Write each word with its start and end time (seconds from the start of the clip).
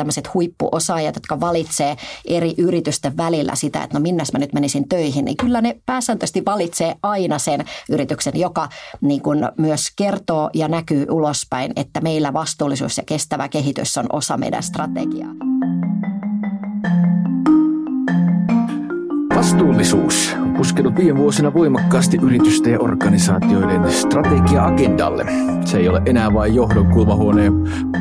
tämmöiset 0.00 0.34
huippuosaajat, 0.34 1.14
jotka 1.14 1.40
valitsee 1.40 1.96
eri 2.24 2.54
yritysten 2.58 3.16
välillä 3.16 3.54
sitä, 3.54 3.82
että 3.82 3.98
no 3.98 4.02
minnes 4.02 4.32
mä 4.32 4.38
nyt 4.38 4.52
menisin 4.52 4.88
töihin, 4.88 5.24
niin 5.24 5.36
kyllä 5.36 5.60
ne 5.60 5.76
pääsääntöisesti 5.86 6.44
valitsee 6.44 6.94
aina 7.02 7.38
sen 7.38 7.64
yrityksen, 7.90 8.40
joka 8.40 8.68
niin 9.00 9.22
kuin 9.22 9.48
myös 9.58 9.88
kertoo 9.96 10.50
ja 10.54 10.68
näkyy 10.68 11.06
ulospäin, 11.10 11.72
että 11.76 12.00
meillä 12.00 12.32
vastuullisuus 12.32 12.96
ja 12.96 13.02
kestävä 13.06 13.48
kehitys 13.48 13.98
on 13.98 14.06
osa 14.12 14.36
meidän 14.36 14.62
strategiaa. 14.62 15.32
Vastuullisuus 19.36 20.39
puskenut 20.60 20.96
viime 20.96 21.18
vuosina 21.18 21.54
voimakkaasti 21.54 22.18
yritysten 22.22 22.72
ja 22.72 22.80
organisaatioiden 22.80 23.92
strategia-agendalle. 23.92 25.26
Se 25.64 25.78
ei 25.78 25.88
ole 25.88 26.02
enää 26.06 26.34
vain 26.34 26.54
johdon 26.54 26.86
kulmahuoneen 26.86 27.52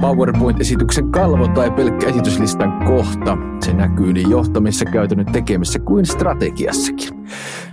PowerPoint-esityksen 0.02 1.12
kalvo 1.12 1.48
tai 1.48 1.72
pelkkä 1.72 2.08
esityslistan 2.08 2.86
kohta. 2.86 3.38
Se 3.66 3.74
näkyy 3.74 4.14
niin 4.14 4.30
johtamisessa, 4.30 4.86
käytännön 4.86 5.26
tekemisessä 5.26 5.80
kuin 5.80 6.06
strategiassakin. 6.06 7.28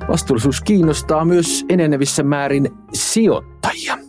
Vastuullisuus 0.09 0.61
kiinnostaa 0.61 1.25
myös 1.25 1.64
enenevissä 1.69 2.23
määrin 2.23 2.69
sijoittajia. 2.92 4.05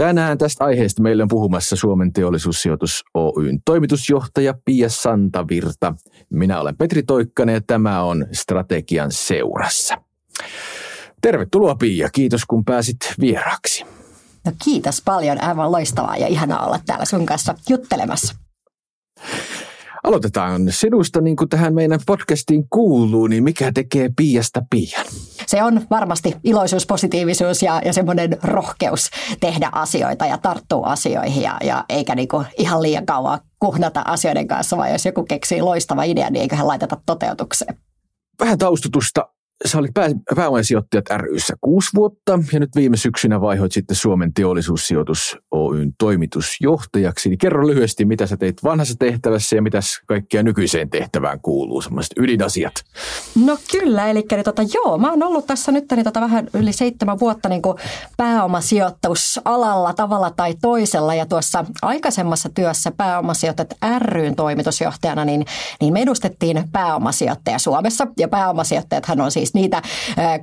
Tänään 0.00 0.38
tästä 0.38 0.64
aiheesta 0.64 1.02
meillä 1.02 1.22
on 1.22 1.28
puhumassa 1.28 1.76
Suomen 1.76 2.12
teollisuussijoitus 2.12 3.04
Oyn 3.14 3.58
toimitusjohtaja 3.64 4.54
Pia 4.64 4.88
Santavirta. 4.88 5.94
Minä 6.30 6.60
olen 6.60 6.76
Petri 6.76 7.02
Toikkanen 7.02 7.54
ja 7.54 7.60
tämä 7.60 8.02
on 8.02 8.26
Strategian 8.32 9.12
seurassa. 9.12 9.96
Tervetuloa 11.22 11.74
Pia, 11.74 12.08
kiitos 12.12 12.44
kun 12.44 12.64
pääsit 12.64 12.96
vieraaksi. 13.20 13.84
No 14.46 14.52
kiitos 14.64 15.02
paljon, 15.04 15.42
aivan 15.44 15.72
loistavaa 15.72 16.16
ja 16.16 16.26
ihanaa 16.26 16.66
olla 16.66 16.80
täällä 16.86 17.04
sun 17.04 17.26
kanssa 17.26 17.54
juttelemassa. 17.68 18.34
Aloitetaan 20.04 20.62
sinusta 20.70 21.20
niin 21.20 21.36
kuin 21.36 21.48
tähän 21.48 21.74
meidän 21.74 22.00
podcastiin 22.06 22.64
kuuluu, 22.70 23.26
niin 23.26 23.44
mikä 23.44 23.72
tekee 23.72 24.10
Piasta 24.16 24.62
Pian? 24.70 25.06
Se 25.50 25.62
on 25.62 25.86
varmasti 25.90 26.36
iloisuus, 26.44 26.86
positiivisuus 26.86 27.62
ja, 27.62 27.80
ja 27.84 27.92
semmoinen 27.92 28.38
rohkeus 28.42 29.10
tehdä 29.40 29.68
asioita 29.72 30.26
ja 30.26 30.38
tarttua 30.38 30.86
asioihin 30.86 31.42
ja, 31.42 31.56
ja 31.64 31.84
eikä 31.88 32.14
niin 32.14 32.28
kuin 32.28 32.46
ihan 32.58 32.82
liian 32.82 33.06
kauan 33.06 33.40
kuhnata 33.58 34.02
asioiden 34.06 34.48
kanssa, 34.48 34.76
vaan 34.76 34.92
jos 34.92 35.06
joku 35.06 35.24
keksii 35.24 35.62
loistava 35.62 36.02
idea, 36.02 36.30
niin 36.30 36.42
eiköhän 36.42 36.66
laiteta 36.66 36.96
toteutukseen. 37.06 37.78
Vähän 38.40 38.58
taustutusta 38.58 39.28
sä 39.66 39.78
olit 39.78 39.94
pää, 39.94 40.08
pääomasijoittajat 40.36 41.04
ryssä 41.10 41.54
kuusi 41.60 41.90
vuotta 41.94 42.38
ja 42.52 42.60
nyt 42.60 42.76
viime 42.76 42.96
syksynä 42.96 43.40
vaihoit 43.40 43.72
sitten 43.72 43.96
Suomen 43.96 44.34
teollisuussijoitus 44.34 45.36
Oyn 45.50 45.92
toimitusjohtajaksi. 45.98 47.28
Niin 47.28 47.38
kerro 47.38 47.66
lyhyesti, 47.66 48.04
mitä 48.04 48.26
sä 48.26 48.36
teit 48.36 48.64
vanhassa 48.64 48.94
tehtävässä 48.98 49.56
ja 49.56 49.62
mitä 49.62 49.80
kaikkea 50.06 50.42
nykyiseen 50.42 50.90
tehtävään 50.90 51.40
kuuluu, 51.40 51.82
semmoiset 51.82 52.12
ydinasiat. 52.16 52.74
No 53.44 53.58
kyllä, 53.70 54.08
eli 54.08 54.24
niin 54.30 54.44
tota, 54.44 54.62
joo, 54.74 54.98
mä 54.98 55.10
oon 55.10 55.22
ollut 55.22 55.46
tässä 55.46 55.72
nyt 55.72 55.84
niin 55.96 56.04
tota, 56.04 56.20
vähän 56.20 56.48
yli 56.54 56.72
seitsemän 56.72 57.20
vuotta 57.20 57.48
niin 57.48 57.62
kuin 57.62 57.76
pääomasijoitusalalla 58.16 59.94
tavalla 59.94 60.30
tai 60.30 60.54
toisella 60.62 61.14
ja 61.14 61.26
tuossa 61.26 61.64
aikaisemmassa 61.82 62.48
työssä 62.54 62.90
pääomasijoittajat 62.90 63.74
ryn 63.98 64.36
toimitusjohtajana, 64.36 65.24
niin, 65.24 65.46
niin 65.80 65.92
me 65.92 66.02
edustettiin 66.02 66.64
pääomasijoittaja 66.72 67.58
Suomessa 67.58 68.06
ja 68.18 68.28
pääomasijoittajathan 68.28 69.20
on 69.20 69.30
siis 69.30 69.49
siis 69.50 69.54
niitä 69.54 69.82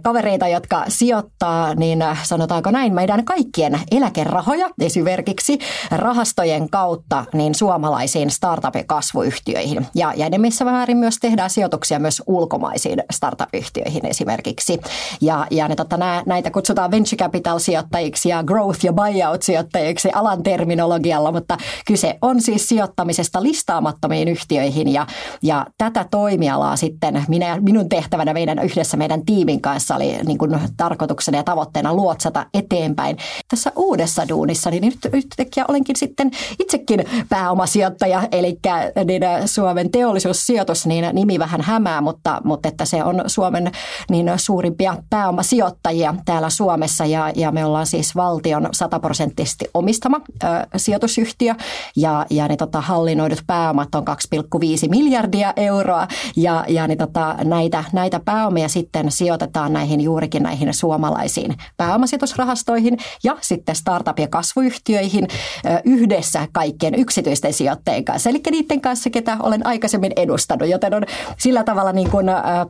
kavereita, 0.02 0.48
jotka 0.48 0.84
sijoittaa, 0.88 1.76
niin 1.76 2.04
sanotaanko 2.24 2.72
näin, 2.72 2.94
meidän 2.94 3.26
kaikkien 3.26 3.80
eläkerahoja 3.92 4.70
esimerkiksi 4.82 5.60
rahastojen 5.92 6.70
kautta 6.70 7.26
niin 7.34 7.56
suomalaisiin 7.56 8.30
startup- 8.30 8.78
ja 8.78 8.84
kasvuyhtiöihin. 8.88 9.88
Ja, 9.96 10.14
ja 10.16 10.40
missä 10.40 10.66
määrin 10.66 10.98
myös 10.98 11.18
tehdään 11.22 11.50
sijoituksia 11.50 12.00
myös 12.00 12.24
ulkomaisiin 12.28 13.04
startup-yhtiöihin 13.12 14.06
esimerkiksi. 14.06 14.80
Ja, 15.22 15.48
ja 15.52 15.68
ne, 15.68 15.76
tota, 15.76 15.98
nä, 15.98 16.24
näitä 16.26 16.52
kutsutaan 16.52 16.92
venture 16.92 17.18
capital-sijoittajiksi 17.18 18.30
ja 18.30 18.42
growth- 18.42 18.84
ja 18.84 18.94
buyout-sijoittajiksi 18.94 20.10
alan 20.14 20.44
terminologialla, 20.44 21.32
mutta 21.32 21.58
kyse 21.88 22.18
on 22.22 22.42
siis 22.42 22.68
sijoittamisesta 22.68 23.44
listaamattomiin 23.44 24.28
yhtiöihin 24.28 24.94
ja, 24.94 25.08
ja 25.42 25.66
tätä 25.78 26.06
toimialaa 26.12 26.76
sitten 26.76 27.26
minä, 27.28 27.58
minun 27.62 27.90
tehtävänä 27.90 28.34
meidän 28.34 28.60
yhdessä 28.60 28.97
yhdessä 28.98 29.08
meidän 29.08 29.26
tiimin 29.26 29.62
kanssa 29.62 29.96
oli 29.96 30.18
niin 30.26 30.38
kuin 30.38 30.60
tarkoituksena 30.78 31.38
ja 31.38 31.44
tavoitteena 31.44 31.94
luotsata 31.94 32.46
eteenpäin. 32.54 33.18
Tässä 33.48 33.72
uudessa 33.76 34.28
duunissa 34.30 34.70
niin 34.70 34.84
nyt 34.84 35.14
yhtäkkiä 35.14 35.66
olenkin 35.68 35.96
sitten 35.96 36.32
itsekin 36.60 37.06
pääomasijoittaja, 37.30 38.28
eli 38.32 38.60
niin 39.06 39.22
Suomen 39.46 39.92
teollisuussijoitus, 39.92 40.86
niin 40.86 41.06
nimi 41.14 41.40
vähän 41.40 41.62
hämää, 41.62 42.02
mutta, 42.02 42.42
mutta 42.44 42.70
että 42.70 42.86
se 42.86 43.04
on 43.04 43.24
Suomen 43.28 43.72
niin 44.10 44.32
suurimpia 44.38 44.98
pääomasijoittajia 45.10 46.16
täällä 46.26 46.50
Suomessa 46.50 47.06
ja, 47.06 47.32
ja 47.36 47.52
me 47.52 47.66
ollaan 47.66 47.86
siis 47.86 48.16
valtion 48.16 48.70
sataprosenttisesti 48.72 49.66
omistama 49.74 50.22
ö, 50.44 50.48
sijoitusyhtiö 50.76 51.56
ja, 51.96 52.26
ja 52.30 52.48
ne 52.48 52.58
tota, 52.58 52.82
hallinnoidut 52.82 53.44
pääomat 53.48 53.96
on 53.96 54.04
2,5 54.08 54.90
miljardia 54.90 55.54
euroa 55.56 56.08
ja, 56.36 56.66
ja 56.68 56.88
ne, 56.88 56.96
tota, 56.96 57.36
näitä, 57.44 57.84
näitä 57.94 58.20
pääomia 58.26 58.68
sitten 58.68 58.87
sijoitetaan 59.10 59.74
näihin 59.74 60.02
juurikin 60.02 60.44
näihin 60.44 60.74
suomalaisiin 60.74 61.56
pääomasijoitusrahastoihin 61.78 62.98
ja 63.24 63.38
sitten 63.42 63.76
startup- 63.76 64.22
ja 64.22 64.28
kasvuyhtiöihin 64.28 65.28
yhdessä 65.86 66.48
kaikkien 66.52 66.96
yksityisten 66.96 67.54
sijoittajien 67.54 68.06
kanssa. 68.06 68.30
Eli 68.30 68.42
niiden 68.52 68.82
kanssa, 68.82 69.10
ketä 69.10 69.38
olen 69.40 69.68
aikaisemmin 69.68 70.12
edustanut, 70.16 70.70
joten 70.70 70.94
on 70.94 71.04
sillä 71.38 71.64
tavalla 71.64 71.94
niin 71.94 72.10
kuin, 72.10 72.26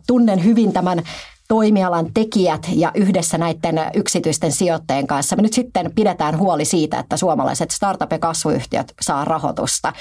tunnen 0.08 0.44
hyvin 0.44 0.74
tämän 0.74 1.02
toimialan 1.48 2.14
tekijät 2.14 2.68
ja 2.76 2.92
yhdessä 2.96 3.38
näiden 3.38 3.76
yksityisten 3.94 4.52
sijoittajien 4.52 5.08
kanssa 5.08 5.36
me 5.36 5.42
nyt 5.42 5.54
sitten 5.54 5.92
pidetään 5.96 6.38
huoli 6.38 6.66
siitä, 6.66 7.00
että 7.00 7.18
suomalaiset 7.18 7.72
startup- 7.72 8.12
ja 8.12 8.20
kasvuyhtiöt 8.20 8.94
saa 9.02 9.26
rahoitusta. 9.26 9.94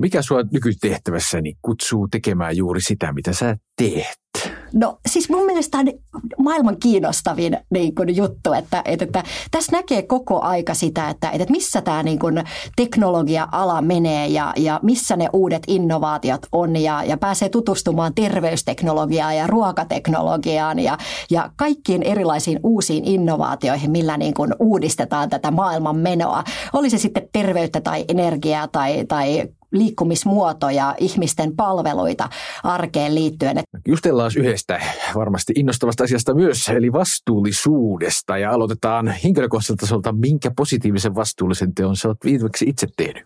Mikä 0.00 0.22
sinua 0.22 0.42
nykytehtävässäni 0.52 1.54
kutsuu 1.62 2.08
tekemään 2.08 2.56
juuri 2.56 2.80
sitä, 2.80 3.12
mitä 3.12 3.32
sä 3.32 3.56
teet? 3.76 4.25
No 4.76 4.98
siis 5.08 5.30
mun 5.30 5.46
mielestä 5.46 5.78
on 5.78 5.86
maailman 6.38 6.76
kiinnostavin 6.76 7.56
niin 7.70 7.94
kuin, 7.94 8.16
juttu, 8.16 8.52
että, 8.52 8.82
että, 8.84 9.04
että 9.04 9.22
tässä 9.50 9.72
näkee 9.72 10.02
koko 10.02 10.40
aika 10.40 10.74
sitä, 10.74 11.10
että, 11.10 11.30
että 11.30 11.50
missä 11.50 11.80
tämä 11.80 12.02
niin 12.02 12.18
kuin, 12.18 12.44
teknologia-ala 12.76 13.82
menee 13.82 14.26
ja, 14.26 14.52
ja 14.56 14.80
missä 14.82 15.16
ne 15.16 15.28
uudet 15.32 15.62
innovaatiot 15.66 16.46
on 16.52 16.76
ja, 16.76 17.04
ja 17.04 17.16
pääsee 17.16 17.48
tutustumaan 17.48 18.14
terveysteknologiaan 18.14 19.36
ja 19.36 19.46
ruokateknologiaan 19.46 20.78
ja, 20.78 20.98
ja 21.30 21.50
kaikkiin 21.56 22.02
erilaisiin 22.02 22.60
uusiin 22.62 23.04
innovaatioihin, 23.04 23.90
millä 23.90 24.16
niin 24.16 24.34
kuin, 24.34 24.54
uudistetaan 24.58 25.30
tätä 25.30 25.50
maailman 25.50 25.96
menoa. 25.96 26.44
Oli 26.72 26.90
se 26.90 26.98
sitten 26.98 27.28
terveyttä 27.32 27.80
tai 27.80 28.04
energiaa 28.08 28.68
tai, 28.68 29.04
tai 29.04 29.48
liikkumismuotoja, 29.72 30.94
ihmisten 30.98 31.56
palveluita 31.56 32.28
arkeen 32.62 33.14
liittyen. 33.14 33.60
Justellaan 33.88 34.30
yhdestä 34.36 34.80
varmasti 35.14 35.52
innostavasta 35.56 36.04
asiasta 36.04 36.34
myös, 36.34 36.68
eli 36.68 36.92
vastuullisuudesta. 36.92 38.38
Ja 38.38 38.50
aloitetaan 38.50 39.14
henkilökohtaiselta 39.24 39.80
tasolta, 39.80 40.12
minkä 40.12 40.50
positiivisen 40.56 41.14
vastuullisen 41.14 41.74
teon 41.74 41.96
sä 41.96 42.08
oot 42.08 42.18
viimeksi 42.24 42.64
itse 42.68 42.86
tehnyt? 42.96 43.24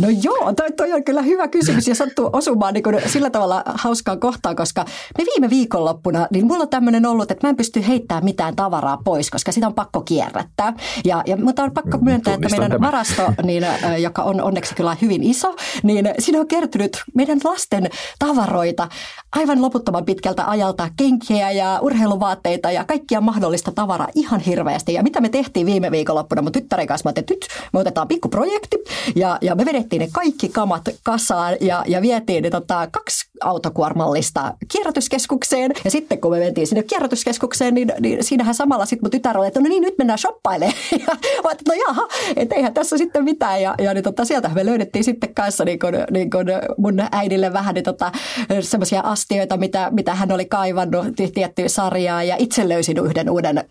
No 0.00 0.08
joo, 0.22 0.52
toi, 0.56 0.72
toi 0.72 0.92
on 0.92 1.04
kyllä 1.04 1.22
hyvä 1.22 1.48
kysymys 1.48 1.88
ja 1.88 1.94
sattuu 1.94 2.30
osumaan 2.32 2.74
niin 2.74 2.82
kuin 2.82 2.96
sillä 3.06 3.30
tavalla 3.30 3.62
hauskaan 3.66 4.20
kohtaan, 4.20 4.56
koska 4.56 4.84
me 5.18 5.24
viime 5.24 5.50
viikonloppuna, 5.50 6.26
niin 6.32 6.46
mulla 6.46 6.62
on 6.62 6.68
tämmöinen 6.68 7.06
ollut, 7.06 7.30
että 7.30 7.46
mä 7.46 7.50
en 7.50 7.56
pysty 7.56 7.86
heittämään 7.88 8.24
mitään 8.24 8.56
tavaraa 8.56 8.98
pois, 9.04 9.30
koska 9.30 9.52
sitä 9.52 9.66
on 9.66 9.74
pakko 9.74 10.00
kierrättää. 10.00 10.72
Ja, 11.04 11.22
ja, 11.26 11.36
mutta 11.36 11.62
on 11.62 11.70
pakko 11.70 11.98
myöntää, 11.98 12.34
että 12.34 12.48
meidän 12.48 12.70
tämän. 12.70 12.80
varasto, 12.80 13.32
niin, 13.42 13.66
joka 13.98 14.22
on 14.22 14.40
onneksi 14.40 14.74
kyllä 14.74 14.96
hyvin 15.02 15.22
iso, 15.22 15.56
niin 15.82 16.10
siinä 16.18 16.40
on 16.40 16.48
kertynyt 16.48 17.02
meidän 17.14 17.40
lasten 17.44 17.90
tavaroita 18.18 18.88
aivan 19.36 19.62
loputtoman 19.62 20.04
pitkältä 20.04 20.50
ajalta, 20.50 20.88
kenkiä 20.96 21.50
ja 21.50 21.78
urheiluvaatteita 21.82 22.70
ja 22.70 22.84
kaikkia 22.84 23.20
mahdollista 23.20 23.72
tavaraa 23.72 24.08
ihan 24.14 24.40
hirveästi. 24.40 24.94
Ja 24.94 25.02
mitä 25.02 25.20
me 25.20 25.28
tehtiin 25.28 25.66
viime 25.66 25.90
viikonloppuna 25.90 26.42
mun 26.42 26.52
tyttären 26.52 26.86
kanssa, 26.86 27.08
mä 27.08 27.12
että 27.16 27.34
nyt 27.34 27.46
me 27.72 27.80
otetaan 27.80 28.08
pikkuprojekti 28.08 28.76
ja, 29.16 29.38
ja 29.40 29.54
me 29.54 29.64
vedettiin 29.64 29.87
ne 29.92 30.08
kaikki 30.12 30.48
kamat 30.48 30.88
kasaan 31.02 31.56
ja, 31.60 31.84
ja 31.86 32.02
vietiin 32.02 32.42
ne 32.42 32.50
tota, 32.50 32.88
kaksi 32.92 33.30
autokuormallista 33.40 34.54
kierrätyskeskukseen. 34.72 35.72
Ja 35.84 35.90
sitten 35.90 36.20
kun 36.20 36.30
me 36.30 36.38
mentiin 36.38 36.66
sinne 36.66 36.82
kierrätyskeskukseen, 36.82 37.74
niin, 37.74 37.92
niin 38.00 38.24
siinähän 38.24 38.54
samalla 38.54 38.86
sitten 38.86 39.04
mun 39.04 39.10
tytär 39.10 39.38
oli, 39.38 39.46
että 39.46 39.60
no 39.60 39.68
niin, 39.68 39.82
nyt 39.82 39.94
mennään 39.98 40.18
shoppailemaan. 40.18 40.78
Ja 41.08 41.16
mä 41.44 41.50
että 41.50 41.64
no 41.68 41.82
jaha, 41.88 42.08
että 42.36 42.54
eihän 42.54 42.74
tässä 42.74 42.98
sitten 42.98 43.24
mitään. 43.24 43.62
Ja, 43.62 43.74
ja 43.78 43.94
niin 43.94 44.04
tota, 44.04 44.24
sieltä 44.24 44.48
me 44.48 44.66
löydettiin 44.66 45.04
sitten 45.04 45.34
kanssa 45.34 45.64
niin 45.64 45.78
kun, 45.78 45.92
niin 46.10 46.30
kun 46.30 46.46
mun 46.78 47.02
äidille 47.12 47.52
vähän 47.52 47.74
niin 47.74 47.84
tota, 47.84 48.12
semmoisia 48.60 49.00
astioita, 49.00 49.56
mitä, 49.56 49.88
mitä 49.90 50.14
hän 50.14 50.32
oli 50.32 50.44
kaivannut 50.44 51.06
tiettyä 51.34 51.68
sarjaa. 51.68 52.22
Ja 52.22 52.36
itse 52.38 52.68
löysin 52.68 52.98
yhden 52.98 53.30
uuden 53.30 53.58
äh, 53.58 53.64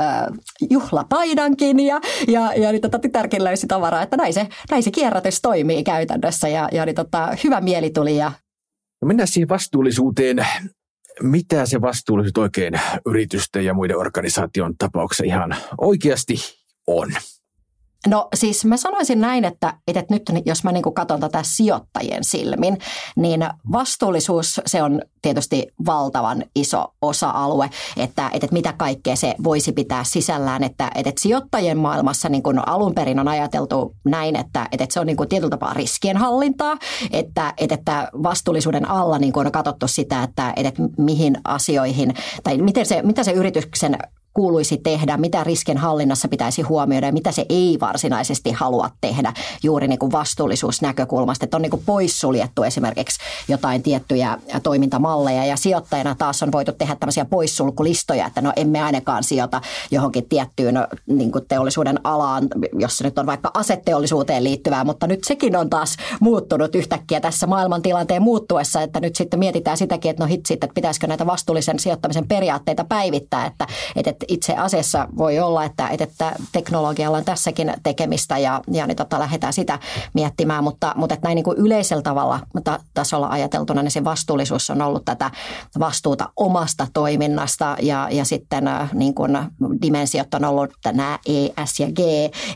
juhlapaidankin 0.69 1.79
ja, 1.79 2.01
ja, 2.27 2.53
ja 2.53 2.71
niin 2.71 2.81
tota, 2.81 2.99
tytärkin 2.99 3.43
löysi 3.43 3.67
tavaraa, 3.67 4.01
että 4.01 4.17
näin 4.17 4.33
se, 4.33 4.47
näin 4.71 4.83
se 4.83 4.91
kierrätys 4.91 5.41
toimii 5.41 5.83
käytännössä. 5.97 6.47
Ja, 6.47 6.69
ja 6.71 6.85
niin 6.85 6.95
tota, 6.95 7.29
hyvä 7.43 7.61
mieli 7.61 7.89
tuli 7.89 8.17
ja 8.17 8.31
No 9.01 9.07
mennään 9.07 9.27
siihen 9.27 9.49
vastuullisuuteen. 9.49 10.47
Mitä 11.21 11.65
se 11.65 11.81
vastuullisuus 11.81 12.43
oikein 12.43 12.73
yritysten 13.05 13.65
ja 13.65 13.73
muiden 13.73 13.97
organisaation 13.97 14.75
tapauksessa 14.77 15.23
ihan 15.23 15.55
oikeasti 15.77 16.35
on? 16.87 17.11
No 18.07 18.27
siis 18.35 18.65
mä 18.65 18.77
sanoisin 18.77 19.21
näin, 19.21 19.45
että, 19.45 19.73
että 19.87 20.05
nyt 20.09 20.23
jos 20.45 20.63
mä 20.63 20.71
niin 20.71 20.93
katson 20.93 21.19
tätä 21.19 21.39
sijoittajien 21.43 22.23
silmin, 22.23 22.77
niin 23.15 23.47
vastuullisuus 23.71 24.61
se 24.65 24.83
on 24.83 25.01
tietysti 25.21 25.67
valtavan 25.85 26.43
iso 26.55 26.93
osa-alue, 27.01 27.69
että, 27.97 28.29
että 28.33 28.47
mitä 28.51 28.73
kaikkea 28.73 29.15
se 29.15 29.35
voisi 29.43 29.71
pitää 29.71 30.03
sisällään, 30.03 30.63
että, 30.63 30.91
että 30.95 31.11
sijoittajien 31.19 31.77
maailmassa 31.77 32.29
niin 32.29 32.43
kuin 32.43 32.67
alun 32.67 32.93
perin 32.95 33.19
on 33.19 33.27
ajateltu 33.27 33.95
näin, 34.05 34.35
että, 34.35 34.67
että 34.71 34.85
se 34.89 34.99
on 34.99 35.07
niin 35.07 35.17
kuin 35.17 35.29
tietyllä 35.29 35.49
tapaa 35.49 35.73
riskienhallintaa, 35.73 36.77
että, 37.11 37.53
että 37.57 38.09
vastuullisuuden 38.23 38.89
alla 38.89 39.19
niin 39.19 39.33
kuin 39.33 39.45
on 39.45 39.51
katsottu 39.51 39.87
sitä, 39.87 40.23
että, 40.23 40.53
että 40.55 40.81
mihin 40.97 41.37
asioihin 41.43 42.13
tai 42.43 42.57
miten 42.57 42.85
se, 42.85 43.01
mitä 43.01 43.23
se 43.23 43.31
yrityksen 43.31 43.97
kuuluisi 44.37 44.77
tehdä, 44.77 45.17
mitä 45.17 45.43
riskin 45.43 45.77
hallinnassa 45.77 46.27
pitäisi 46.27 46.61
huomioida 46.61 47.07
ja 47.07 47.13
mitä 47.13 47.31
se 47.31 47.45
ei 47.49 47.77
varsinaisesti 47.81 48.51
halua 48.51 48.89
tehdä 49.01 49.33
juuri 49.63 49.87
niin 49.87 49.99
kuin 49.99 50.11
vastuullisuusnäkökulmasta. 50.11 51.45
Että 51.45 51.57
on 51.57 51.61
niin 51.61 51.69
kuin 51.69 51.83
poissuljettu 51.85 52.63
esimerkiksi 52.63 53.19
jotain 53.47 53.83
tiettyjä 53.83 54.37
toimintamalleja 54.63 55.45
ja 55.45 55.57
sijoittajana 55.57 56.15
taas 56.15 56.43
on 56.43 56.51
voitu 56.51 56.71
tehdä 56.71 56.95
tämmöisiä 56.95 57.25
poissulkulistoja, 57.25 58.25
että 58.25 58.41
no 58.41 58.53
emme 58.55 58.83
ainakaan 58.83 59.23
sijoita 59.23 59.61
johonkin 59.91 60.29
tiettyyn 60.29 60.75
niin 61.05 61.31
kuin 61.31 61.45
teollisuuden 61.47 61.99
alaan, 62.03 62.47
jossa 62.73 63.03
nyt 63.03 63.19
on 63.19 63.25
vaikka 63.25 63.51
asetteollisuuteen 63.53 64.43
liittyvää, 64.43 64.83
mutta 64.83 65.07
nyt 65.07 65.23
sekin 65.23 65.55
on 65.55 65.69
taas 65.69 65.97
muuttunut 66.19 66.75
yhtäkkiä 66.75 67.19
tässä 67.19 67.47
maailmantilanteen 67.47 68.21
muuttuessa, 68.21 68.81
että 68.81 68.99
nyt 68.99 69.15
sitten 69.15 69.39
mietitään 69.39 69.77
sitäkin, 69.77 70.11
että 70.11 70.23
no 70.23 70.27
hitsit, 70.27 70.63
että 70.63 70.73
pitäisikö 70.73 71.07
näitä 71.07 71.25
vastuullisen 71.25 71.79
sijoittamisen 71.79 72.27
periaatteita 72.27 72.85
päivittää, 72.89 73.45
että, 73.45 73.67
että 73.95 74.26
itse 74.27 74.53
asiassa 74.53 75.07
voi 75.17 75.39
olla, 75.39 75.63
että, 75.63 75.87
että 75.99 76.35
teknologialla 76.51 77.17
on 77.17 77.25
tässäkin 77.25 77.73
tekemistä 77.83 78.37
ja, 78.37 78.61
ja 78.71 78.87
niin 78.87 78.97
tota, 78.97 79.19
lähdetään 79.19 79.53
sitä 79.53 79.79
miettimään, 80.13 80.63
mutta, 80.63 80.93
mutta 80.95 81.13
että 81.13 81.27
näin 81.27 81.35
niin 81.35 81.43
kuin 81.43 81.57
yleisellä 81.57 82.03
tavalla 82.03 82.39
ta- 82.63 82.79
tasolla 82.93 83.27
ajateltuna, 83.27 83.83
niin 83.83 83.91
se 83.91 84.03
vastuullisuus 84.03 84.69
on 84.69 84.81
ollut 84.81 85.05
tätä 85.05 85.31
vastuuta 85.79 86.29
omasta 86.35 86.87
toiminnasta 86.93 87.77
ja, 87.81 88.07
ja 88.11 88.25
sitten 88.25 88.67
äh, 88.67 88.93
niin 88.93 89.15
kuin 89.15 89.37
dimensiot 89.81 90.33
on 90.33 90.45
ollut 90.45 90.71
nämä 90.85 91.19
E, 91.25 91.65
S 91.65 91.79
ja 91.79 91.87
G, 91.91 91.99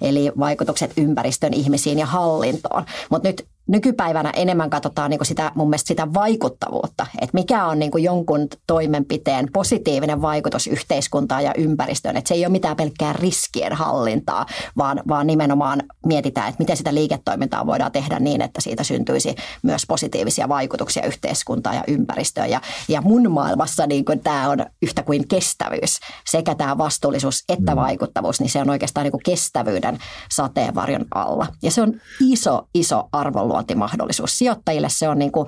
eli 0.01 0.31
vaikutukset 0.39 0.93
ympäristön, 0.97 1.53
ihmisiin 1.53 1.99
ja 1.99 2.05
hallintoon. 2.05 2.85
Mutta 3.09 3.27
nyt 3.27 3.47
nykypäivänä 3.67 4.31
enemmän 4.35 4.69
katsotaan 4.69 5.09
niin 5.09 5.19
kuin 5.19 5.27
sitä, 5.27 5.51
mun 5.55 5.69
mielestä 5.69 5.87
sitä 5.87 6.13
vaikuttavuutta, 6.13 7.07
että 7.21 7.37
mikä 7.37 7.65
on 7.65 7.79
niin 7.79 7.91
kuin 7.91 8.03
jonkun 8.03 8.47
toimenpiteen 8.67 9.47
positiivinen 9.53 10.21
vaikutus 10.21 10.67
yhteiskuntaan 10.67 11.43
ja 11.43 11.53
ympäristöön. 11.57 12.17
Että 12.17 12.27
se 12.27 12.33
ei 12.33 12.45
ole 12.45 12.51
mitään 12.51 12.77
pelkkää 12.77 13.13
riskien 13.13 13.73
hallintaa, 13.73 14.45
vaan, 14.77 15.01
vaan 15.07 15.27
nimenomaan 15.27 15.83
mietitään, 16.05 16.49
että 16.49 16.61
miten 16.63 16.77
sitä 16.77 16.93
liiketoimintaa 16.93 17.65
voidaan 17.65 17.91
tehdä 17.91 18.19
niin, 18.19 18.41
että 18.41 18.61
siitä 18.61 18.83
syntyisi 18.83 19.35
myös 19.63 19.85
positiivisia 19.87 20.49
vaikutuksia 20.49 21.05
yhteiskuntaan 21.05 21.75
ja 21.75 21.83
ympäristöön. 21.87 22.49
Ja, 22.49 22.61
ja 22.87 23.01
mun 23.01 23.31
maailmassa 23.31 23.87
niin 23.87 24.05
kuin 24.05 24.19
tämä 24.19 24.49
on 24.49 24.65
yhtä 24.81 25.03
kuin 25.03 25.27
kestävyys, 25.27 25.99
sekä 26.29 26.55
tämä 26.55 26.77
vastuullisuus 26.77 27.43
että 27.49 27.71
mm. 27.71 27.81
vaikuttavuus, 27.81 28.39
niin 28.39 28.49
se 28.49 28.61
on 28.61 28.69
oikeastaan 28.69 29.03
niin 29.03 29.11
kuin 29.11 29.23
kestävyyden 29.25 29.99
sateenvarjon 30.31 31.05
alla. 31.15 31.47
Ja 31.63 31.71
se 31.71 31.81
on 31.81 31.93
iso, 32.19 32.67
iso 32.73 33.09
arvonluonti 33.11 33.50
mahdollisuus 33.75 34.37
Sijoittajille. 34.37 34.89
Se 34.89 35.07
on 35.07 35.19
niin 35.19 35.31
kuin 35.31 35.47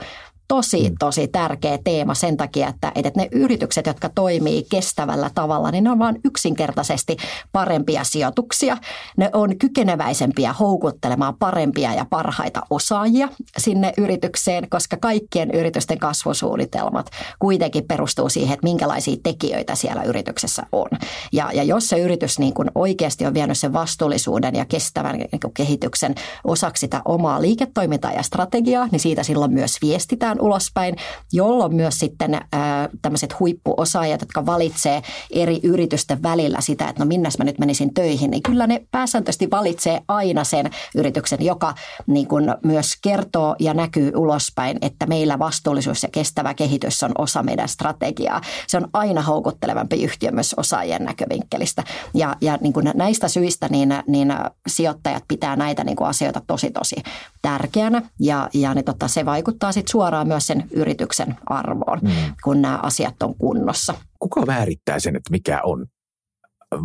tosi, 0.53 0.89
mm. 0.89 0.95
tosi 0.99 1.27
tärkeä 1.27 1.77
teema 1.83 2.13
sen 2.15 2.37
takia, 2.37 2.67
että, 2.67 2.91
että 2.95 3.11
ne 3.15 3.27
yritykset, 3.31 3.85
jotka 3.85 4.09
toimii 4.09 4.65
kestävällä 4.69 5.29
tavalla, 5.35 5.71
niin 5.71 5.83
ne 5.83 5.91
on 5.91 5.99
vain 5.99 6.19
yksinkertaisesti 6.25 7.17
parempia 7.51 8.03
sijoituksia. 8.03 8.77
Ne 9.17 9.29
on 9.33 9.57
kykeneväisempiä 9.57 10.53
houkuttelemaan 10.53 11.35
parempia 11.35 11.93
ja 11.93 12.05
parhaita 12.09 12.61
osaajia 12.69 13.29
sinne 13.57 13.93
yritykseen, 13.97 14.69
koska 14.69 14.97
kaikkien 14.97 15.51
yritysten 15.51 15.99
kasvusuunnitelmat 15.99 17.09
kuitenkin 17.39 17.87
perustuu 17.87 18.29
siihen, 18.29 18.53
että 18.53 18.67
minkälaisia 18.67 19.17
tekijöitä 19.23 19.75
siellä 19.75 20.03
yrityksessä 20.03 20.63
on. 20.71 20.89
Ja, 21.31 21.49
ja 21.53 21.63
jos 21.63 21.89
se 21.89 21.99
yritys 21.99 22.39
niin 22.39 22.53
kuin 22.53 22.71
oikeasti 22.75 23.25
on 23.25 23.33
vienyt 23.33 23.57
sen 23.57 23.73
vastuullisuuden 23.73 24.55
ja 24.55 24.65
kestävän 24.65 25.17
niin 25.17 25.53
kehityksen 25.53 26.15
osaksi 26.43 26.81
sitä 26.81 27.01
omaa 27.05 27.41
liiketoimintaa 27.41 28.11
ja 28.11 28.23
strategiaa, 28.23 28.87
niin 28.91 28.99
siitä 28.99 29.23
silloin 29.23 29.53
myös 29.53 29.77
viestitään 29.81 30.42
ulospäin, 30.43 30.95
jolloin 31.31 31.75
myös 31.75 31.99
sitten 31.99 32.33
ää, 32.51 32.89
tämmöiset 33.01 33.39
huippuosaajat, 33.39 34.21
jotka 34.21 34.45
valitsee 34.45 35.01
eri 35.31 35.59
yritysten 35.63 36.23
välillä 36.23 36.61
sitä, 36.61 36.89
että 36.89 37.03
no 37.03 37.07
minnes 37.07 37.37
mä 37.37 37.43
nyt 37.43 37.59
menisin 37.59 37.93
töihin, 37.93 38.31
niin 38.31 38.43
kyllä 38.43 38.67
ne 38.67 38.85
pääsääntöisesti 38.91 39.51
valitsee 39.51 40.01
aina 40.07 40.43
sen 40.43 40.69
yrityksen, 40.95 41.45
joka 41.45 41.73
niin 42.07 42.27
kuin 42.27 42.45
myös 42.63 42.91
kertoo 43.01 43.55
ja 43.59 43.73
näkyy 43.73 44.11
ulospäin, 44.15 44.77
että 44.81 45.05
meillä 45.05 45.39
vastuullisuus 45.39 46.03
ja 46.03 46.09
kestävä 46.11 46.53
kehitys 46.53 47.03
on 47.03 47.11
osa 47.17 47.43
meidän 47.43 47.69
strategiaa. 47.69 48.41
Se 48.67 48.77
on 48.77 48.87
aina 48.93 49.21
houkuttelevampi 49.21 50.03
yhtiö 50.03 50.31
myös 50.31 50.53
osaajien 50.57 51.05
näkövinkkelistä. 51.05 51.83
Ja, 52.13 52.35
ja 52.41 52.57
niin 52.61 52.73
kuin 52.73 52.91
näistä 52.95 53.27
syistä 53.27 53.67
niin, 53.69 53.93
niin 54.07 54.33
sijoittajat 54.67 55.23
pitää 55.27 55.55
näitä 55.55 55.83
niin 55.83 55.95
kuin 55.95 56.07
asioita 56.07 56.41
tosi 56.47 56.71
tosi 56.71 56.95
tärkeänä 57.41 58.01
ja, 58.19 58.49
ja 58.53 58.73
niin 58.73 58.85
tota, 58.85 59.07
se 59.07 59.25
vaikuttaa 59.25 59.71
sitten 59.71 59.91
suoraan 59.91 60.22
myös 60.25 60.47
sen 60.47 60.63
yrityksen 60.71 61.35
arvoon, 61.45 61.99
mm. 62.01 62.09
kun 62.43 62.61
nämä 62.61 62.79
asiat 62.83 63.23
on 63.23 63.35
kunnossa. 63.35 63.93
Kuka 64.19 64.45
määrittää 64.45 64.99
sen, 64.99 65.15
että 65.15 65.31
mikä 65.31 65.61
on 65.63 65.85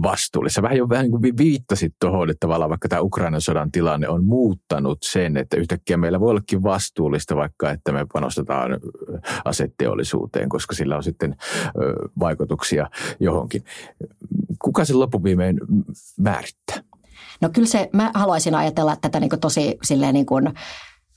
vastuullista. 0.03 0.63
Vähän 0.63 0.79
jo 0.79 0.89
vähän 0.89 1.05
niin 1.05 1.21
kuin 1.21 1.37
viittasit 1.37 1.95
tuohon, 2.01 2.31
että 2.31 2.41
tavallaan 2.41 2.71
vaikka 2.71 2.89
tämä 2.89 3.03
Ukrainan 3.03 3.41
sodan 3.41 3.71
tilanne 3.71 4.09
on 4.09 4.25
muuttanut 4.25 4.99
sen, 5.03 5.37
että 5.37 5.57
yhtäkkiä 5.57 5.97
meillä 5.97 6.21
voi 6.21 6.31
ollakin 6.31 6.63
vastuullista 6.63 7.37
vaikka, 7.37 7.71
että 7.71 7.93
me 7.93 8.07
panostetaan 8.13 8.81
aseteollisuuteen, 9.45 10.49
koska 10.49 10.75
sillä 10.75 10.97
on 10.97 11.03
sitten 11.03 11.37
vaikutuksia 12.19 12.91
johonkin. 13.21 13.65
Kuka 14.59 14.85
sen 14.85 14.99
loppuviimein 14.99 15.61
määrittää? 16.19 16.83
No 17.41 17.49
kyllä 17.49 17.69
se, 17.69 17.91
mä 17.93 18.11
haluaisin 18.15 18.55
ajatella 18.55 18.97
tätä 18.97 19.21
niin 19.21 19.31
kuin 19.31 19.41
tosi 19.41 19.79
silleen 19.83 20.15
niin 20.15 20.27
kuin 20.27 20.55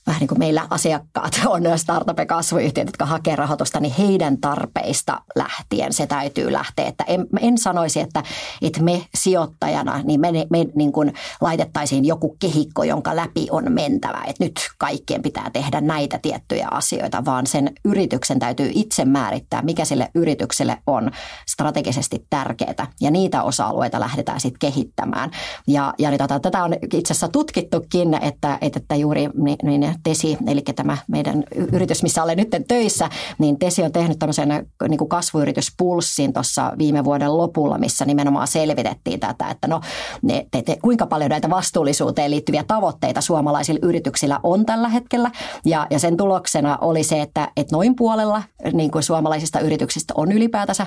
vähän 0.06 0.20
niin 0.20 0.28
kuin 0.28 0.38
meillä 0.38 0.66
asiakkaat 0.70 1.40
on 1.46 1.62
startup- 1.62 2.18
ja 2.18 2.26
kasvuyhtiöt, 2.26 2.86
jotka 2.86 3.06
hakee 3.06 3.36
rahoitusta, 3.36 3.80
niin 3.80 3.94
heidän 3.98 4.38
tarpeista 4.38 5.20
lähtien 5.36 5.92
se 5.92 6.06
täytyy 6.06 6.52
lähteä. 6.52 6.86
Että 6.86 7.04
en, 7.06 7.26
en 7.40 7.58
sanoisi, 7.58 8.00
että, 8.00 8.22
että 8.62 8.82
me 8.82 9.06
sijoittajana, 9.14 10.02
niin 10.04 10.20
me, 10.20 10.32
me 10.32 10.66
niin 10.74 10.92
kuin 10.92 11.12
laitettaisiin 11.40 12.04
joku 12.04 12.36
kehikko, 12.38 12.84
jonka 12.84 13.16
läpi 13.16 13.46
on 13.50 13.72
mentävä. 13.72 14.22
Että 14.26 14.44
nyt 14.44 14.60
kaikkien 14.78 15.22
pitää 15.22 15.50
tehdä 15.52 15.80
näitä 15.80 16.18
tiettyjä 16.22 16.68
asioita, 16.70 17.24
vaan 17.24 17.46
sen 17.46 17.72
yrityksen 17.84 18.38
täytyy 18.38 18.70
itse 18.74 19.04
määrittää, 19.04 19.62
mikä 19.62 19.84
sille 19.84 20.10
yritykselle 20.14 20.78
on 20.86 21.10
strategisesti 21.48 22.26
tärkeää. 22.30 22.86
Ja 23.00 23.10
niitä 23.10 23.42
osa-alueita 23.42 24.00
lähdetään 24.00 24.40
sitten 24.40 24.58
kehittämään. 24.58 25.30
Ja, 25.66 25.94
ja 25.98 26.10
niin 26.10 26.18
tota, 26.18 26.40
tätä 26.40 26.64
on 26.64 26.74
itse 26.82 27.12
asiassa 27.12 27.28
tutkittukin, 27.28 28.14
että, 28.14 28.58
että 28.60 28.94
juuri 28.94 29.28
niin, 29.34 29.58
niin 29.62 29.91
Tesi, 30.02 30.36
eli 30.46 30.62
tämä 30.76 30.98
meidän 31.08 31.44
yritys, 31.72 32.02
missä 32.02 32.22
olen 32.22 32.36
nyt 32.36 32.48
töissä, 32.68 33.10
niin 33.38 33.58
Tesi 33.58 33.82
on 33.82 33.92
tehnyt 33.92 34.18
tämmöisen 34.18 34.66
niin 34.88 34.98
kuin 34.98 35.08
kasvuyrityspulssin 35.08 36.32
tuossa 36.32 36.72
viime 36.78 37.04
vuoden 37.04 37.36
lopulla, 37.36 37.78
missä 37.78 38.04
nimenomaan 38.04 38.46
selvitettiin 38.46 39.20
tätä, 39.20 39.50
että 39.50 39.68
no 39.68 39.80
ne, 40.22 40.46
te, 40.50 40.62
te, 40.62 40.76
kuinka 40.82 41.06
paljon 41.06 41.30
näitä 41.30 41.50
vastuullisuuteen 41.50 42.30
liittyviä 42.30 42.64
tavoitteita 42.66 43.20
suomalaisilla 43.20 43.80
yrityksillä 43.82 44.40
on 44.42 44.66
tällä 44.66 44.88
hetkellä. 44.88 45.30
Ja, 45.64 45.86
ja 45.90 45.98
sen 45.98 46.16
tuloksena 46.16 46.78
oli 46.80 47.02
se, 47.02 47.22
että, 47.22 47.48
että 47.56 47.76
noin 47.76 47.96
puolella 47.96 48.42
niin 48.72 48.90
kuin 48.90 49.02
suomalaisista 49.02 49.60
yrityksistä 49.60 50.14
on 50.16 50.32
ylipäätänsä 50.32 50.86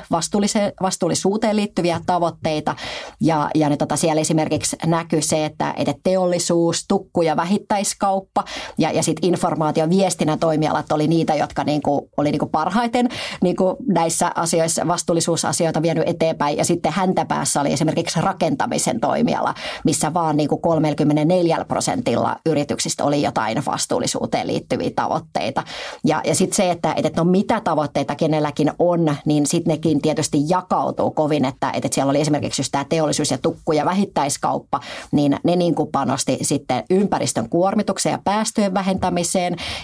vastuullisuuteen 0.82 1.56
liittyviä 1.56 2.02
tavoitteita. 2.06 2.76
Ja, 3.22 3.50
ja 3.56 3.70
ne, 3.70 3.78
tota, 3.78 3.96
siellä 3.96 4.22
esimerkiksi 4.22 4.76
näkyy 4.86 5.22
se, 5.22 5.46
että, 5.46 5.74
että 5.78 5.94
teollisuus, 6.04 6.86
tukku 6.88 7.22
ja 7.22 7.36
vähittäiskauppa 7.36 8.44
ja 8.78 8.90
ja 8.96 9.04
sitten 9.04 9.30
informaatio 9.30 9.90
viestinnän 9.90 10.40
toimialat 10.40 10.92
oli 10.92 11.08
niitä, 11.08 11.36
jotka 11.36 11.64
niin 11.64 11.82
kuin, 11.82 12.02
oli 12.18 12.32
niin 12.32 12.40
kuin 12.40 12.52
parhaiten 12.52 13.10
niin 13.42 13.56
kuin 13.56 13.76
näissä 13.88 14.32
asioissa 14.36 14.88
vastuullisuusasioita 14.88 15.82
vienyt 15.82 16.10
eteenpäin. 16.10 16.58
Ja 16.58 16.66
sitten 16.66 16.92
häntä 16.92 17.26
päässä 17.26 17.62
oli 17.62 17.74
esimerkiksi 17.74 18.22
rakentamisen 18.22 19.00
toimiala, 19.00 19.54
missä 19.84 20.14
vaan 20.14 20.38
niin 20.38 20.50
kuin 20.50 20.62
34 20.62 21.66
prosentilla 21.68 22.36
yrityksistä 22.46 23.04
oli 23.04 23.22
jotain 23.22 23.66
vastuullisuuteen 23.66 24.48
liittyviä 24.48 24.90
tavoitteita. 24.96 25.64
Ja, 26.04 26.22
ja 26.26 26.36
sitten 26.36 26.56
se, 26.56 26.72
että, 26.72 26.94
että 26.98 27.22
no 27.22 27.24
mitä 27.24 27.62
tavoitteita 27.62 28.16
kenelläkin 28.16 28.72
on, 28.80 29.16
niin 29.26 29.48
sitten 29.48 29.72
nekin 29.72 30.02
tietysti 30.02 30.38
jakautuu 30.50 31.12
kovin, 31.12 31.46
että, 31.46 31.72
että 31.72 31.90
siellä 31.92 32.10
oli 32.10 32.22
esimerkiksi 32.22 32.60
just 32.60 32.72
tämä 32.72 32.86
teollisuus 32.90 33.32
ja 33.32 33.38
tukku 33.38 33.72
ja 33.72 33.86
vähittäiskauppa, 33.86 34.80
niin 35.12 35.38
ne 35.44 35.56
niin 35.56 35.76
kuin 35.76 35.90
panosti 35.92 36.38
sitten 36.42 36.84
ympäristön 36.90 37.50
kuormitukseen 37.50 38.14
ja 38.14 38.20
päästöjen 38.24 38.74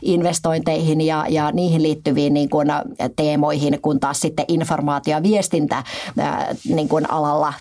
investointeihin 0.02 1.02
ja, 1.02 1.26
ja 1.30 1.52
niihin 1.52 1.84
liittyviin 1.84 2.34
niin 2.34 2.50
kuin 2.50 2.68
teemoihin, 3.16 3.82
kun 3.82 4.00
taas 4.00 4.20
sitten 4.20 4.46
informaatio- 4.48 5.12
ja 5.12 5.24
viestintä 5.24 5.84
niin 6.70 6.90
kuin 6.90 7.12
alalla 7.12 7.54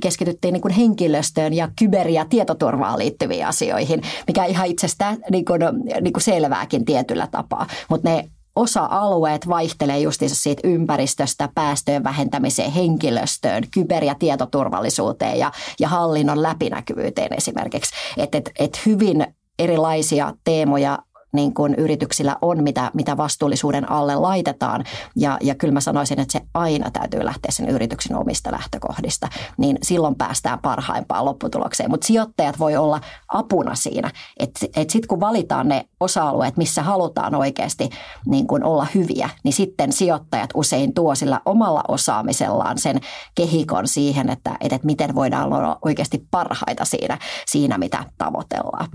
keskityttiin 0.00 0.52
niin 0.52 0.62
kuin 0.62 0.74
henkilöstöön 0.74 1.54
ja 1.54 1.68
kyber- 1.80 2.08
ja 2.08 2.24
tietoturvaan 2.24 2.98
liittyviin 2.98 3.46
asioihin, 3.46 4.02
mikä 4.26 4.44
ihan 4.44 4.66
itsestään 4.66 5.18
niin 5.30 5.44
kuin, 5.44 5.60
niin 6.00 6.12
kuin 6.12 6.22
selvääkin 6.22 6.84
tietyllä 6.84 7.28
tapaa. 7.30 7.66
Mutta 7.88 8.08
ne 8.08 8.24
osa-alueet 8.56 9.48
vaihtelee 9.48 9.98
justiinsa 9.98 10.36
siitä 10.36 10.68
ympäristöstä, 10.68 11.48
päästöjen 11.54 12.04
vähentämiseen, 12.04 12.72
henkilöstöön, 12.72 13.62
kyber- 13.78 14.04
ja 14.04 14.14
tietoturvallisuuteen 14.14 15.38
ja, 15.38 15.52
ja 15.80 15.88
hallinnon 15.88 16.42
läpinäkyvyyteen 16.42 17.34
esimerkiksi. 17.36 17.94
Että 18.16 18.38
et, 18.38 18.50
et 18.58 18.86
hyvin 18.86 19.26
erilaisia 19.58 20.34
teemoja 20.44 20.98
niin 21.32 21.54
kuin 21.54 21.74
yrityksillä 21.74 22.36
on, 22.42 22.62
mitä, 22.62 22.90
mitä 22.94 23.16
vastuullisuuden 23.16 23.90
alle 23.90 24.14
laitetaan. 24.14 24.84
Ja, 25.16 25.38
ja 25.40 25.54
kyllä 25.54 25.72
mä 25.72 25.80
sanoisin, 25.80 26.20
että 26.20 26.32
se 26.32 26.40
aina 26.54 26.90
täytyy 26.90 27.24
lähteä 27.24 27.50
sen 27.50 27.68
yrityksen 27.68 28.16
omista 28.16 28.52
lähtökohdista. 28.52 29.28
Niin 29.58 29.78
silloin 29.82 30.14
päästään 30.14 30.58
parhaimpaan 30.58 31.24
lopputulokseen. 31.24 31.90
Mutta 31.90 32.06
sijoittajat 32.06 32.58
voi 32.58 32.76
olla 32.76 33.00
apuna 33.28 33.74
siinä. 33.74 34.10
Että 34.38 34.66
et 34.76 34.90
sitten 34.90 35.08
kun 35.08 35.20
valitaan 35.20 35.68
ne 35.68 35.84
osa-alueet, 36.00 36.56
missä 36.56 36.82
halutaan 36.82 37.34
oikeasti 37.34 37.90
niin 38.26 38.46
kuin 38.46 38.64
olla 38.64 38.86
hyviä, 38.94 39.30
niin 39.44 39.52
sitten 39.52 39.92
sijoittajat 39.92 40.50
usein 40.54 40.94
tuo 40.94 41.14
sillä 41.14 41.40
omalla 41.44 41.84
osaamisellaan 41.88 42.78
sen 42.78 43.00
kehikon 43.34 43.88
siihen, 43.88 44.30
että, 44.30 44.56
että 44.60 44.78
miten 44.82 45.14
voidaan 45.14 45.52
olla 45.52 45.78
oikeasti 45.84 46.26
parhaita 46.30 46.84
siinä, 46.84 47.18
siinä 47.46 47.78
mitä 47.78 48.04
tavoitellaan. 48.18 48.88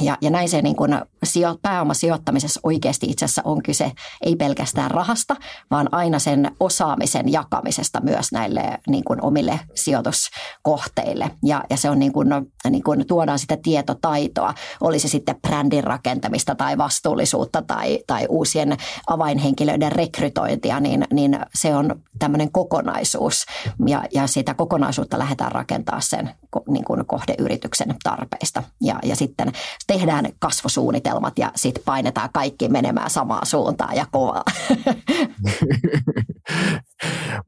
Ja, 0.00 0.18
ja 0.20 0.30
näin 0.30 0.48
se 0.48 0.62
niin 0.62 0.76
kuin 0.76 1.00
sijo, 1.24 1.58
pääomasijoittamisessa 1.62 2.60
oikeasti 2.62 3.06
itse 3.06 3.24
asiassa 3.24 3.42
on 3.44 3.62
kyse 3.62 3.92
ei 4.20 4.36
pelkästään 4.36 4.90
rahasta, 4.90 5.36
vaan 5.70 5.88
aina 5.92 6.18
sen 6.18 6.50
osaamisen 6.60 7.32
jakamisesta 7.32 8.00
myös 8.00 8.32
näille 8.32 8.78
niin 8.88 9.04
kuin 9.04 9.24
omille 9.24 9.60
sijoituskohteille. 9.74 11.30
Ja, 11.44 11.64
ja 11.70 11.76
se 11.76 11.90
on 11.90 11.98
niin 11.98 12.12
kuin, 12.12 12.28
niin 12.70 12.82
kuin 12.82 13.06
tuodaan 13.06 13.38
sitä 13.38 13.56
tietotaitoa, 13.62 14.54
oli 14.80 14.98
se 14.98 15.08
sitten 15.08 15.40
brändin 15.40 15.84
rakentamista 15.84 16.54
tai 16.54 16.78
vastuullisuutta 16.78 17.62
tai, 17.62 17.98
tai 18.06 18.26
uusien 18.28 18.76
avainhenkilöiden 19.06 19.92
rekrytointia, 19.92 20.80
niin, 20.80 21.04
niin 21.12 21.38
se 21.54 21.74
on 21.74 22.02
tämmöinen 22.18 22.52
kokonaisuus. 22.52 23.44
Ja, 23.86 24.04
ja 24.14 24.26
sitä 24.26 24.54
kokonaisuutta 24.54 25.18
lähdetään 25.18 25.52
rakentaa 25.52 26.00
sen 26.00 26.30
niin 26.68 26.84
kuin 26.84 27.06
kohdeyrityksen 27.06 27.94
tarpeista. 28.02 28.62
Ja, 28.80 28.98
ja 29.02 29.16
sitten 29.16 29.52
tehdään 29.86 30.26
kasvosuunnitelmat 30.38 31.38
ja 31.38 31.52
sitten 31.56 31.82
painetaan 31.84 32.30
kaikki 32.32 32.68
menemään 32.68 33.10
samaan 33.10 33.46
suuntaan 33.46 33.96
ja 33.96 34.06
kovaa. 34.12 34.44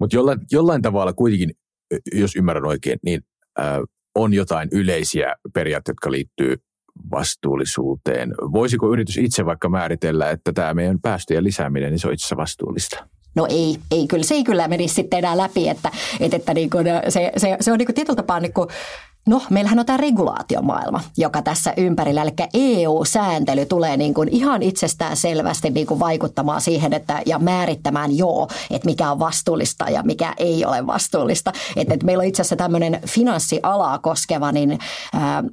Mutta 0.00 0.16
jollain, 0.16 0.40
jollain 0.52 0.82
tavalla 0.82 1.12
kuitenkin, 1.12 1.50
jos 2.14 2.36
ymmärrän 2.36 2.66
oikein, 2.66 2.98
niin 3.04 3.20
äh, 3.60 3.78
on 4.14 4.34
jotain 4.34 4.68
yleisiä 4.72 5.34
periaatteita, 5.54 5.90
jotka 5.90 6.10
liittyy 6.10 6.56
vastuullisuuteen. 7.10 8.34
Voisiko 8.52 8.92
yritys 8.92 9.16
itse 9.16 9.46
vaikka 9.46 9.68
määritellä, 9.68 10.30
että 10.30 10.52
tämä 10.52 10.74
meidän 10.74 11.00
päästöjen 11.00 11.44
lisääminen, 11.44 11.90
niin 11.90 11.98
se 11.98 12.08
on 12.08 12.14
itse 12.14 12.36
vastuullista? 12.36 13.08
No 13.34 13.46
ei, 13.50 13.78
ei 13.90 14.06
kyllä, 14.06 14.24
se 14.24 14.34
ei 14.34 14.44
kyllä 14.44 14.68
menisi 14.68 14.94
sitten 14.94 15.18
enää 15.18 15.36
läpi, 15.36 15.68
että, 15.68 15.90
että, 16.20 16.36
että 16.36 16.54
niin 16.54 16.70
kuin 16.70 16.86
se, 17.08 17.32
se, 17.36 17.56
se 17.60 17.72
on 17.72 17.78
niin 17.78 17.86
kuin 17.86 17.94
tietyllä 17.94 18.16
tapaa 18.16 18.40
niin 18.40 18.52
kuin 18.52 18.68
No, 19.28 19.42
meillähän 19.50 19.78
on 19.78 19.86
tämä 19.86 19.96
regulaatiomaailma, 19.96 21.00
joka 21.16 21.42
tässä 21.42 21.74
ympärillä, 21.76 22.22
eli 22.22 22.30
EU-sääntely 22.54 23.66
tulee 23.66 23.96
niin 23.96 24.14
kuin 24.14 24.28
ihan 24.28 24.62
itsestään 24.62 25.16
selvästi 25.16 25.70
niin 25.70 25.86
kuin 25.86 26.00
vaikuttamaan 26.00 26.60
siihen 26.60 26.92
että, 26.92 27.22
ja 27.26 27.38
määrittämään 27.38 28.16
joo, 28.16 28.48
että 28.70 28.86
mikä 28.86 29.10
on 29.10 29.18
vastuullista 29.18 29.90
ja 29.90 30.02
mikä 30.02 30.34
ei 30.36 30.64
ole 30.64 30.86
vastuullista. 30.86 31.52
Että, 31.76 31.94
että 31.94 32.06
meillä 32.06 32.22
on 32.22 32.26
itse 32.26 32.42
asiassa 32.42 32.56
tämmöinen 32.56 33.00
finanssialaa 33.06 33.98
koskeva, 33.98 34.52
niin 34.52 34.78
ää, 35.14 35.44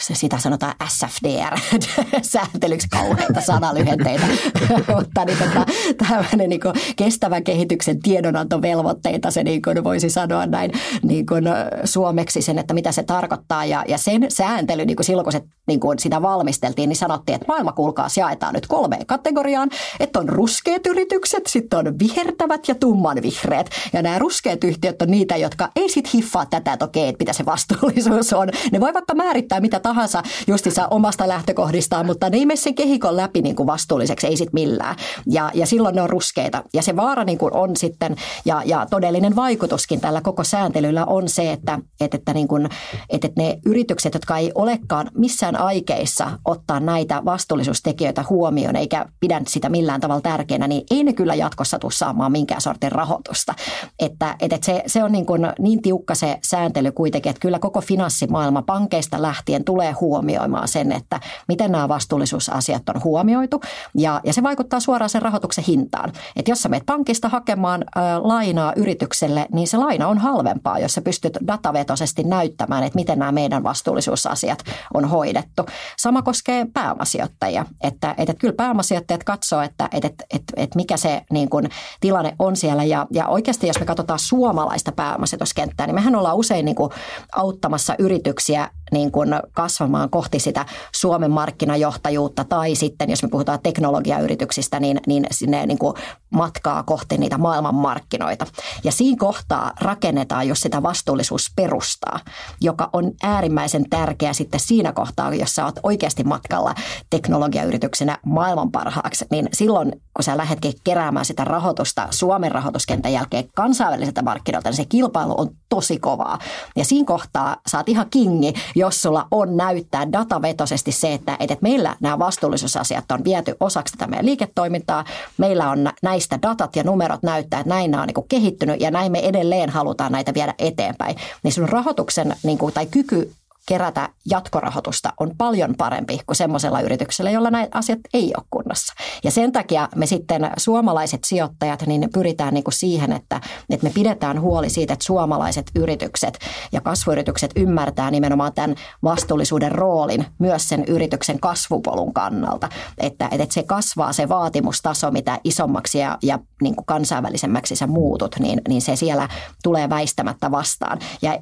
sitä 0.00 0.38
sanotaan 0.38 0.74
SFDR-sääntelyksi 0.88 2.88
kauheita 2.98 3.40
sanalyhenteitä, 3.40 4.26
mutta 4.96 5.24
niin, 5.24 5.38
tota, 5.38 5.66
tämmöinen 6.08 6.48
niin 6.48 6.60
kuin 6.60 6.74
kestävän 6.96 7.44
kehityksen 7.44 8.02
tiedonantovelvoitteita 8.02 9.30
se 9.30 9.44
niin 9.44 9.62
kuin 9.62 9.84
voisi 9.84 10.10
sanoa 10.10 10.46
näin 10.46 10.72
niin 11.02 11.26
kuin 11.26 11.44
suomeksi 11.84 12.42
sen, 12.42 12.58
että 12.58 12.74
mitä 12.74 12.92
se 12.92 13.02
tarkoittaa 13.02 13.21
tarkoittaa. 13.22 13.64
Ja, 13.64 13.84
ja 13.88 13.98
sen 13.98 14.26
sääntely, 14.28 14.84
niin 14.84 14.96
kuin 14.96 15.06
silloin 15.06 15.24
kun 15.24 15.32
se, 15.32 15.42
niin 15.66 15.80
kuin 15.80 15.98
sitä 15.98 16.22
valmisteltiin, 16.22 16.88
niin 16.88 16.96
sanottiin, 16.96 17.34
että 17.34 17.46
maailma 17.48 17.72
kuulkaas 17.72 18.16
jaetaan 18.16 18.54
nyt 18.54 18.66
kolmeen 18.66 19.06
kategoriaan. 19.06 19.70
Että 20.00 20.18
on 20.18 20.28
ruskeat 20.28 20.86
yritykset, 20.86 21.46
sitten 21.46 21.78
on 21.78 21.98
vihertävät 21.98 22.68
ja 22.68 22.74
tumman 22.74 23.22
vihreät. 23.22 23.70
Ja 23.92 24.02
nämä 24.02 24.18
ruskeat 24.18 24.64
yhtiöt 24.64 25.02
on 25.02 25.10
niitä, 25.10 25.36
jotka 25.36 25.68
ei 25.76 25.88
sit 25.88 26.14
hiffaa 26.14 26.46
tätä, 26.46 26.72
että 26.72 26.84
okei, 26.84 27.08
että 27.08 27.22
mitä 27.22 27.32
se 27.32 27.44
vastuullisuus 27.44 28.32
on. 28.32 28.48
Ne 28.72 28.80
voi 28.80 28.94
vaikka 28.94 29.14
määrittää 29.14 29.60
mitä 29.60 29.80
tahansa 29.80 30.22
justissa 30.46 30.88
omasta 30.88 31.28
lähtökohdistaan, 31.28 32.06
mutta 32.06 32.30
ne 32.30 32.36
ei 32.36 32.46
mene 32.46 32.56
sen 32.56 32.74
kehikon 32.74 33.16
läpi 33.16 33.42
niin 33.42 33.56
kuin 33.56 33.66
vastuulliseksi, 33.66 34.26
ei 34.26 34.36
sit 34.36 34.52
millään. 34.52 34.96
Ja, 35.26 35.50
ja 35.54 35.66
silloin 35.66 35.94
ne 35.94 36.02
on 36.02 36.10
ruskeita. 36.10 36.62
Ja 36.74 36.82
se 36.82 36.96
vaara 36.96 37.24
niin 37.24 37.38
kuin 37.38 37.56
on 37.56 37.76
sitten, 37.76 38.16
ja, 38.44 38.62
ja 38.64 38.86
todellinen 38.90 39.36
vaikutuskin 39.36 40.00
tällä 40.00 40.20
koko 40.20 40.44
sääntelyllä 40.44 41.04
on 41.04 41.28
se, 41.28 41.52
että, 41.52 41.78
että, 42.00 42.16
että 42.16 42.34
niin 42.34 42.48
kuin, 42.48 42.68
että 43.08 43.28
ne 43.36 43.58
yritykset, 43.66 44.14
jotka 44.14 44.36
ei 44.36 44.52
olekaan 44.54 45.10
missään 45.14 45.60
aikeissa 45.60 46.30
ottaa 46.44 46.80
näitä 46.80 47.22
vastuullisuustekijöitä 47.24 48.24
huomioon 48.30 48.76
eikä 48.76 49.06
pidä 49.20 49.42
sitä 49.48 49.68
millään 49.68 50.00
tavalla 50.00 50.20
tärkeänä, 50.20 50.68
niin 50.68 50.82
ei 50.90 51.04
ne 51.04 51.12
kyllä 51.12 51.34
jatkossa 51.34 51.78
tule 51.78 51.92
saamaan 51.92 52.32
minkään 52.32 52.60
sortin 52.60 52.92
rahoitusta. 52.92 53.54
Että, 53.98 54.36
että 54.40 54.58
se, 54.62 54.82
se 54.86 55.04
on 55.04 55.12
niin, 55.12 55.26
kuin 55.26 55.42
niin 55.58 55.82
tiukka 55.82 56.14
se 56.14 56.38
sääntely 56.44 56.92
kuitenkin, 56.92 57.30
että 57.30 57.40
kyllä 57.40 57.58
koko 57.58 57.80
finanssimaailma 57.80 58.62
pankeista 58.62 59.22
lähtien 59.22 59.64
tulee 59.64 59.92
huomioimaan 59.92 60.68
sen, 60.68 60.92
että 60.92 61.20
miten 61.48 61.72
nämä 61.72 61.88
vastuullisuusasiat 61.88 62.88
on 62.88 63.04
huomioitu 63.04 63.60
ja, 63.94 64.20
ja 64.24 64.32
se 64.32 64.42
vaikuttaa 64.42 64.80
suoraan 64.80 65.10
sen 65.10 65.22
rahoituksen 65.22 65.64
hintaan. 65.64 66.12
Että 66.36 66.50
jos 66.50 66.62
sä 66.62 66.68
meet 66.68 66.86
pankista 66.86 67.28
hakemaan 67.28 67.82
ä, 67.82 68.00
lainaa 68.22 68.72
yritykselle, 68.76 69.46
niin 69.52 69.66
se 69.66 69.76
laina 69.76 70.08
on 70.08 70.18
halvempaa, 70.18 70.78
jos 70.78 70.94
sä 70.94 71.02
pystyt 71.02 71.38
datavetoisesti 71.46 72.24
näyttämään, 72.24 72.84
miten 72.94 73.18
nämä 73.18 73.32
meidän 73.32 73.62
vastuullisuusasiat 73.62 74.58
on 74.94 75.04
hoidettu. 75.04 75.66
Sama 75.98 76.22
koskee 76.22 76.66
pääomasijoittajia, 76.74 77.66
että, 77.82 78.14
että 78.18 78.34
kyllä 78.34 78.54
pääomasijoittajat 78.56 79.24
katsoo, 79.24 79.60
että, 79.60 79.88
että, 79.92 80.08
että, 80.08 80.24
että, 80.30 80.52
että 80.56 80.76
mikä 80.76 80.96
se 80.96 81.22
niin 81.30 81.50
kuin, 81.50 81.68
tilanne 82.00 82.34
on 82.38 82.56
siellä 82.56 82.84
ja, 82.84 83.06
ja 83.10 83.28
oikeasti 83.28 83.66
jos 83.66 83.80
me 83.80 83.86
katsotaan 83.86 84.18
suomalaista 84.18 84.92
pääomasijoituskenttää, 84.92 85.86
niin 85.86 85.94
mehän 85.94 86.16
ollaan 86.16 86.36
usein 86.36 86.64
niin 86.64 86.74
kuin, 86.74 86.90
auttamassa 87.36 87.94
yrityksiä 87.98 88.68
niin 88.92 89.12
kuin 89.12 89.28
kasvamaan 89.52 90.10
kohti 90.10 90.38
sitä 90.38 90.66
Suomen 90.94 91.30
markkinajohtajuutta 91.30 92.44
tai 92.44 92.74
sitten, 92.74 93.10
jos 93.10 93.22
me 93.22 93.28
puhutaan 93.28 93.58
teknologiayrityksistä, 93.62 94.80
niin, 94.80 95.00
niin 95.06 95.26
sinne 95.30 95.66
niin 95.66 95.78
kuin 95.78 95.94
matkaa 96.30 96.82
kohti 96.82 97.18
niitä 97.18 97.38
maailmanmarkkinoita. 97.38 98.46
Ja 98.84 98.92
siinä 98.92 99.16
kohtaa 99.18 99.72
rakennetaan 99.80 100.48
jos 100.48 100.60
sitä 100.60 100.82
vastuullisuusperustaa, 100.82 102.20
joka 102.60 102.90
on 102.92 103.12
äärimmäisen 103.22 103.90
tärkeä 103.90 104.32
sitten 104.32 104.60
siinä 104.60 104.92
kohtaa, 104.92 105.34
jos 105.34 105.54
sä 105.54 105.64
oot 105.64 105.80
oikeasti 105.82 106.24
matkalla 106.24 106.74
teknologiayrityksenä 107.10 108.18
maailman 108.26 108.70
parhaaksi, 108.70 109.24
niin 109.30 109.48
silloin 109.52 109.92
kun 110.16 110.24
sä 110.24 110.36
lähdetkin 110.36 110.72
keräämään 110.84 111.24
sitä 111.24 111.44
rahoitusta 111.44 112.08
Suomen 112.10 112.52
rahoituskentän 112.52 113.12
jälkeen 113.12 113.44
kansainväliseltä 113.54 114.22
markkinoilta, 114.22 114.68
niin 114.70 114.76
se 114.76 114.84
kilpailu 114.84 115.34
on 115.38 115.50
tosi 115.68 115.98
kovaa. 115.98 116.38
Ja 116.76 116.84
siinä 116.84 117.06
kohtaa 117.06 117.56
oot 117.76 117.88
ihan 117.88 118.06
kingi, 118.10 118.52
jos 118.82 119.02
sulla 119.02 119.26
on 119.30 119.56
näyttää 119.56 120.12
datavetoisesti 120.12 120.92
se, 120.92 121.14
että, 121.14 121.36
että 121.40 121.56
meillä 121.60 121.96
nämä 122.00 122.18
vastuullisuusasiat 122.18 123.12
on 123.12 123.24
viety 123.24 123.56
osaksi 123.60 123.92
tätä 123.96 124.10
meidän 124.10 124.26
liiketoimintaa, 124.26 125.04
meillä 125.38 125.70
on 125.70 125.90
näistä 126.02 126.38
datat 126.42 126.76
ja 126.76 126.82
numerot 126.84 127.22
näyttää, 127.22 127.60
että 127.60 127.74
näin 127.74 127.90
nämä 127.90 128.02
on 128.02 128.06
niin 128.06 128.28
kehittynyt 128.28 128.80
ja 128.80 128.90
näin 128.90 129.12
me 129.12 129.18
edelleen 129.18 129.70
halutaan 129.70 130.12
näitä 130.12 130.34
viedä 130.34 130.54
eteenpäin. 130.58 131.16
Niin 131.42 131.52
sun 131.52 131.68
rahoituksen 131.68 132.36
niin 132.42 132.58
kuin, 132.58 132.74
tai 132.74 132.86
kyky 132.86 133.32
kerätä 133.66 134.08
jatkorahoitusta 134.30 135.12
on 135.20 135.30
paljon 135.38 135.74
parempi 135.78 136.20
kuin 136.26 136.36
semmoisella 136.36 136.80
yrityksellä, 136.80 137.30
jolla 137.30 137.50
näitä 137.50 137.78
asiat 137.78 137.98
ei 138.14 138.32
ole 138.36 138.44
kunnossa. 138.50 138.94
Ja 139.24 139.30
sen 139.30 139.52
takia 139.52 139.88
me 139.96 140.06
sitten 140.06 140.50
suomalaiset 140.56 141.24
sijoittajat 141.24 141.86
niin 141.86 142.08
pyritään 142.14 142.54
niin 142.54 142.64
kuin 142.64 142.74
siihen, 142.74 143.12
että, 143.12 143.40
että 143.70 143.86
me 143.86 143.92
pidetään 143.94 144.40
huoli 144.40 144.70
siitä, 144.70 144.92
että 144.92 145.04
suomalaiset 145.04 145.70
yritykset 145.76 146.38
ja 146.72 146.80
kasvuyritykset 146.80 147.50
ymmärtää 147.56 148.10
nimenomaan 148.10 148.52
tämän 148.54 148.76
vastuullisuuden 149.02 149.72
roolin 149.72 150.26
myös 150.38 150.68
sen 150.68 150.84
yrityksen 150.84 151.40
kasvupolun 151.40 152.14
kannalta. 152.14 152.68
Että, 152.98 153.28
että 153.30 153.54
se 153.54 153.62
kasvaa 153.62 154.12
se 154.12 154.28
vaatimustaso, 154.28 155.10
mitä 155.10 155.40
isommaksi 155.44 155.98
ja, 155.98 156.18
ja 156.22 156.38
niin 156.62 156.76
kuin 156.76 156.86
kansainvälisemmäksi 156.86 157.76
sä 157.76 157.86
muutut, 157.86 158.36
niin, 158.38 158.60
niin 158.68 158.82
se 158.82 158.96
siellä 158.96 159.28
tulee 159.62 159.90
väistämättä 159.90 160.50
vastaan. 160.50 160.98
Ja 161.22 161.38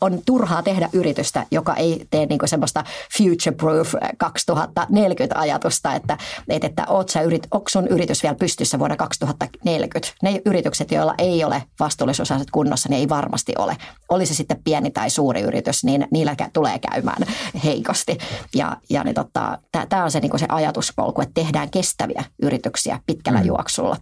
on 0.00 0.22
turhaa 0.26 0.62
tehdä 0.62 0.88
yritystä, 0.92 1.46
joka 1.50 1.74
ei 1.74 2.06
tee 2.10 2.26
niin 2.26 2.40
semmoista 2.44 2.84
future-proof 3.18 3.94
2040-ajatusta, 4.24 5.94
että, 5.94 6.18
että, 6.48 6.66
että 6.66 6.84
oot 6.88 7.08
sä 7.08 7.20
yrit, 7.20 7.46
onko 7.50 7.68
sun 7.68 7.88
yritys 7.88 8.22
vielä 8.22 8.34
pystyssä 8.34 8.78
vuonna 8.78 8.96
2040. 8.96 10.12
Ne 10.22 10.40
yritykset, 10.44 10.90
joilla 10.90 11.14
ei 11.18 11.44
ole 11.44 11.62
vastuullisuusasiat 11.80 12.50
kunnossa, 12.50 12.88
niin 12.88 13.00
ei 13.00 13.08
varmasti 13.08 13.52
ole. 13.58 13.76
Oli 14.08 14.26
se 14.26 14.34
sitten 14.34 14.62
pieni 14.64 14.90
tai 14.90 15.10
suuri 15.10 15.40
yritys, 15.40 15.84
niin 15.84 16.08
niillä 16.10 16.36
tulee 16.52 16.78
käymään 16.78 17.22
heikosti. 17.64 18.18
Ja, 18.54 18.76
ja 18.90 19.04
niin 19.04 19.14
tota, 19.14 19.58
tämä 19.88 20.04
on 20.04 20.10
se, 20.10 20.20
niin 20.20 20.38
se 20.38 20.46
ajatuspolku, 20.48 21.20
että 21.20 21.34
tehdään 21.34 21.70
kestäviä 21.70 22.24
yrityksiä 22.42 23.00
pitkällä 23.06 23.40
mm. 23.40 23.46
juoksulla. 23.46 23.96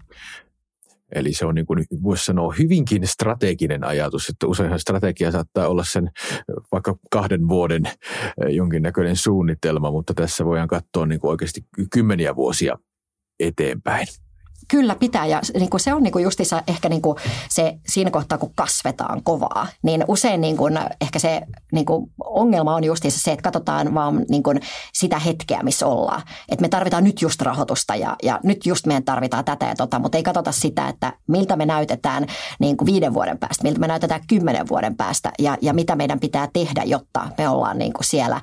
Eli 1.14 1.32
se 1.32 1.46
on 1.46 1.54
niin 1.54 1.66
kuin, 1.66 1.84
voisi 2.02 2.24
sanoa 2.24 2.54
hyvinkin 2.58 3.06
strateginen 3.06 3.84
ajatus, 3.84 4.28
että 4.28 4.46
useinhan 4.46 4.78
strategia 4.80 5.30
saattaa 5.30 5.68
olla 5.68 5.84
sen 5.84 6.10
vaikka 6.72 6.96
kahden 7.10 7.48
vuoden 7.48 7.82
jonkinnäköinen 8.48 9.16
suunnitelma, 9.16 9.90
mutta 9.90 10.14
tässä 10.14 10.44
voidaan 10.44 10.68
katsoa 10.68 11.06
niin 11.06 11.20
kuin 11.20 11.30
oikeasti 11.30 11.60
kymmeniä 11.92 12.36
vuosia 12.36 12.78
eteenpäin. 13.40 14.06
Kyllä 14.68 14.94
pitää 14.94 15.26
ja 15.26 15.40
niin 15.58 15.70
kuin 15.70 15.80
se 15.80 15.94
on 15.94 16.02
niin 16.02 16.12
kuin 16.12 16.22
justissa 16.22 16.62
ehkä 16.66 16.88
niin 16.88 17.02
kuin 17.02 17.16
se 17.48 17.78
siinä 17.86 18.10
kohtaa, 18.10 18.38
kun 18.38 18.52
kasvetaan 18.54 19.22
kovaa, 19.22 19.66
niin 19.82 20.04
usein 20.08 20.40
niin 20.40 20.56
kuin 20.56 20.78
ehkä 21.00 21.18
se 21.18 21.42
niin 21.72 21.86
kuin 21.86 22.10
ongelma 22.24 22.74
on 22.74 22.84
justissa 22.84 23.20
se, 23.20 23.32
että 23.32 23.42
katsotaan 23.42 23.94
vaan 23.94 24.24
niin 24.28 24.42
kuin 24.42 24.60
sitä 24.92 25.18
hetkeä, 25.18 25.62
missä 25.62 25.86
ollaan. 25.86 26.22
Että 26.48 26.62
me 26.62 26.68
tarvitaan 26.68 27.04
nyt 27.04 27.22
just 27.22 27.42
rahoitusta 27.42 27.96
ja, 27.96 28.16
ja 28.22 28.40
nyt 28.44 28.66
just 28.66 28.86
meidän 28.86 29.04
tarvitaan 29.04 29.44
tätä 29.44 29.66
ja 29.66 29.74
tota, 29.74 29.98
mutta 29.98 30.18
ei 30.18 30.22
katsota 30.22 30.52
sitä, 30.52 30.88
että 30.88 31.12
miltä 31.28 31.56
me 31.56 31.66
näytetään 31.66 32.26
niin 32.58 32.76
kuin 32.76 32.86
viiden 32.86 33.14
vuoden 33.14 33.38
päästä, 33.38 33.62
miltä 33.62 33.80
me 33.80 33.86
näytetään 33.86 34.20
kymmenen 34.28 34.68
vuoden 34.68 34.96
päästä 34.96 35.32
ja, 35.38 35.58
ja 35.60 35.74
mitä 35.74 35.96
meidän 35.96 36.20
pitää 36.20 36.48
tehdä, 36.52 36.82
jotta 36.84 37.28
me 37.38 37.48
ollaan 37.48 37.78
niin 37.78 37.92
kuin 37.92 38.04
siellä 38.04 38.40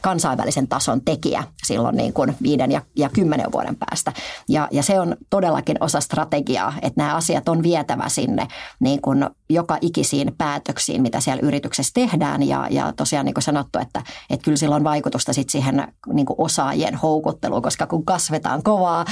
kansainvälisen 0.00 0.68
tason 0.68 1.00
tekijä 1.04 1.44
silloin 1.64 1.96
niin 1.96 2.12
kuin 2.12 2.36
viiden 2.42 2.72
ja, 2.72 2.82
ja 2.96 3.08
kymmenen 3.08 3.52
vuoden 3.52 3.76
päästä. 3.76 4.12
Ja, 4.48 4.68
ja 4.70 4.82
se 4.82 5.00
on 5.00 5.16
todellakin 5.30 5.76
osa 5.80 6.00
strategiaa, 6.00 6.74
että 6.82 7.00
nämä 7.02 7.14
asiat 7.14 7.48
on 7.48 7.62
vietävä 7.62 8.08
sinne 8.08 8.48
niin 8.80 9.02
kuin 9.02 9.26
joka 9.52 9.78
ikisiin 9.80 10.34
päätöksiin, 10.38 11.02
mitä 11.02 11.20
siellä 11.20 11.46
yrityksessä 11.46 11.90
tehdään. 11.94 12.42
Ja, 12.42 12.66
ja 12.70 12.92
tosiaan 12.96 13.26
niin 13.26 13.34
kuin 13.34 13.42
sanottu, 13.42 13.78
että, 13.78 14.02
että 14.30 14.44
kyllä 14.44 14.56
sillä 14.56 14.76
on 14.76 14.84
vaikutusta 14.84 15.32
sit 15.32 15.50
siihen 15.50 15.92
niin 16.12 16.26
kuin 16.26 16.36
osaajien 16.38 16.94
houkutteluun, 16.94 17.62
koska 17.62 17.86
kun 17.86 18.04
kasvetaan 18.04 18.62
kovaa, 18.62 19.04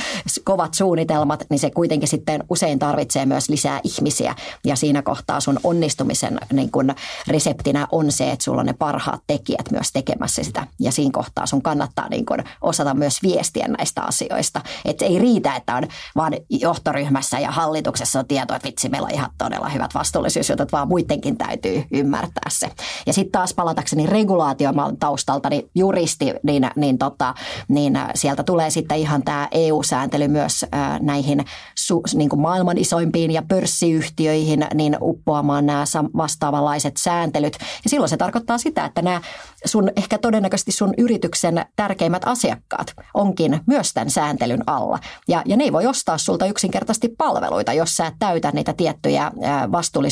kovat 0.44 0.74
suunnitelmat, 0.74 1.44
niin 1.50 1.58
se 1.58 1.70
kuitenkin 1.70 2.08
sitten 2.08 2.44
usein 2.50 2.78
tarvitsee 2.78 3.26
myös 3.26 3.48
lisää 3.48 3.80
ihmisiä. 3.84 4.34
Ja 4.64 4.76
siinä 4.76 5.02
kohtaa 5.02 5.40
sun 5.40 5.60
onnistumisen 5.64 6.38
niin 6.52 6.70
kuin 6.70 6.94
reseptinä 7.28 7.86
on 7.92 8.12
se, 8.12 8.30
että 8.30 8.44
sulla 8.44 8.60
on 8.60 8.66
ne 8.66 8.72
parhaat 8.72 9.20
tekijät 9.26 9.70
myös 9.70 9.92
tekemässä 9.92 10.42
sitä. 10.42 10.66
Ja 10.80 10.92
siinä 10.92 11.10
kohtaa 11.12 11.46
sun 11.46 11.62
kannattaa 11.62 12.08
niin 12.08 12.26
kuin 12.26 12.44
osata 12.60 12.94
myös 12.94 13.22
viestiä 13.22 13.68
näistä 13.68 14.02
asioista. 14.02 14.60
Että 14.84 15.04
ei 15.04 15.18
riitä, 15.18 15.56
että 15.56 15.76
on 15.76 15.82
vaan 16.16 16.32
johtoryhmässä 16.50 17.38
ja 17.38 17.50
hallituksessa 17.50 18.18
on 18.18 18.26
tieto, 18.26 18.54
että 18.54 18.68
vitsi, 18.68 18.88
meillä 18.88 19.06
on 19.06 19.14
ihan 19.14 19.30
todella 19.38 19.68
hyvät 19.68 19.94
vastuullisuusjutut, 20.30 20.72
vaan 20.72 20.88
muidenkin 20.88 21.36
täytyy 21.36 21.84
ymmärtää 21.92 22.48
se. 22.48 22.70
Ja 23.06 23.12
sitten 23.12 23.32
taas 23.32 23.54
palatakseni 23.54 24.06
regulaatiomaan 24.06 24.96
taustalta, 24.96 25.50
niin 25.50 25.70
juristi, 25.74 26.34
niin, 26.42 26.70
niin, 26.76 26.98
tota, 26.98 27.34
niin 27.68 27.98
sieltä 28.14 28.42
tulee 28.42 28.70
sitten 28.70 28.98
ihan 28.98 29.22
tämä 29.22 29.48
EU-sääntely 29.52 30.28
myös 30.28 30.64
äh, 30.74 31.00
näihin 31.00 31.44
su, 31.78 32.02
niin 32.14 32.28
kuin 32.28 32.40
maailman 32.40 32.78
isoimpiin 32.78 33.30
ja 33.30 33.42
pörssiyhtiöihin 33.48 34.66
niin 34.74 34.96
uppoamaan 35.00 35.66
nämä 35.66 35.84
vastaavanlaiset 36.16 36.96
sääntelyt. 36.96 37.58
Ja 37.84 37.90
silloin 37.90 38.08
se 38.08 38.16
tarkoittaa 38.16 38.58
sitä, 38.58 38.84
että 38.84 39.02
nämä 39.02 39.20
sun 39.64 39.90
ehkä 39.96 40.18
todennäköisesti 40.18 40.72
sun 40.72 40.94
yrityksen 40.98 41.64
tärkeimmät 41.76 42.22
asiakkaat 42.24 42.94
onkin 43.14 43.60
myös 43.66 43.92
tämän 43.92 44.10
sääntelyn 44.10 44.62
alla. 44.66 44.98
Ja, 45.28 45.42
ja 45.46 45.56
ne 45.56 45.64
ei 45.64 45.72
voi 45.72 45.86
ostaa 45.86 46.18
sulta 46.18 46.46
yksinkertaisesti 46.46 47.08
palveluita, 47.18 47.72
jos 47.72 47.96
sä 47.96 48.06
et 48.06 48.14
täytä 48.18 48.50
niitä 48.52 48.72
tiettyjä 48.72 49.32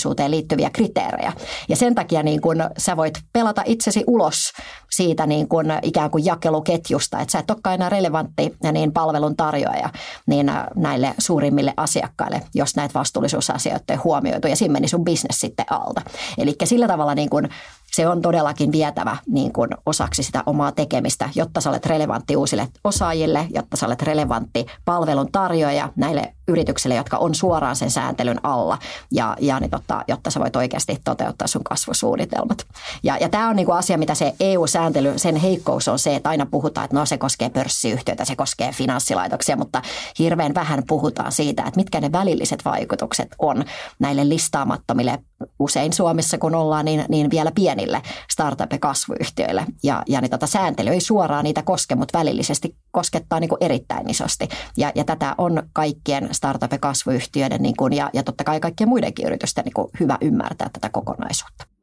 vastuullisuuteen 0.08 0.30
liittyviä 0.30 0.70
kriteerejä. 0.70 1.32
Ja 1.68 1.76
sen 1.76 1.94
takia 1.94 2.22
niin 2.22 2.40
kun 2.40 2.56
sä 2.78 2.96
voit 2.96 3.18
pelata 3.32 3.62
itsesi 3.64 4.04
ulos 4.06 4.52
siitä 4.90 5.26
niin 5.26 5.48
kun 5.48 5.66
ikään 5.82 6.10
kuin 6.10 6.24
jakeluketjusta, 6.24 7.20
että 7.20 7.32
sä 7.32 7.38
et 7.38 7.50
olekaan 7.50 7.74
enää 7.74 7.88
relevantti 7.88 8.56
niin 8.72 8.92
palvelun 8.92 9.36
tarjoaja 9.36 9.90
niin 10.26 10.52
näille 10.76 11.14
suurimmille 11.18 11.74
asiakkaille, 11.76 12.42
jos 12.54 12.76
näitä 12.76 12.98
vastuullisuusasioita 12.98 13.92
ei 13.92 13.96
huomioitu 13.96 14.48
ja 14.48 14.56
siinä 14.56 14.72
meni 14.72 14.88
sun 14.88 15.04
bisnes 15.04 15.40
sitten 15.40 15.66
alta. 15.70 16.02
Eli 16.38 16.56
sillä 16.64 16.86
tavalla 16.86 17.14
niin 17.14 17.30
kun 17.30 17.48
se 17.92 18.08
on 18.08 18.22
todellakin 18.22 18.72
vietävä 18.72 19.16
niin 19.26 19.52
kuin 19.52 19.70
osaksi 19.86 20.22
sitä 20.22 20.42
omaa 20.46 20.72
tekemistä, 20.72 21.30
jotta 21.34 21.60
sä 21.60 21.70
olet 21.70 21.86
relevantti 21.86 22.36
uusille 22.36 22.68
osaajille, 22.84 23.46
jotta 23.54 23.76
sä 23.76 23.86
olet 23.86 24.02
relevantti 24.02 24.66
palvelun 24.84 25.32
tarjoaja 25.32 25.92
näille 25.96 26.34
yrityksille, 26.48 26.94
jotka 26.94 27.16
on 27.16 27.34
suoraan 27.34 27.76
sen 27.76 27.90
sääntelyn 27.90 28.40
alla, 28.42 28.78
ja, 29.12 29.36
ja 29.40 29.60
niin 29.60 29.70
totta, 29.70 30.04
jotta 30.08 30.30
sä 30.30 30.40
voit 30.40 30.56
oikeasti 30.56 31.00
toteuttaa 31.04 31.48
sun 31.48 31.64
kasvusuunnitelmat. 31.64 32.66
Ja, 33.02 33.16
ja 33.20 33.28
tämä 33.28 33.48
on 33.48 33.56
niin 33.56 33.66
kuin 33.66 33.78
asia, 33.78 33.98
mitä 33.98 34.14
se 34.14 34.34
EU-sääntely, 34.40 35.12
sen 35.16 35.36
heikkous 35.36 35.88
on 35.88 35.98
se, 35.98 36.14
että 36.14 36.28
aina 36.28 36.46
puhutaan, 36.46 36.84
että 36.84 36.96
no 36.96 37.06
se 37.06 37.18
koskee 37.18 37.50
pörssiyhtiöitä, 37.50 38.24
se 38.24 38.36
koskee 38.36 38.72
finanssilaitoksia, 38.72 39.56
mutta 39.56 39.82
hirveän 40.18 40.54
vähän 40.54 40.82
puhutaan 40.86 41.32
siitä, 41.32 41.62
että 41.62 41.80
mitkä 41.80 42.00
ne 42.00 42.12
välilliset 42.12 42.64
vaikutukset 42.64 43.34
on 43.38 43.64
näille 43.98 44.28
listaamattomille, 44.28 45.18
usein 45.58 45.92
Suomessa 45.92 46.38
kun 46.38 46.54
ollaan, 46.54 46.84
niin, 46.84 47.04
niin 47.08 47.30
vielä 47.30 47.52
pienille 47.54 48.02
startup- 48.32 48.72
ja 48.72 48.78
kasvuyhtiöille. 48.78 49.64
Ja, 49.82 50.02
ja 50.08 50.20
niin 50.20 50.30
tota 50.30 50.46
sääntely 50.46 50.90
ei 50.90 51.00
suoraan 51.00 51.44
niitä 51.44 51.62
koske, 51.62 51.94
mutta 51.94 52.18
välillisesti 52.18 52.76
koskettaa 52.90 53.40
niin 53.40 53.48
kuin 53.48 53.64
erittäin 53.64 54.10
isosti. 54.10 54.48
Ja, 54.76 54.92
ja 54.94 55.04
tätä 55.04 55.34
on 55.38 55.62
kaikkien 55.72 56.28
startup- 56.32 56.72
ja 56.72 56.78
kasvuyhtiöiden 56.78 57.62
niin 57.62 57.76
kuin, 57.76 57.92
ja, 57.92 58.10
ja 58.12 58.22
totta 58.22 58.44
kai 58.44 58.60
kaikkien 58.60 58.88
muidenkin 58.88 59.26
yritysten 59.26 59.64
niin 59.64 59.74
kuin 59.74 59.88
hyvä 60.00 60.18
ymmärtää 60.20 60.70
tätä 60.72 60.88
kokonaisuutta. 60.88 61.77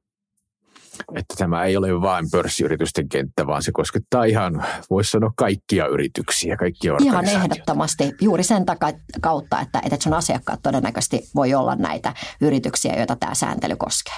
Että 1.15 1.35
tämä 1.37 1.63
ei 1.63 1.77
ole 1.77 2.01
vain 2.01 2.25
pörssiyritysten 2.31 3.09
kenttä, 3.09 3.47
vaan 3.47 3.63
se 3.63 3.71
koskettaa 3.71 4.23
ihan, 4.23 4.65
voisi 4.89 5.11
sanoa, 5.11 5.31
kaikkia 5.37 5.87
yrityksiä, 5.87 6.57
kaikkia 6.57 6.93
Ihan 7.03 7.25
ehdottomasti 7.25 8.11
juuri 8.21 8.43
sen 8.43 8.65
takia, 8.65 8.99
kautta, 9.21 9.59
että, 9.59 9.81
että 9.85 9.97
sun 10.03 10.13
asiakkaat 10.13 10.59
todennäköisesti 10.63 11.21
voi 11.35 11.53
olla 11.53 11.75
näitä 11.75 12.13
yrityksiä, 12.41 12.95
joita 12.97 13.15
tämä 13.15 13.35
sääntely 13.35 13.75
koskee. 13.75 14.15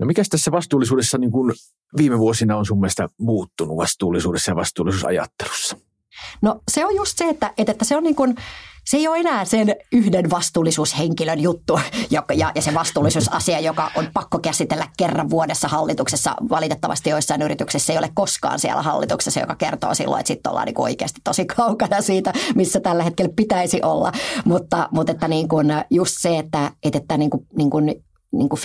No 0.00 0.06
mikä 0.06 0.22
tässä 0.30 0.52
vastuullisuudessa 0.52 1.18
niin 1.18 1.30
kuin 1.30 1.54
viime 1.96 2.18
vuosina 2.18 2.56
on 2.56 2.66
sun 2.66 2.80
mielestä 2.80 3.08
muuttunut 3.20 3.76
vastuullisuudessa 3.76 4.50
ja 4.50 4.56
vastuullisuusajattelussa? 4.56 5.76
No 6.42 6.60
se 6.70 6.86
on 6.86 6.96
just 6.96 7.18
se, 7.18 7.28
että, 7.28 7.52
että 7.58 7.84
se 7.84 7.96
on 7.96 8.02
niin 8.02 8.14
kuin, 8.14 8.34
se 8.84 8.96
ei 8.96 9.08
ole 9.08 9.18
enää 9.18 9.44
sen 9.44 9.76
yhden 9.92 10.30
vastuullisuushenkilön 10.30 11.40
juttu 11.40 11.80
joka, 12.10 12.34
ja, 12.34 12.52
ja 12.54 12.62
se 12.62 12.74
vastuullisuusasia, 12.74 13.60
joka 13.60 13.90
on 13.94 14.08
pakko 14.14 14.38
käsitellä 14.38 14.86
kerran 14.98 15.30
vuodessa 15.30 15.68
hallituksessa. 15.68 16.34
Valitettavasti 16.50 17.10
joissain 17.10 17.42
yrityksissä 17.42 17.92
ei 17.92 17.98
ole 17.98 18.10
koskaan 18.14 18.58
siellä 18.58 18.82
hallituksessa, 18.82 19.40
joka 19.40 19.54
kertoo 19.54 19.94
silloin, 19.94 20.20
että 20.20 20.28
sitten 20.28 20.50
ollaan 20.50 20.66
niin 20.66 20.80
oikeasti 20.80 21.20
tosi 21.24 21.46
kaukana 21.46 22.00
siitä, 22.00 22.32
missä 22.54 22.80
tällä 22.80 23.02
hetkellä 23.02 23.32
pitäisi 23.36 23.80
olla. 23.82 24.12
Mutta, 24.44 24.88
mutta 24.92 25.12
että 25.12 25.28
niin 25.28 25.48
kuin 25.48 25.66
just 25.90 26.14
se, 26.18 26.38
että, 26.38 26.72
että 26.82 27.16
niin 27.16 27.30
kuin, 27.30 27.46
niin 27.56 27.70
kuin 27.70 27.94
niin 28.32 28.48
kuin 28.48 28.60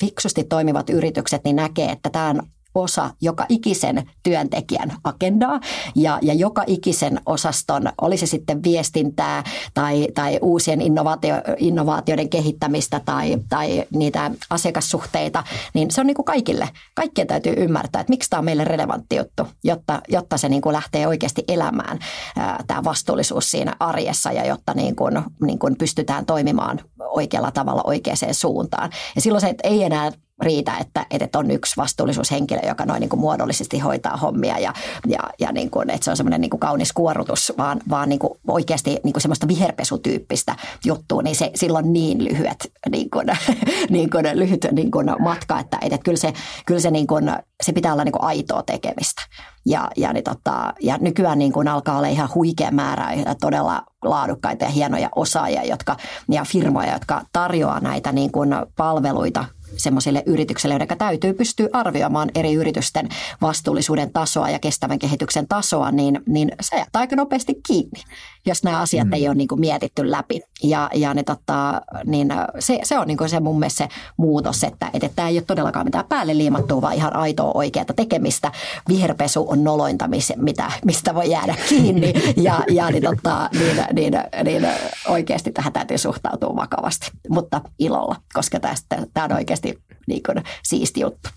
fiksusti 0.00 0.44
toimivat 0.44 0.90
yritykset 0.90 1.44
niin 1.44 1.56
näkee, 1.56 1.90
että 1.92 2.10
tämä 2.10 2.28
on 2.28 2.42
osa 2.74 3.10
joka 3.20 3.46
ikisen 3.48 4.10
työntekijän 4.22 4.92
agendaa 5.04 5.60
ja, 5.94 6.18
ja 6.22 6.34
joka 6.34 6.64
ikisen 6.66 7.20
osaston, 7.26 7.92
oli 8.00 8.16
se 8.16 8.26
sitten 8.26 8.62
viestintää 8.62 9.44
tai, 9.74 10.08
tai 10.14 10.38
uusien 10.42 10.80
innovaatio, 10.80 11.34
innovaatioiden 11.58 12.28
kehittämistä 12.28 13.00
tai, 13.04 13.36
tai 13.48 13.84
niitä 13.94 14.30
asiakassuhteita, 14.50 15.44
niin 15.74 15.90
se 15.90 16.00
on 16.00 16.06
niin 16.06 16.14
kuin 16.14 16.26
kaikille. 16.26 16.68
Kaikkien 16.94 17.26
täytyy 17.26 17.54
ymmärtää, 17.56 18.00
että 18.00 18.10
miksi 18.10 18.30
tämä 18.30 18.38
on 18.38 18.44
meille 18.44 18.64
relevantti 18.64 19.16
juttu, 19.16 19.48
jotta, 19.64 20.00
jotta 20.08 20.38
se 20.38 20.48
niin 20.48 20.62
kuin 20.62 20.72
lähtee 20.72 21.06
oikeasti 21.06 21.44
elämään 21.48 21.98
ää, 22.36 22.64
tämä 22.66 22.84
vastuullisuus 22.84 23.50
siinä 23.50 23.76
arjessa 23.80 24.32
ja 24.32 24.46
jotta 24.46 24.74
niin 24.74 24.96
kuin, 24.96 25.22
niin 25.46 25.58
kuin 25.58 25.76
pystytään 25.76 26.26
toimimaan 26.26 26.80
oikealla 27.00 27.50
tavalla 27.50 27.82
oikeaan 27.84 28.10
suuntaan. 28.32 28.90
Ja 29.14 29.20
silloin 29.20 29.40
se 29.40 29.54
ei 29.62 29.82
enää 29.82 30.12
riitä, 30.40 30.76
että, 30.80 31.06
että 31.10 31.38
on 31.38 31.50
yksi 31.50 31.76
vastuullisuushenkilö, 31.76 32.60
joka 32.68 32.86
noin 32.86 33.00
niin 33.00 33.08
kuin 33.08 33.20
muodollisesti 33.20 33.78
hoitaa 33.78 34.16
hommia 34.16 34.58
ja, 34.58 34.72
ja, 35.06 35.18
ja 35.40 35.52
niin 35.52 35.70
kuin, 35.70 35.90
että 35.90 36.04
se 36.04 36.10
on 36.10 36.16
semmoinen 36.16 36.40
niin 36.40 36.50
kuin 36.50 36.60
kaunis 36.60 36.92
kuorutus, 36.92 37.52
vaan, 37.58 37.80
vaan 37.90 38.08
niin 38.08 38.18
kuin 38.18 38.38
oikeasti 38.48 38.90
niin 39.04 39.12
kuin 39.12 39.22
semmoista 39.22 39.48
viherpesutyyppistä 39.48 40.56
juttua, 40.84 41.22
niin 41.22 41.36
se 41.36 41.50
silloin 41.54 41.92
niin 41.92 42.24
lyhyet, 42.24 42.72
niin 42.90 43.10
kuin, 43.10 43.26
niin 43.90 44.10
kuin, 44.10 44.26
lyhyt 44.34 44.66
niin 44.72 44.90
kuin 44.90 45.06
matka, 45.18 45.60
että, 45.60 45.78
että 45.82 45.98
kyllä 46.04 46.18
se, 46.18 46.32
kyllä 46.66 46.80
se, 46.80 46.90
niin 46.90 47.06
kuin, 47.06 47.32
se 47.62 47.72
pitää 47.72 47.92
olla 47.92 48.04
niin 48.04 48.12
kuin 48.12 48.24
aitoa 48.24 48.62
tekemistä. 48.62 49.22
Ja, 49.66 49.90
ja, 49.96 50.12
niin 50.12 50.24
tota, 50.24 50.74
ja 50.80 50.98
nykyään 51.00 51.38
niin 51.38 51.52
kuin 51.52 51.68
alkaa 51.68 51.96
olla 51.96 52.08
ihan 52.08 52.28
huikea 52.34 52.70
määrä 52.70 53.12
ja 53.12 53.34
todella 53.34 53.82
laadukkaita 54.02 54.64
ja 54.64 54.70
hienoja 54.70 55.08
osaajia 55.16 55.64
jotka, 55.64 55.96
ja 56.28 56.44
firmoja, 56.44 56.92
jotka 56.92 57.22
tarjoaa 57.32 57.80
näitä 57.80 58.12
niin 58.12 58.32
kuin 58.32 58.50
palveluita 58.76 59.44
semmoisille 59.76 60.22
yrityksille, 60.26 60.74
joiden 60.74 60.98
täytyy 60.98 61.32
pystyä 61.32 61.68
arvioimaan 61.72 62.30
eri 62.34 62.54
yritysten 62.54 63.08
vastuullisuuden 63.40 64.12
tasoa 64.12 64.50
ja 64.50 64.58
kestävän 64.58 64.98
kehityksen 64.98 65.48
tasoa, 65.48 65.90
niin, 65.90 66.20
niin 66.26 66.52
se 66.60 66.76
jättää 66.76 67.00
aika 67.00 67.16
nopeasti 67.16 67.54
kiinni, 67.66 68.02
jos 68.46 68.62
nämä 68.62 68.80
asiat 68.80 69.06
mm. 69.06 69.12
ei 69.12 69.28
ole 69.28 69.34
niin 69.34 69.48
kuin 69.48 69.60
mietitty 69.60 70.10
läpi. 70.10 70.40
Ja, 70.62 70.90
ja 70.94 71.14
ne, 71.14 71.22
tota, 71.22 71.82
niin 72.06 72.28
se, 72.58 72.78
se 72.82 72.98
on 72.98 73.06
niin 73.06 73.18
kuin 73.18 73.30
se 73.30 73.40
mun 73.40 73.58
mielestä 73.58 73.84
se 73.84 73.88
muutos, 74.16 74.64
että, 74.64 74.90
että 74.92 75.08
tämä 75.16 75.28
ei 75.28 75.36
ole 75.36 75.44
todellakaan 75.46 75.86
mitään 75.86 76.04
päälle 76.08 76.38
liimattua, 76.38 76.82
vaan 76.82 76.94
ihan 76.94 77.16
aitoa 77.16 77.50
oikeaa 77.54 77.84
tekemistä. 77.96 78.52
Viherpesu 78.88 79.50
on 79.50 79.64
nolointa, 79.64 80.08
mitä, 80.36 80.72
mistä 80.84 81.14
voi 81.14 81.30
jäädä 81.30 81.54
kiinni 81.68 82.14
ja, 82.36 82.60
ja 82.70 82.90
niin, 82.90 83.02
tota, 83.02 83.50
niin, 83.52 83.84
niin, 83.92 84.12
niin, 84.44 84.66
oikeasti 85.08 85.52
tähän 85.52 85.72
täytyy 85.72 85.98
suhtautua 85.98 86.56
vakavasti, 86.56 87.10
mutta 87.28 87.60
ilolla, 87.78 88.16
koska 88.32 88.60
tästä, 88.60 89.06
tämä 89.14 89.24
on 89.24 89.32
oikeasti 89.32 89.60
oikeasti 89.68 89.96
niin 90.06 90.22
kuin, 90.22 90.44
siisti 90.62 91.00
juttu. 91.00 91.28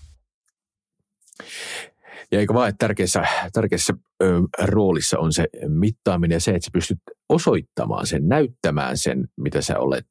Ja 2.34 2.40
eikö 2.40 2.54
vaan, 2.54 2.68
että 2.68 2.86
tärkeässä, 2.86 3.24
tärkeässä 3.52 3.94
ö, 4.22 4.40
roolissa 4.62 5.18
on 5.18 5.32
se 5.32 5.46
mittaaminen 5.68 6.36
ja 6.36 6.40
se, 6.40 6.50
että 6.50 6.64
sä 6.64 6.70
pystyt 6.72 6.98
osoittamaan 7.28 8.06
sen, 8.06 8.28
näyttämään 8.28 8.98
sen, 8.98 9.28
mitä 9.36 9.62
sä 9.62 9.78
olet 9.78 10.06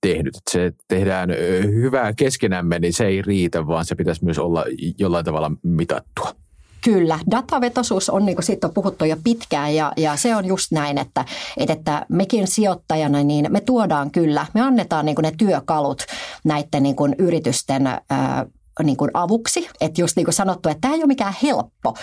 tehnyt. 0.00 0.36
Että 0.36 0.50
se 0.50 0.72
tehdään 0.88 1.30
hyvää 1.64 2.12
keskenämme, 2.12 2.78
niin 2.78 2.92
se 2.92 3.06
ei 3.06 3.22
riitä, 3.22 3.66
vaan 3.66 3.84
se 3.84 3.94
pitäisi 3.94 4.24
myös 4.24 4.38
olla 4.38 4.64
jollain 4.98 5.24
tavalla 5.24 5.52
mitattua. 5.62 6.34
Kyllä, 6.84 7.18
datavetosuus 7.30 8.10
on, 8.10 8.26
niin 8.26 8.36
kuin 8.36 8.44
siitä 8.44 8.66
on 8.66 8.74
puhuttu 8.74 9.04
jo 9.04 9.16
pitkään 9.24 9.74
ja, 9.74 9.92
ja 9.96 10.16
se 10.16 10.36
on 10.36 10.44
just 10.44 10.72
näin, 10.72 10.98
että, 10.98 11.24
että 11.56 12.06
mekin 12.08 12.46
sijoittajana 12.46 13.22
niin 13.22 13.46
me 13.50 13.60
tuodaan 13.60 14.10
kyllä, 14.10 14.46
me 14.54 14.60
annetaan 14.60 15.06
niin 15.06 15.14
kuin 15.14 15.22
ne 15.22 15.32
työkalut 15.38 16.02
näiden 16.44 16.82
niin 16.82 16.96
kuin 16.96 17.14
yritysten 17.18 17.86
ää, 17.86 18.46
niin 18.82 18.96
kuin 18.96 19.10
avuksi. 19.14 19.68
Että 19.80 20.00
just 20.00 20.16
niin 20.16 20.26
kuin 20.26 20.34
sanottu, 20.34 20.68
että 20.68 20.80
tämä 20.80 20.94
ei 20.94 21.00
ole 21.00 21.06
mikään 21.06 21.34
helppo 21.42 21.94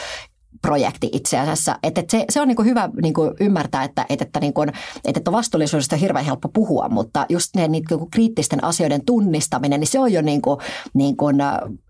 projekti 0.61 1.09
itse 1.13 1.39
asiassa. 1.39 1.79
Että, 1.83 2.03
se, 2.09 2.25
se 2.29 2.41
on 2.41 2.47
niin 2.47 2.55
kuin 2.55 2.65
hyvä 2.65 2.89
niin 3.01 3.13
kuin 3.13 3.31
ymmärtää, 3.39 3.83
että, 3.83 4.05
että, 4.09 4.25
että, 4.25 4.39
niin 4.39 4.53
kuin, 4.53 4.71
että 5.05 5.31
vastuullisuudesta 5.31 5.95
on 5.95 5.99
hirveän 5.99 6.25
helppo 6.25 6.49
puhua, 6.49 6.89
mutta 6.89 7.25
just 7.29 7.55
ne 7.55 7.67
niin 7.67 7.83
kuin 7.89 8.11
kriittisten 8.11 8.63
asioiden 8.63 9.05
tunnistaminen, 9.05 9.79
niin 9.79 9.87
se 9.87 9.99
on 9.99 10.13
jo 10.13 10.21
niin 10.21 10.41
kuin, 10.41 10.59
niin 10.93 11.17
kuin 11.17 11.35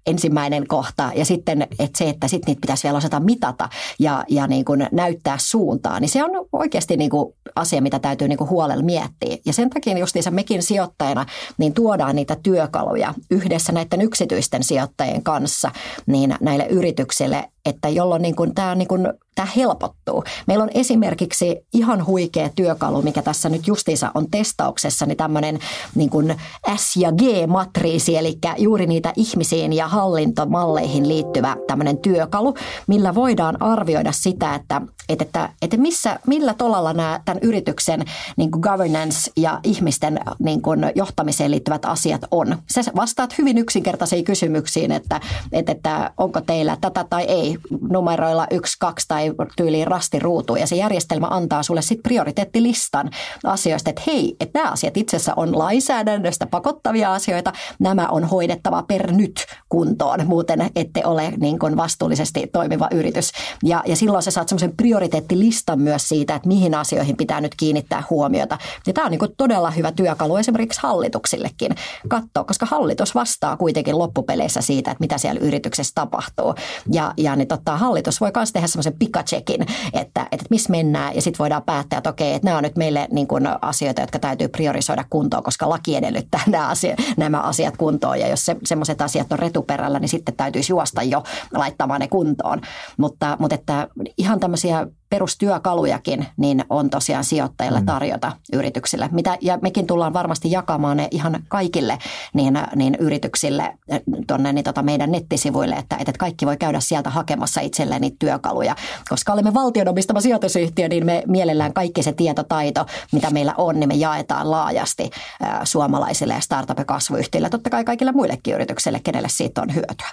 ensimmäinen 0.06 0.68
kohta. 0.68 1.12
Ja 1.16 1.26
sitten 1.26 1.62
että 1.62 1.98
se, 1.98 2.10
että 2.10 2.28
sitten 2.28 2.52
niitä 2.52 2.62
pitäisi 2.62 2.84
vielä 2.84 2.98
osata 2.98 3.20
mitata 3.20 3.70
ja, 4.00 4.24
ja 4.30 4.48
niin 4.48 4.66
kuin 4.66 4.88
näyttää 4.92 5.38
suuntaan, 5.40 6.02
niin 6.02 6.10
se 6.10 6.24
on 6.24 6.32
oikeasti 6.54 6.98
niin 6.98 7.10
kuin 7.10 7.34
asia, 7.56 7.82
mitä 7.82 8.00
täytyy 8.00 8.28
niin 8.28 8.38
kuin 8.38 8.50
huolella 8.50 8.84
miettiä. 8.84 9.38
Ja 9.46 9.54
sen 9.54 9.70
takia 9.70 9.98
justiinsa 9.98 10.32
mekin 10.32 10.64
sijoittajana 10.64 11.26
niin 11.58 11.74
tuodaan 11.74 12.16
niitä 12.16 12.38
työkaluja 12.44 13.14
yhdessä 13.32 13.72
näiden 13.72 14.02
yksityisten 14.02 14.64
sijoittajien 14.64 15.24
kanssa 15.24 15.72
niin 16.06 16.36
näille 16.42 16.66
yrityksille, 16.66 17.50
että 17.66 17.90
jolloin 17.90 18.22
niin 18.22 18.36
kuin 18.36 18.56
tämä, 18.56 18.76
niin 18.76 18.88
kuin, 18.88 19.14
tämä 19.36 19.48
helpottuu. 19.56 20.24
Meillä 20.48 20.64
on 20.64 20.70
esimerkiksi 20.74 21.66
ihan 21.74 22.06
huikea 22.06 22.50
työkalu, 22.56 23.02
mikä 23.02 23.22
tässä 23.22 23.50
nyt 23.50 23.68
justiinsa 23.68 24.12
on 24.14 24.32
testauksessa, 24.32 25.06
niin 25.06 25.18
tämmöinen 25.18 25.60
niin 25.96 26.10
kuin 26.10 26.36
S- 26.76 26.98
ja 26.98 27.12
G-matriisi, 27.12 28.18
eli 28.18 28.38
juuri 28.58 28.86
niitä 28.86 29.14
ihmisiin 29.16 29.74
ja 29.74 29.88
hallintomalleihin 29.96 31.08
liittyvä 31.08 31.58
tämmöinen 31.68 31.98
työkalu, 31.98 32.54
millä 32.88 33.16
voidaan 33.16 33.62
arvioida 33.62 34.12
sitä, 34.12 34.56
että, 34.56 34.82
että, 35.10 35.50
että 35.62 35.78
missä, 35.78 36.20
millä 36.28 36.54
tolalla 36.54 36.94
nämä 36.94 37.20
tämän 37.26 37.40
yrityksen 37.42 38.04
niin 38.38 38.52
kuin 38.52 38.62
governance 38.62 39.32
ja 39.38 39.60
ihmisten 39.64 40.20
niin 40.40 40.62
kuin 40.62 40.92
johtamiseen 40.96 41.52
liittyvät 41.52 41.86
asiat 41.86 42.22
on. 42.32 42.58
Se 42.70 42.82
vastaat 42.96 43.38
hyvin 43.38 43.58
yksinkertaisiin 43.58 44.26
kysymyksiin, 44.26 44.92
että, 44.92 45.20
että, 45.52 45.72
että 45.72 46.12
onko 46.18 46.42
teillä 46.42 46.78
tätä 46.82 47.06
tai 47.10 47.24
ei 47.24 47.58
numeroilla 47.90 48.48
yksi, 48.52 48.76
kaksi 48.80 49.08
tai 49.08 49.32
tyyliin 49.56 49.88
rastiruutu 49.88 50.56
ja 50.56 50.68
se 50.68 50.76
järjestelmä 50.76 51.28
antaa 51.30 51.64
sulle 51.64 51.82
sitten 51.82 52.04
prioriteettilistan 52.04 53.10
asioista, 53.44 53.90
että 53.90 54.02
hei, 54.08 54.36
että 54.40 54.60
nämä 54.60 54.72
asiat 54.72 54.98
itse 54.98 55.18
asiassa 55.18 55.34
on 55.36 55.58
lainsäädännöstä 55.58 56.46
pakottavia 56.46 57.14
asioita, 57.14 57.54
nämä 57.80 58.08
on 58.08 58.24
hoidettava 58.24 58.84
per 58.84 59.12
nyt, 59.12 59.46
kun 59.70 59.85
kuntoon, 59.86 60.28
muuten 60.28 60.70
ette 60.76 61.06
ole 61.06 61.34
niin 61.38 61.60
kuin 61.60 61.78
vastuullisesti 61.78 62.48
toimiva 62.54 62.88
yritys. 62.92 63.32
Ja, 63.64 63.84
ja 63.86 63.96
silloin 63.96 64.24
sä 64.24 64.32
saat 64.32 64.50
semmoisen 64.50 64.78
prioriteettilistan 64.78 65.80
myös 65.80 66.10
siitä, 66.10 66.36
että 66.36 66.48
mihin 66.48 66.76
asioihin 66.76 67.18
pitää 67.18 67.42
nyt 67.42 67.56
kiinnittää 67.56 68.04
huomiota. 68.10 68.58
Ja 68.88 68.94
tämä 68.94 69.06
on 69.06 69.12
niin 69.12 69.20
kuin 69.20 69.32
todella 69.38 69.72
hyvä 69.72 69.92
työkalu 69.92 70.36
esimerkiksi 70.36 70.80
hallituksillekin 70.84 71.76
katsoa, 72.08 72.44
koska 72.44 72.66
hallitus 72.66 73.16
vastaa 73.16 73.58
kuitenkin 73.58 73.98
loppupeleissä 73.98 74.62
siitä, 74.62 74.92
että 74.92 75.02
mitä 75.02 75.18
siellä 75.18 75.40
yrityksessä 75.40 75.92
tapahtuu. 75.96 76.56
Ja, 76.92 77.14
ja 77.18 77.36
niin 77.36 77.48
tota, 77.48 77.78
hallitus 77.78 78.22
voi 78.22 78.32
myös 78.36 78.52
tehdä 78.52 78.68
semmoisen 78.68 79.00
pikachekin, 79.00 79.66
että, 79.94 80.28
että 80.32 80.46
missä 80.50 80.72
mennään 80.72 81.16
ja 81.16 81.22
sitten 81.22 81.40
voidaan 81.40 81.64
päättää, 81.64 81.98
että 81.98 82.10
okei, 82.10 82.34
että 82.34 82.46
nämä 82.46 82.58
on 82.58 82.64
nyt 82.64 82.76
meille 82.76 83.08
niin 83.12 83.28
kuin 83.28 83.48
asioita, 83.62 84.02
jotka 84.02 84.20
täytyy 84.20 84.48
priorisoida 84.48 85.06
kuntoon, 85.10 85.44
koska 85.44 85.70
laki 85.70 85.96
edellyttää 85.96 86.42
nämä, 86.52 86.68
asiat, 86.68 87.00
nämä 87.18 87.40
asiat 87.42 87.78
kuntoon. 87.78 88.20
Ja 88.20 88.28
jos 88.28 88.46
se, 88.46 88.56
semmoiset 88.64 89.02
asiat 89.02 89.32
on 89.32 89.40
retuperäisiä, 89.40 89.75
perällä, 89.76 90.00
niin 90.00 90.10
sitten 90.10 90.36
täytyisi 90.36 90.72
juosta 90.72 91.04
jo 91.04 91.24
laittamaan 91.54 92.02
ne 92.02 92.08
kuntoon. 92.08 92.62
Mutta, 92.98 93.38
mutta 93.40 93.56
että 93.56 93.88
ihan 94.18 94.40
tämmöisiä 94.40 94.88
perustyökalujakin 95.16 96.26
niin 96.38 96.66
on 96.70 96.90
tosiaan 96.90 97.24
sijoittajille 97.24 97.80
mm. 97.80 97.86
tarjota 97.86 98.28
mm. 98.28 98.60
yrityksille. 98.60 99.10
Mitä, 99.12 99.38
ja 99.42 99.60
mekin 99.62 99.88
tullaan 99.88 100.14
varmasti 100.14 100.52
jakamaan 100.52 100.98
ne 100.98 101.08
ihan 101.12 101.44
kaikille 101.48 101.98
niin, 102.34 102.60
niin 102.76 102.96
yrityksille 103.00 103.78
eh, 103.90 104.02
tuonne 104.28 104.54
niin 104.54 104.64
tota 104.64 104.84
meidän 104.84 105.12
nettisivuille, 105.12 105.76
että, 105.76 105.96
että 106.00 106.12
kaikki 106.20 106.46
voi 106.46 106.58
käydä 106.58 106.80
sieltä 106.80 107.10
hakemassa 107.10 107.62
itselleen 107.62 108.02
niitä 108.02 108.16
työkaluja. 108.20 108.76
Koska 109.10 109.34
olemme 109.34 109.54
valtion 109.54 109.88
omistama 109.88 110.22
sijoitusyhtiö, 110.22 110.88
niin 110.88 111.06
me 111.06 111.24
mielellään 111.28 111.74
kaikki 111.74 112.04
se 112.04 112.14
tietotaito, 112.14 112.86
mitä 113.12 113.30
meillä 113.30 113.54
on, 113.58 113.80
niin 113.80 113.88
me 113.88 113.96
jaetaan 113.96 114.52
laajasti 114.52 115.10
ää, 115.42 115.66
suomalaisille 115.66 116.34
ja 116.34 116.40
startup- 116.40 116.80
ja 116.80 116.86
kasvuyhtiöille, 116.86 117.50
totta 117.50 117.70
kai 117.70 117.84
kaikille 117.84 118.12
muillekin 118.12 118.54
yrityksille, 118.54 119.00
kenelle 119.04 119.30
siitä 119.30 119.62
on 119.62 119.76
hyötyä. 119.76 120.10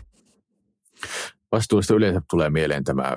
Vastuullista 1.52 1.94
yleensä 1.94 2.20
tulee 2.30 2.50
mieleen 2.50 2.84
tämä 2.84 3.16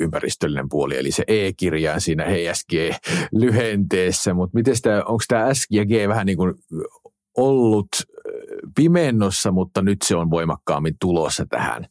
ympäristöllinen 0.00 0.68
puoli, 0.68 0.98
eli 0.98 1.10
se 1.10 1.24
E-kirjaan 1.26 2.00
siinä 2.00 2.24
HSG-lyhenteessä, 2.24 4.34
mutta 4.34 4.54
miten 4.54 4.74
tämä, 4.82 5.02
onko 5.02 5.24
tämä 5.28 5.54
S 5.54 5.66
ja 5.70 5.86
G 5.86 5.90
vähän 6.08 6.26
niin 6.26 6.36
kuin 6.36 6.54
ollut 7.36 7.88
pimennossa, 8.76 9.50
mutta 9.50 9.82
nyt 9.82 9.98
se 10.04 10.16
on 10.16 10.30
voimakkaammin 10.30 10.96
tulossa 11.00 11.46
tähän 11.46 11.86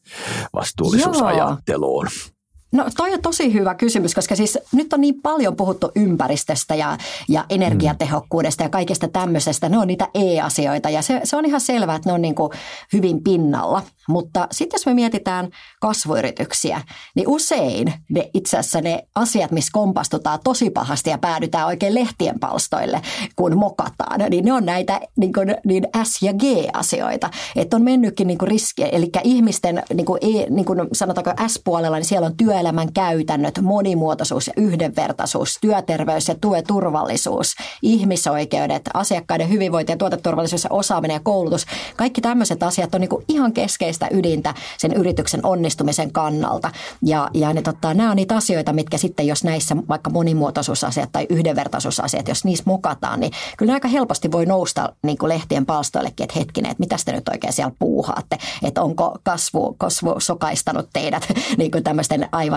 vastuullisuusajatteluun? 0.54 2.08
Joo. 2.12 2.39
No 2.72 2.86
toi 2.98 3.14
on 3.14 3.22
tosi 3.22 3.54
hyvä 3.54 3.76
kysymys, 3.76 4.16
koska 4.16 4.36
siis 4.36 4.58
nyt 4.72 4.94
on 4.94 5.02
niin 5.02 5.22
paljon 5.22 5.56
puhuttu 5.56 5.92
ympäristöstä 5.96 6.76
ja, 6.76 6.98
ja 7.30 7.46
energiatehokkuudesta 7.50 8.64
ja 8.64 8.70
kaikesta 8.70 9.08
tämmöisestä. 9.08 9.70
Ne 9.70 9.78
on 9.78 9.88
niitä 9.88 10.08
e-asioita 10.14 10.90
ja 10.90 11.02
se, 11.02 11.22
se 11.24 11.36
on 11.36 11.46
ihan 11.46 11.62
selvää, 11.62 11.96
että 11.96 12.10
ne 12.10 12.14
on 12.14 12.22
niin 12.22 12.36
kuin 12.36 12.52
hyvin 12.94 13.24
pinnalla. 13.24 13.84
Mutta 14.10 14.48
sitten 14.52 14.78
jos 14.78 14.86
me 14.86 14.94
mietitään 14.94 15.50
kasvuyrityksiä, 15.82 16.82
niin 17.16 17.28
usein 17.28 17.94
ne 18.10 18.30
itse 18.34 18.58
asiassa 18.58 18.82
ne 18.82 19.08
asiat, 19.16 19.52
missä 19.52 19.70
kompastutaan 19.74 20.40
tosi 20.44 20.70
pahasti 20.70 21.10
ja 21.10 21.18
päädytään 21.18 21.68
oikein 21.68 21.96
lehtien 21.96 22.40
palstoille, 22.40 23.02
kun 23.36 23.58
mokataan, 23.58 24.20
niin 24.30 24.46
ne 24.46 24.54
on 24.54 24.66
näitä 24.66 25.00
niin, 25.16 25.34
kuin, 25.34 25.56
niin 25.66 25.88
S- 26.04 26.22
ja 26.22 26.34
G-asioita. 26.34 27.30
Että 27.56 27.76
on 27.76 27.84
mennytkin 27.84 28.28
niin 28.28 28.38
kuin 28.38 28.50
riskiä, 28.50 28.88
eli 28.88 29.10
ihmisten 29.24 29.84
niin 29.94 30.06
kuin 30.06 30.20
e, 30.22 30.46
niin 30.50 30.66
kuin 30.66 30.80
sanotaanko 30.94 31.48
S-puolella, 31.48 31.98
niin 31.98 32.06
siellä 32.06 32.26
on 32.26 32.38
työ 32.38 32.59
työelämän 32.60 32.94
käytännöt, 32.94 33.62
monimuotoisuus 33.62 34.48
ja 34.48 34.54
yhdenvertaisuus, 34.58 35.58
työterveys 35.62 36.28
ja 36.28 36.36
turvallisuus, 36.68 37.56
ihmisoikeudet, 37.82 38.90
asiakkaiden 38.94 39.50
hyvinvointi 39.50 39.92
ja 39.92 39.98
tuoteturvallisuus 39.98 40.64
ja 40.64 40.70
osaaminen 40.74 41.16
ja 41.16 41.20
koulutus. 41.20 41.66
Kaikki 41.96 42.22
tämmöiset 42.22 42.64
asiat 42.64 42.96
on 42.96 43.02
niin 43.02 43.10
kuin 43.10 43.26
ihan 43.28 43.54
keskeistä 43.54 44.08
ydintä 44.12 44.54
sen 44.78 44.94
yrityksen 44.94 45.46
onnistumisen 45.46 46.12
kannalta. 46.12 46.72
Ja, 47.06 47.30
ja 47.34 47.54
ne, 47.54 47.62
totta, 47.62 47.94
nämä 47.94 48.10
on 48.10 48.16
niitä 48.16 48.36
asioita, 48.36 48.74
mitkä 48.74 48.98
sitten, 48.98 49.28
jos 49.28 49.44
näissä 49.44 49.76
vaikka 49.90 50.10
monimuotoisuusasiat 50.10 51.12
tai 51.12 51.26
yhdenvertaisuusasiat, 51.30 52.28
jos 52.28 52.46
niissä 52.46 52.64
mokataan, 52.68 53.20
niin 53.20 53.32
kyllä 53.58 53.74
aika 53.74 53.88
helposti 53.88 54.32
voi 54.32 54.46
nousta 54.46 54.94
niin 55.04 55.18
kuin 55.18 55.30
lehtien 55.30 55.66
palstoillekin, 55.66 56.24
että 56.24 56.40
hetkinen, 56.40 56.72
että 56.72 56.82
mitä 56.82 56.96
te 57.06 57.12
nyt 57.12 57.30
oikein 57.30 57.54
siellä 57.54 57.76
puuhaatte, 57.80 58.38
että 58.64 58.82
onko 58.82 59.18
kasvu, 59.24 59.76
kasvu 59.78 60.16
sokaistanut 60.18 60.90
teidät 60.94 61.28
niin 61.58 61.72
kuin 61.72 61.84
tämmöisten 61.84 62.30
aivan 62.32 62.49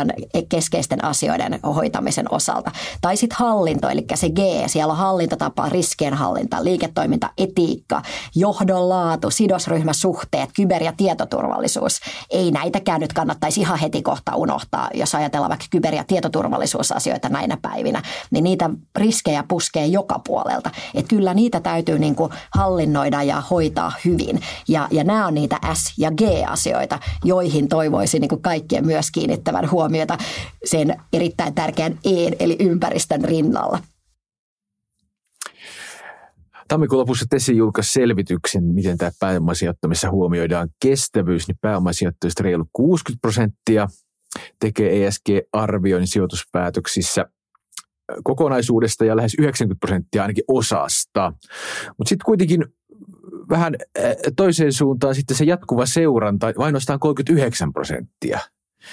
keskeisten 0.48 1.04
asioiden 1.04 1.60
hoitamisen 1.62 2.32
osalta. 2.32 2.70
Tai 3.00 3.16
sitten 3.16 3.38
hallinto, 3.38 3.88
eli 3.88 4.04
se 4.14 4.30
G, 4.30 4.38
siellä 4.66 4.92
on 4.92 4.98
hallintotapa, 4.98 5.68
riskienhallinta, 5.68 6.64
liiketoiminta, 6.64 7.30
etiikka, 7.38 8.02
johdon 8.34 8.88
laatu, 8.88 9.30
sidosryhmäsuhteet, 9.30 10.50
kyber- 10.60 10.84
ja 10.84 10.92
tietoturvallisuus. 10.96 12.00
Ei 12.30 12.50
näitäkään 12.50 13.00
nyt 13.00 13.12
kannattaisi 13.12 13.60
ihan 13.60 13.78
heti 13.78 14.02
kohta 14.02 14.36
unohtaa, 14.36 14.90
jos 14.94 15.14
ajatellaan 15.14 15.50
vaikka 15.50 15.66
kyber- 15.76 15.94
ja 15.94 16.04
tietoturvallisuusasioita 16.04 17.28
näinä 17.28 17.56
päivinä, 17.62 18.02
niin 18.30 18.44
niitä 18.44 18.70
riskejä 18.96 19.44
puskee 19.48 19.86
joka 19.86 20.20
puolelta. 20.26 20.70
Että 20.94 21.08
kyllä 21.08 21.34
niitä 21.34 21.60
täytyy 21.60 21.98
niin 21.98 22.14
kuin 22.14 22.32
hallinnoida 22.50 23.22
ja 23.22 23.40
hoitaa 23.40 23.92
hyvin. 24.04 24.40
Ja, 24.68 24.88
ja 24.90 25.04
nämä 25.04 25.26
on 25.26 25.34
niitä 25.34 25.58
S- 25.74 25.98
ja 25.98 26.10
G-asioita, 26.10 26.98
joihin 27.24 27.68
toivoisin 27.68 28.20
niin 28.20 28.28
kuin 28.28 28.42
kaikkien 28.42 28.86
myös 28.86 29.10
kiinnittävän 29.10 29.70
huomiota 29.70 29.81
sen 30.64 30.96
erittäin 31.12 31.54
tärkeän 31.54 31.98
E, 32.04 32.30
eli 32.40 32.56
ympäristön 32.60 33.24
rinnalla. 33.24 33.78
Tammikuun 36.68 37.00
lopussa 37.00 37.26
Tesi 37.30 37.56
julkaisi 37.56 37.92
selvityksen, 37.92 38.64
miten 38.64 38.98
tämä 38.98 39.10
pääomasijoittamisessa 39.20 40.10
huomioidaan 40.10 40.68
kestävyys, 40.82 41.48
niin 41.48 41.58
pääomasijoittajista 41.60 42.42
reilu 42.42 42.64
60 42.72 43.20
prosenttia 43.20 43.88
tekee 44.60 45.06
ESG-arvioinnin 45.06 46.06
sijoituspäätöksissä 46.06 47.26
kokonaisuudesta 48.24 49.04
ja 49.04 49.16
lähes 49.16 49.34
90 49.38 49.80
prosenttia 49.80 50.22
ainakin 50.22 50.44
osasta. 50.48 51.32
Mutta 51.98 52.08
sitten 52.08 52.24
kuitenkin 52.24 52.64
vähän 53.50 53.76
toiseen 54.36 54.72
suuntaan 54.72 55.14
sitten 55.14 55.36
se 55.36 55.44
jatkuva 55.44 55.86
seuranta, 55.86 56.46
vain 56.58 56.74
39 57.00 57.72
prosenttia 57.72 58.40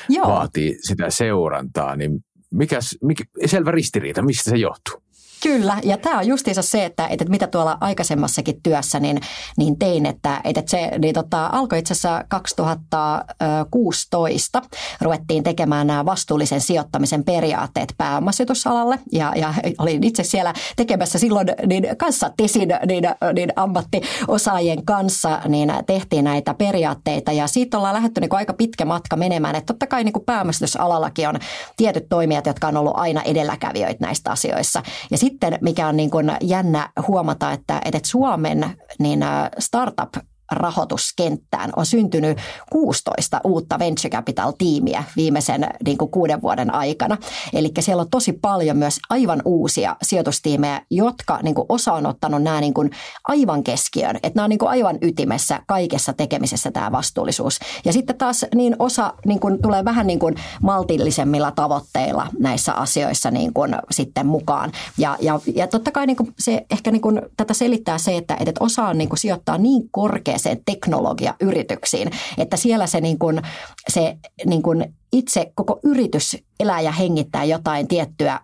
Joo. 0.09 0.27
vaatii 0.27 0.77
sitä 0.81 1.09
seurantaa, 1.09 1.95
niin 1.95 2.19
mikäs, 2.51 2.97
mikä, 3.03 3.23
selvä 3.45 3.71
ristiriita, 3.71 4.21
mistä 4.21 4.49
se 4.49 4.57
johtuu? 4.57 5.08
Kyllä, 5.43 5.77
ja 5.83 5.97
tämä 5.97 6.17
on 6.17 6.27
justiinsa 6.27 6.61
se, 6.61 6.85
että, 6.85 7.07
että 7.07 7.25
mitä 7.25 7.47
tuolla 7.47 7.77
aikaisemmassakin 7.81 8.61
työssä 8.63 8.99
niin, 8.99 9.21
niin 9.57 9.79
tein, 9.79 10.05
että, 10.05 10.41
että 10.43 10.61
se 10.65 10.91
niin 10.99 11.13
tota, 11.13 11.49
alkoi 11.51 11.79
itse 11.79 11.93
asiassa 11.93 12.23
2016, 12.29 14.61
ruvettiin 15.01 15.43
tekemään 15.43 15.87
nämä 15.87 16.05
vastuullisen 16.05 16.61
sijoittamisen 16.61 17.23
periaatteet 17.23 17.93
pääomasijoitusalalle, 17.97 18.99
ja, 19.11 19.33
ja 19.35 19.53
olin 19.77 20.03
itse 20.03 20.23
siellä 20.23 20.53
tekemässä 20.75 21.19
silloin 21.19 21.47
niin 21.65 21.87
kanssa 21.97 22.31
TESin 22.37 22.69
niin, 22.85 23.03
niin 23.33 23.53
ammattiosaajien 23.55 24.85
kanssa, 24.85 25.41
niin 25.47 25.73
tehtiin 25.87 26.25
näitä 26.25 26.53
periaatteita, 26.53 27.31
ja 27.31 27.47
siitä 27.47 27.77
ollaan 27.77 27.95
lähdetty 27.95 28.21
niin 28.21 28.35
aika 28.35 28.53
pitkä 28.53 28.85
matka 28.85 29.15
menemään, 29.15 29.55
että 29.55 29.73
totta 29.73 29.87
kai 29.87 30.03
niin 30.03 30.13
pääomasijoitusalallakin 30.25 31.29
on 31.29 31.35
tietyt 31.77 32.09
toimijat, 32.09 32.45
jotka 32.45 32.67
on 32.67 32.77
ollut 32.77 32.93
aina 32.95 33.21
edelläkävijöitä 33.21 34.05
näistä 34.05 34.31
asioissa, 34.31 34.83
ja 35.11 35.17
sitten 35.29 35.57
mikä 35.61 35.87
on 35.87 35.97
niin 35.97 36.09
kuin 36.09 36.31
jännä 36.41 36.89
huomata, 37.07 37.51
että, 37.51 37.81
että 37.85 37.99
Suomen 38.05 38.65
niin 38.99 39.19
startup 39.59 40.09
rahoituskenttään 40.51 41.73
on 41.75 41.85
syntynyt 41.85 42.37
16 42.71 43.41
uutta 43.43 43.79
venture 43.79 44.09
capital-tiimiä 44.09 45.03
viimeisen 45.15 45.67
niin 45.85 45.97
kuin 45.97 46.11
kuuden 46.11 46.41
vuoden 46.41 46.73
aikana. 46.73 47.17
Eli 47.53 47.71
siellä 47.79 48.01
on 48.01 48.09
tosi 48.09 48.33
paljon 48.33 48.77
myös 48.77 48.99
aivan 49.09 49.41
uusia 49.45 49.95
sijoitustiimejä, 50.01 50.81
jotka 50.91 51.39
niin 51.43 51.55
kuin 51.55 51.65
osa 51.69 51.93
on 51.93 52.05
ottanut 52.05 52.43
nämä 52.43 52.61
niin 52.61 52.73
kuin 52.73 52.91
aivan 53.27 53.63
keskiöön. 53.63 54.15
Että 54.15 54.31
nämä 54.35 54.43
on 54.43 54.49
niin 54.49 54.59
kuin 54.59 54.69
aivan 54.69 54.97
ytimessä 55.01 55.61
kaikessa 55.67 56.13
tekemisessä 56.13 56.71
tämä 56.71 56.91
vastuullisuus. 56.91 57.59
Ja 57.85 57.93
sitten 57.93 58.17
taas 58.17 58.45
niin 58.55 58.75
osa 58.79 59.13
niin 59.25 59.39
kuin 59.39 59.61
tulee 59.61 59.85
vähän 59.85 60.07
niin 60.07 60.19
kuin 60.19 60.35
maltillisemmilla 60.61 61.51
tavoitteilla 61.51 62.27
näissä 62.39 62.73
asioissa 62.73 63.31
niin 63.31 63.53
kuin 63.53 63.75
sitten 63.91 64.27
mukaan. 64.27 64.71
Ja, 64.97 65.17
ja, 65.21 65.39
ja 65.55 65.67
totta 65.67 65.91
kai 65.91 66.07
niin 66.07 66.17
kuin 66.17 66.33
se 66.39 66.65
ehkä 66.71 66.91
niin 66.91 67.01
kuin 67.01 67.21
tätä 67.37 67.53
selittää 67.53 67.97
se, 67.97 68.17
että, 68.17 68.37
että 68.39 68.63
osa 68.63 68.85
on 68.85 68.97
niin 68.97 69.09
kuin 69.09 69.19
sijoittaa 69.19 69.57
niin 69.57 69.89
korkeasti 69.91 70.38
koneeseen 70.39 70.63
teknologiayrityksiin, 70.65 72.11
että 72.37 72.57
siellä 72.57 72.87
se, 72.87 73.01
niin 73.01 73.19
kuin, 73.19 73.41
se 73.89 74.17
niin 74.45 74.61
kuin 74.61 74.95
itse 75.13 75.51
koko 75.55 75.79
yritys 75.83 76.37
elää 76.59 76.81
ja 76.81 76.91
hengittää 76.91 77.43
jotain 77.43 77.87
tiettyä 77.87 78.39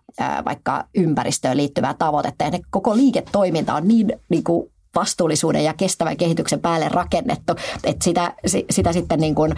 vaikka 0.46 0.86
ympäristöön 0.96 1.58
liittyvää 1.58 1.94
tavoitetta 1.94 2.44
ja 2.44 2.52
ne 2.52 2.60
koko 2.70 2.96
liiketoiminta 2.96 3.76
on 3.76 3.88
niin, 3.88 4.14
niin 4.30 4.44
kuin 4.44 4.72
vastuullisuuden 4.96 5.64
ja 5.64 5.74
kestävän 5.74 6.18
kehityksen 6.18 6.60
päälle 6.60 6.90
rakennettu. 6.90 7.54
Että 7.84 8.04
sitä, 8.04 8.34
sitä 8.70 8.94
sitten 8.94 9.20
niin 9.20 9.36
kuin, 9.36 9.56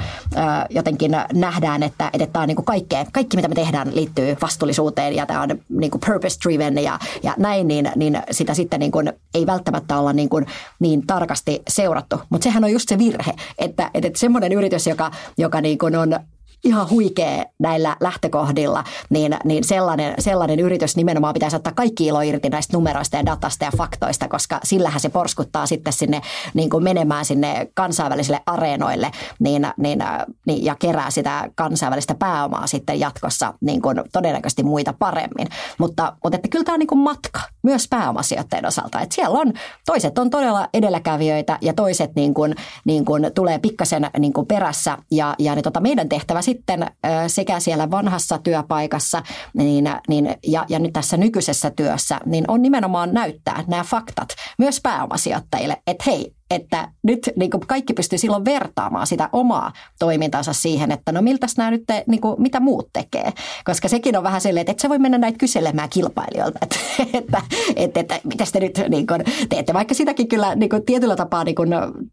jotenkin 0.69 1.11
nähdään, 1.33 1.83
että, 1.83 2.09
että 2.13 2.27
tämä 2.27 2.43
on 2.43 2.47
niin 2.47 2.55
kuin 2.55 2.65
kaikkea, 2.65 3.05
kaikki 3.13 3.37
mitä 3.37 3.47
me 3.47 3.55
tehdään 3.55 3.95
liittyy 3.95 4.37
vastuullisuuteen 4.41 5.15
ja 5.15 5.25
tämä 5.25 5.41
on 5.41 5.49
niin 5.69 5.91
kuin 5.91 6.01
purpose 6.05 6.39
driven 6.43 6.77
ja, 6.77 6.99
ja 7.23 7.35
näin, 7.37 7.67
niin, 7.67 7.91
niin 7.95 8.21
sitä 8.31 8.53
sitten 8.53 8.79
niin 8.79 8.91
kuin 8.91 9.13
ei 9.33 9.45
välttämättä 9.45 9.99
olla 9.99 10.13
niin, 10.13 10.29
kuin 10.29 10.45
niin 10.79 11.07
tarkasti 11.07 11.61
seurattu. 11.69 12.21
Mutta 12.29 12.43
sehän 12.43 12.63
on 12.63 12.71
just 12.71 12.89
se 12.89 12.97
virhe, 12.97 13.33
että, 13.57 13.91
että 13.93 14.09
semmoinen 14.15 14.53
yritys, 14.53 14.87
joka, 14.87 15.11
joka 15.37 15.61
niin 15.61 15.77
kuin 15.77 15.95
on 15.95 16.19
ihan 16.63 16.89
huikea 16.89 17.45
näillä 17.59 17.95
lähtökohdilla, 17.99 18.83
niin, 19.09 19.37
niin 19.43 19.63
sellainen, 19.63 20.13
sellainen 20.19 20.59
yritys 20.59 20.95
nimenomaan 20.95 21.33
pitäisi 21.33 21.55
ottaa 21.55 21.73
kaikki 21.73 22.05
ilo 22.05 22.21
irti 22.21 22.49
näistä 22.49 22.77
numeroista 22.77 23.17
ja 23.17 23.25
datasta 23.25 23.65
ja 23.65 23.71
faktoista, 23.77 24.27
koska 24.27 24.59
sillähän 24.63 24.99
se 24.99 25.09
porskuttaa 25.09 25.65
sitten 25.65 25.93
sinne 25.93 26.21
niin 26.53 26.69
kuin 26.69 26.83
menemään 26.83 27.25
sinne 27.25 27.67
kansainvälisille 27.73 28.41
areenoille 28.45 29.11
niin, 29.39 29.67
niin, 29.77 29.99
niin, 30.47 30.65
ja 30.65 30.75
kerää 30.79 31.11
sitä 31.11 31.49
kansainvälistä 31.55 32.15
pääomaa 32.15 32.67
sitten 32.67 32.99
jatkossa 32.99 33.53
niin 33.61 33.81
kuin 33.81 34.01
todennäköisesti 34.11 34.63
muita 34.63 34.93
paremmin. 34.99 35.47
Mutta, 35.77 36.17
mutta 36.23 36.35
että 36.35 36.47
kyllä 36.47 36.65
tämä 36.65 36.73
on 36.73 36.79
niin 36.79 36.87
kuin 36.87 36.99
matka 36.99 37.39
myös 37.67 37.87
pääomasijoittajien 37.89 38.65
osalta. 38.65 39.01
Että 39.01 39.15
siellä 39.15 39.39
on, 39.39 39.53
toiset 39.85 40.17
on 40.17 40.29
todella 40.29 40.67
edelläkävijöitä 40.73 41.57
ja 41.61 41.73
toiset 41.73 42.15
niin 42.15 42.33
kuin, 42.33 42.55
niin 42.85 43.05
kuin 43.05 43.31
tulee 43.35 43.59
pikkasen 43.59 44.09
niin 44.19 44.33
kuin 44.33 44.47
perässä 44.47 44.97
ja, 45.11 45.35
ja 45.39 45.55
ne, 45.55 45.61
tota, 45.61 45.79
meidän 45.79 46.09
tehtävä 46.09 46.41
sitten 46.41 46.85
sekä 47.27 47.59
siellä 47.59 47.91
vanhassa 47.91 48.37
työpaikassa 48.37 49.23
niin, 49.53 49.89
niin, 50.07 50.35
ja, 50.47 50.65
ja 50.69 50.79
nyt 50.79 50.93
tässä 50.93 51.17
nykyisessä 51.17 51.71
työssä, 51.71 52.19
niin 52.25 52.45
on 52.47 52.61
nimenomaan 52.61 53.13
näyttää 53.13 53.63
nämä 53.67 53.83
faktat 53.83 54.29
myös 54.57 54.79
pääomasijoittajille, 54.83 55.77
että 55.87 56.03
hei, 56.07 56.36
että 56.51 56.91
nyt 57.03 57.29
niin 57.35 57.51
kuin 57.51 57.61
kaikki 57.67 57.93
pystyy 57.93 58.17
silloin 58.19 58.45
vertaamaan 58.45 59.07
sitä 59.07 59.29
omaa 59.31 59.71
toimintansa 59.99 60.53
siihen, 60.53 60.91
että 60.91 61.11
no 61.11 61.21
miltä 61.21 61.47
nämä 61.57 61.71
nyt, 61.71 61.83
niin 62.07 62.21
kuin, 62.21 62.41
mitä 62.41 62.59
muut 62.59 62.89
tekee. 62.93 63.33
Koska 63.65 63.87
sekin 63.87 64.17
on 64.17 64.23
vähän 64.23 64.41
silleen, 64.41 64.61
että 64.61 64.71
et 64.71 64.79
sä 64.79 64.89
voi 64.89 64.99
mennä 64.99 65.17
näitä 65.17 65.37
kyselemään 65.37 65.89
kilpailijoilta, 65.89 66.59
että, 66.61 66.77
että, 67.17 67.41
että, 67.75 67.99
että 67.99 68.19
mitä 68.23 68.43
te 68.53 68.59
nyt 68.59 68.81
niin 68.89 69.07
kuin, 69.07 69.23
teette. 69.49 69.73
Vaikka 69.73 69.93
sitäkin 69.93 70.27
kyllä 70.27 70.55
niin 70.55 70.69
kuin, 70.69 70.85
tietyllä 70.85 71.15
tapaa 71.15 71.43
niin 71.43 71.55
kuin, 71.55 71.69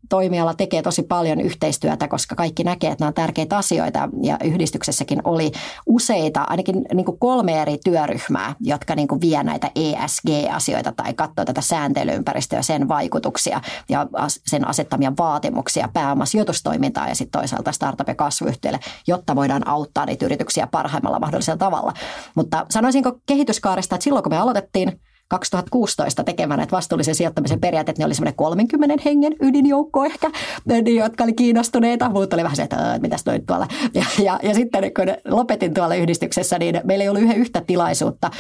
toimiala 0.09 0.55
tekee 0.55 0.83
tosi 0.83 1.03
paljon 1.03 1.41
yhteistyötä, 1.41 2.09
koska 2.09 2.35
kaikki 2.35 2.65
näkee, 2.65 2.91
että 2.91 3.03
nämä 3.03 3.09
on 3.09 3.15
tärkeitä 3.15 3.57
asioita. 3.57 4.09
Ja 4.23 4.39
yhdistyksessäkin 4.45 5.21
oli 5.25 5.53
useita, 5.87 6.45
ainakin 6.49 6.85
niin 6.95 7.05
kuin 7.05 7.19
kolme 7.19 7.63
eri 7.63 7.79
työryhmää, 7.85 8.55
jotka 8.61 8.95
niin 8.95 9.09
kuin, 9.09 9.21
vie 9.21 9.43
näitä 9.43 9.71
ESG-asioita 9.75 10.93
tai 10.93 11.15
katsoo 11.15 11.45
tätä 11.45 11.61
sääntelyympäristöä 11.61 12.59
ja 12.59 12.63
sen 12.63 12.89
vaikutuksia. 12.89 13.61
Ja 13.89 14.07
sen 14.29 14.69
asettamia 14.69 15.13
vaatimuksia 15.19 15.89
pääomasijoitustoimintaan 15.93 17.09
ja 17.09 17.15
sitten 17.15 17.41
toisaalta 17.41 17.73
startup- 17.73 18.09
ja 18.09 18.15
kasvuyhtiöille, 18.15 18.81
jotta 19.07 19.37
voidaan 19.37 19.69
auttaa 19.69 20.07
niitä 20.07 20.27
yrityksiä 20.27 20.67
parhaimmalla 20.67 21.19
mahdollisella 21.19 21.59
tavalla. 21.59 21.93
Mutta 22.35 22.67
sanoisinko 22.71 23.19
kehityskaaresta, 23.27 23.95
että 23.95 24.05
silloin 24.05 24.23
kun 24.23 24.33
me 24.33 24.39
aloitettiin, 24.39 25.01
2016 25.29 26.25
tekemään 26.25 26.59
näitä 26.59 26.77
vastuullisen 26.77 27.15
sijoittamisen 27.15 27.61
periaatteet, 27.61 27.99
ne 27.99 28.05
oli 28.05 28.15
semmoinen 28.15 28.35
30 28.35 29.03
hengen 29.05 29.37
ydinjoukko 29.43 30.05
ehkä, 30.05 30.31
niin, 30.67 30.97
jotka 30.97 31.25
oli 31.25 31.33
kiinnostuneita. 31.33 32.09
Muut 32.09 32.33
oli 32.33 32.43
vähän 32.43 32.57
se, 32.57 32.63
että 32.63 32.99
mitäs 33.03 33.25
toi 33.25 33.41
tuolla. 33.47 33.69
Ja, 33.95 34.05
ja, 34.23 34.41
ja 34.43 34.55
sitten 34.55 34.83
kun 34.83 35.35
lopetin 35.35 35.75
tuolla 35.75 35.95
yhdistyksessä, 35.95 36.59
niin 36.59 36.81
meillä 36.85 37.03
ei 37.03 37.09
ollut 37.09 37.23
yhden 37.23 37.37
yhtä 37.37 37.63
tilaisuutta 37.67 38.31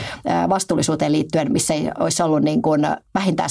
vastuullisuuteen 0.48 1.12
liittyen, 1.12 1.52
missä 1.52 1.74
ei 1.74 1.90
olisi 1.98 2.22
ollut 2.22 2.42
niin 2.42 2.62
kuin 2.62 2.86
vähintään 3.14 3.50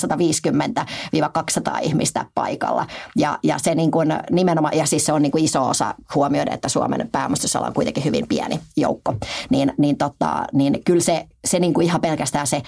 150-200 1.77 1.81
ihmistä 1.81 2.25
paikalla. 2.35 2.87
Ja, 3.15 3.39
ja 3.43 3.57
se 3.57 3.75
niin 3.75 3.91
kuin 3.91 4.13
nimenomaan, 4.31 4.77
ja 4.77 4.85
siis 4.85 5.05
se 5.05 5.13
on 5.13 5.21
niin 5.21 5.31
kuin 5.31 5.43
iso 5.43 5.69
osa 5.69 5.95
huomioida, 6.15 6.53
että 6.53 6.69
Suomen 6.69 7.09
pääomastusala 7.11 7.67
on 7.67 7.73
kuitenkin 7.73 8.03
hyvin 8.03 8.27
pieni 8.27 8.59
joukko. 8.77 9.15
Niin, 9.49 9.73
niin, 9.77 9.97
tota, 9.97 10.45
niin 10.53 10.83
kyllä 10.85 11.01
se, 11.01 11.27
se 11.45 11.59
niin 11.59 11.73
kuin 11.73 11.85
ihan 11.85 12.01
pelkästään 12.01 12.47
se 12.47 12.61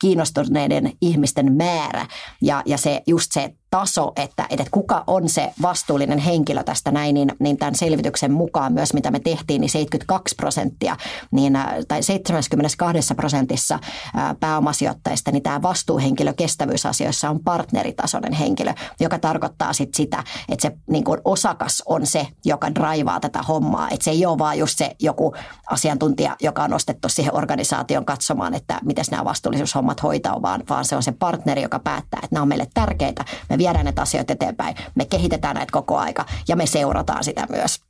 kiinnostuneiden 0.00 0.92
ihmisten 1.00 1.52
määrä. 1.52 2.06
Ja, 2.42 2.62
ja 2.66 2.78
se, 2.78 3.02
just 3.06 3.32
se 3.32 3.54
taso, 3.70 4.12
että, 4.16 4.46
että 4.50 4.64
kuka 4.70 5.04
on 5.06 5.28
se 5.28 5.52
vastuullinen 5.62 6.18
henkilö 6.18 6.64
tästä 6.64 6.90
näin, 6.90 7.14
niin, 7.14 7.32
niin 7.38 7.56
tämän 7.56 7.74
selvityksen 7.74 8.32
mukaan 8.32 8.72
myös, 8.72 8.94
mitä 8.94 9.10
me 9.10 9.20
tehtiin, 9.20 9.60
niin 9.60 9.70
72 9.70 10.34
prosenttia 10.34 10.96
niin, 11.30 11.56
äh, 11.56 11.66
tai 11.88 12.02
72 12.02 13.14
prosentissa 13.14 13.74
äh, 13.74 14.36
pääomasijoittajista, 14.40 15.30
niin 15.30 15.42
tämä 15.42 15.62
vastuuhenkilö 15.62 16.32
kestävyysasioissa 16.32 17.30
on 17.30 17.40
partneritasoinen 17.40 18.32
henkilö, 18.32 18.74
joka 19.00 19.18
tarkoittaa 19.18 19.72
sit 19.72 19.94
sitä, 19.94 20.24
että 20.48 20.62
se 20.62 20.76
niin 20.90 21.04
kuin 21.04 21.20
osakas 21.24 21.82
on 21.86 22.06
se, 22.06 22.26
joka 22.44 22.74
draivaa 22.74 23.20
tätä 23.20 23.42
hommaa. 23.42 23.88
Että 23.90 24.04
se 24.04 24.10
ei 24.10 24.26
ole 24.26 24.38
vaan 24.38 24.58
just 24.58 24.78
se 24.78 24.96
joku 25.00 25.34
asiantuntija, 25.70 26.36
joka 26.40 26.64
on 26.64 26.70
nostettu 26.70 27.08
siihen 27.08 27.34
organisaation 27.34 28.04
katsomaan, 28.04 28.54
että 28.54 28.80
miten 28.84 29.04
nämä 29.10 29.24
vastuullisuushommat 29.24 30.02
hoitaa, 30.02 30.42
vaan, 30.42 30.62
vaan 30.68 30.84
se 30.84 30.96
on 30.96 31.02
se 31.02 31.12
partneri, 31.12 31.62
joka 31.62 31.78
päättää, 31.78 32.20
että 32.22 32.34
nämä 32.34 32.42
on 32.42 32.48
meille 32.48 32.66
tärkeitä. 32.74 33.24
Me 33.50 33.57
viedään 33.58 33.84
näitä 33.84 34.02
asioita 34.02 34.32
eteenpäin, 34.32 34.76
me 34.94 35.04
kehitetään 35.04 35.56
näitä 35.56 35.72
koko 35.72 35.98
aika 35.98 36.24
ja 36.48 36.56
me 36.56 36.66
seurataan 36.66 37.24
sitä 37.24 37.46
myös. 37.50 37.87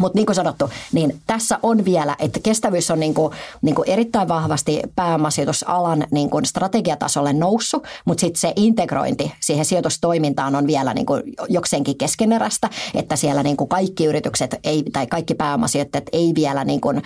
Mutta 0.00 0.18
niin 0.18 0.26
kuin 0.26 0.36
sanottu, 0.36 0.70
niin 0.92 1.20
tässä 1.26 1.58
on 1.62 1.84
vielä, 1.84 2.16
että 2.18 2.40
kestävyys 2.42 2.90
on 2.90 3.00
niin 3.00 3.14
kuin, 3.14 3.34
niin 3.62 3.74
kuin 3.74 3.88
erittäin 3.88 4.28
vahvasti 4.28 4.82
pääomasijoitusalan 4.96 6.06
niin 6.10 6.30
kuin 6.30 6.44
strategiatasolle 6.44 7.32
noussut, 7.32 7.86
mutta 8.04 8.20
sitten 8.20 8.40
se 8.40 8.52
integrointi 8.56 9.32
siihen 9.40 9.64
sijoitustoimintaan 9.64 10.54
on 10.54 10.66
vielä 10.66 10.94
niin 10.94 11.06
kuin 11.06 11.22
jokseenkin 11.48 11.98
keskeneräistä, 11.98 12.70
että 12.94 13.16
siellä 13.16 13.42
niin 13.42 13.56
kuin 13.56 13.68
kaikki 13.68 14.04
yritykset 14.04 14.54
ei, 14.64 14.82
tai 14.92 15.06
kaikki 15.06 15.34
pääomasijoittajat 15.34 16.06
ei 16.12 16.32
vielä 16.34 16.64
niin 16.64 16.80
kuin, 16.80 17.02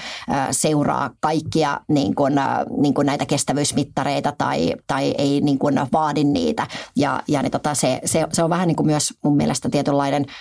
seuraa 0.51 1.11
kaikkia 1.21 1.81
niin 1.89 2.15
kuin, 2.15 2.35
niin 2.81 2.95
kuin 2.95 3.07
näitä 3.07 3.27
kestävyysmittareita 3.27 4.33
tai, 4.39 4.75
tai 4.87 5.15
ei 5.19 5.41
niin 5.41 5.59
kuin 5.59 5.81
vaadi 5.93 6.25
niitä. 6.25 6.67
Ja, 6.97 7.23
ja 7.29 7.43
niin 7.43 7.53
tota, 7.53 7.75
se, 7.75 8.01
se, 8.05 8.27
se 8.33 8.43
on 8.43 8.51
vähän 8.51 8.69
niin 8.69 8.77
kuin 8.77 8.87
myös 8.87 9.15
mun 9.23 9.37
mielestä 9.37 9.69
tietynlainen– 9.69 10.27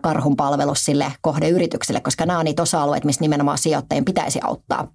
karhun 0.00 0.36
palvelus 0.36 0.84
sille 0.84 1.12
kohdeyritykselle, 1.20 2.00
koska 2.00 2.26
nämä 2.26 2.38
on 2.38 2.44
niitä 2.44 2.62
osa-alueita, 2.62 3.06
missä 3.06 3.20
nimenomaan 3.20 3.58
sijoittajien 3.58 4.04
pitäisi 4.04 4.40
auttaa 4.42 4.88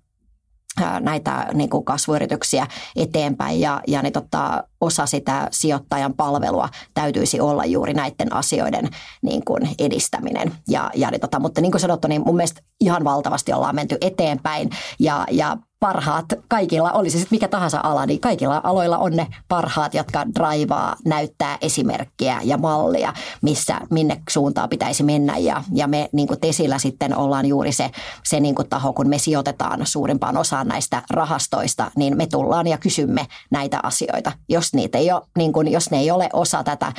näitä 0.99 1.47
niin 1.53 1.69
kuin 1.69 1.85
kasvuyrityksiä 1.85 2.67
eteenpäin 2.95 3.61
ja, 3.61 3.81
ja 3.87 4.01
niin 4.01 4.13
tota, 4.13 4.63
osa 4.81 5.05
sitä 5.05 5.47
sijoittajan 5.51 6.13
palvelua 6.13 6.69
täytyisi 6.93 7.39
olla 7.39 7.65
juuri 7.65 7.93
näiden 7.93 8.33
asioiden 8.33 8.89
niin 9.21 9.45
kuin 9.45 9.69
edistäminen. 9.79 10.53
Ja, 10.69 10.91
ja 10.95 11.11
niin 11.11 11.21
tota, 11.21 11.39
mutta 11.39 11.61
niin 11.61 11.71
kuin 11.71 11.81
sanottu, 11.81 12.07
niin 12.07 12.21
mun 12.25 12.35
mielestä 12.35 12.61
ihan 12.79 13.03
valtavasti 13.03 13.53
ollaan 13.53 13.75
menty 13.75 13.97
eteenpäin 14.01 14.69
ja, 14.99 15.25
ja 15.31 15.57
parhaat 15.85 16.25
kaikilla, 16.47 16.91
olisi 16.91 17.17
se 17.17 17.19
sitten 17.19 17.35
mikä 17.35 17.47
tahansa 17.47 17.79
ala, 17.83 18.05
niin 18.05 18.19
kaikilla 18.19 18.61
aloilla 18.63 18.97
on 18.97 19.11
ne 19.11 19.27
parhaat, 19.47 19.93
jotka 19.93 20.25
draivaa, 20.35 20.95
näyttää 21.05 21.57
esimerkkiä 21.61 22.39
ja 22.43 22.57
mallia, 22.57 23.13
missä, 23.41 23.81
minne 23.89 24.21
suuntaan 24.29 24.69
pitäisi 24.69 25.03
mennä. 25.03 25.37
Ja, 25.37 25.63
ja 25.73 25.87
me 25.87 26.09
niin 26.11 26.27
kuin 26.27 26.39
Tesillä 26.39 26.79
sitten 26.79 27.17
ollaan 27.17 27.45
juuri 27.45 27.71
se, 27.71 27.91
se 28.23 28.39
niin 28.39 28.55
kuin 28.55 28.69
taho, 28.69 28.93
kun 28.93 29.09
me 29.09 29.17
sijoitetaan 29.17 29.79
suurimpaan 29.83 30.37
osaan 30.37 30.67
näistä 30.67 31.01
rahastoista, 31.09 31.91
niin 31.95 32.17
me 32.17 32.27
tullaan 32.27 32.67
ja 32.67 32.77
kysymme 32.77 33.27
näitä 33.51 33.79
asioita. 33.83 34.31
Jos, 34.49 34.73
niitä 34.73 34.97
ei 34.97 35.11
ole, 35.11 35.21
niin 35.37 35.53
kuin, 35.53 35.71
jos 35.71 35.91
ne 35.91 35.97
ei 35.97 36.11
ole 36.11 36.29
osa 36.33 36.63
tätä 36.63 36.93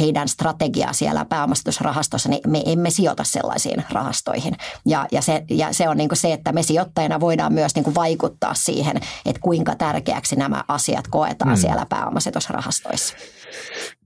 heidän 0.00 0.28
strategiaa 0.28 0.92
siellä 0.92 1.24
pääomastusrahastossa, 1.24 2.28
niin 2.28 2.40
me 2.46 2.62
emme 2.66 2.90
sijoita 2.90 3.24
sellaisiin 3.24 3.84
rahastoihin. 3.90 4.56
Ja, 4.86 5.06
ja, 5.12 5.22
se, 5.22 5.44
ja 5.50 5.72
se 5.72 5.88
on 5.88 5.96
niin 5.96 6.08
kuin 6.08 6.18
se, 6.18 6.32
että 6.32 6.52
me 6.52 6.62
sijoittajina 6.62 7.20
voidaan 7.20 7.52
myös 7.52 7.74
niin 7.74 7.84
kuin 7.84 7.94
vaikuttaa 8.02 8.54
siihen, 8.54 8.96
että 8.96 9.40
kuinka 9.40 9.74
tärkeäksi 9.74 10.36
nämä 10.36 10.64
asiat 10.68 11.08
koetaan 11.10 11.54
hmm. 11.54 11.60
siellä 11.60 11.86
pääomasijoitusrahastoissa. 11.88 13.16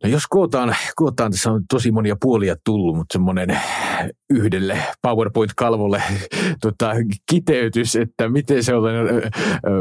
No 0.02 0.08
jos 0.08 0.26
kootaan, 0.26 0.76
kootaan, 0.96 1.32
tässä 1.32 1.52
on 1.52 1.62
tosi 1.70 1.90
monia 1.90 2.16
puolia 2.20 2.56
tullut, 2.64 2.96
mutta 2.96 3.12
semmoinen 3.12 3.60
yhdelle 4.30 4.78
PowerPoint-kalvolle 5.02 6.02
tota, 6.62 6.92
kiteytys, 7.30 7.96
että 7.96 8.28
miten 8.28 8.64
sellainen 8.64 9.22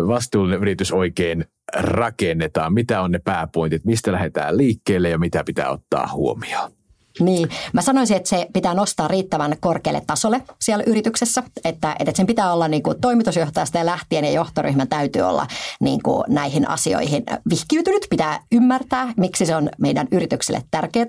vastuullinen 0.07 0.61
yritys 0.61 0.91
oikein 0.91 1.45
rakennetaan, 1.75 2.73
mitä 2.73 3.01
on 3.01 3.11
ne 3.11 3.19
pääpointit, 3.19 3.85
mistä 3.85 4.11
lähdetään 4.11 4.57
liikkeelle 4.57 5.09
ja 5.09 5.17
mitä 5.17 5.43
pitää 5.43 5.69
ottaa 5.69 6.09
huomioon. 6.13 6.71
Niin, 7.19 7.49
mä 7.73 7.81
sanoisin, 7.81 8.17
että 8.17 8.29
se 8.29 8.47
pitää 8.53 8.73
nostaa 8.73 9.07
riittävän 9.07 9.55
korkealle 9.59 10.01
tasolle 10.07 10.41
siellä 10.61 10.83
yrityksessä, 10.87 11.43
että, 11.63 11.95
että 11.99 12.11
sen 12.15 12.27
pitää 12.27 12.53
olla 12.53 12.67
niin 12.67 12.83
kuin 12.83 13.01
toimitusjohtajasta 13.01 13.77
ja 13.77 13.85
lähtien 13.85 14.25
ja 14.25 14.31
johtoryhmän 14.31 14.87
täytyy 14.87 15.21
olla 15.21 15.47
niin 15.79 16.03
kuin 16.03 16.23
näihin 16.27 16.69
asioihin 16.69 17.23
vihkiytynyt. 17.49 18.07
Pitää 18.09 18.39
ymmärtää, 18.51 19.13
miksi 19.17 19.45
se 19.45 19.55
on 19.55 19.69
meidän 19.79 20.07
yritykselle 20.11 20.63
tärkeää. 20.71 21.05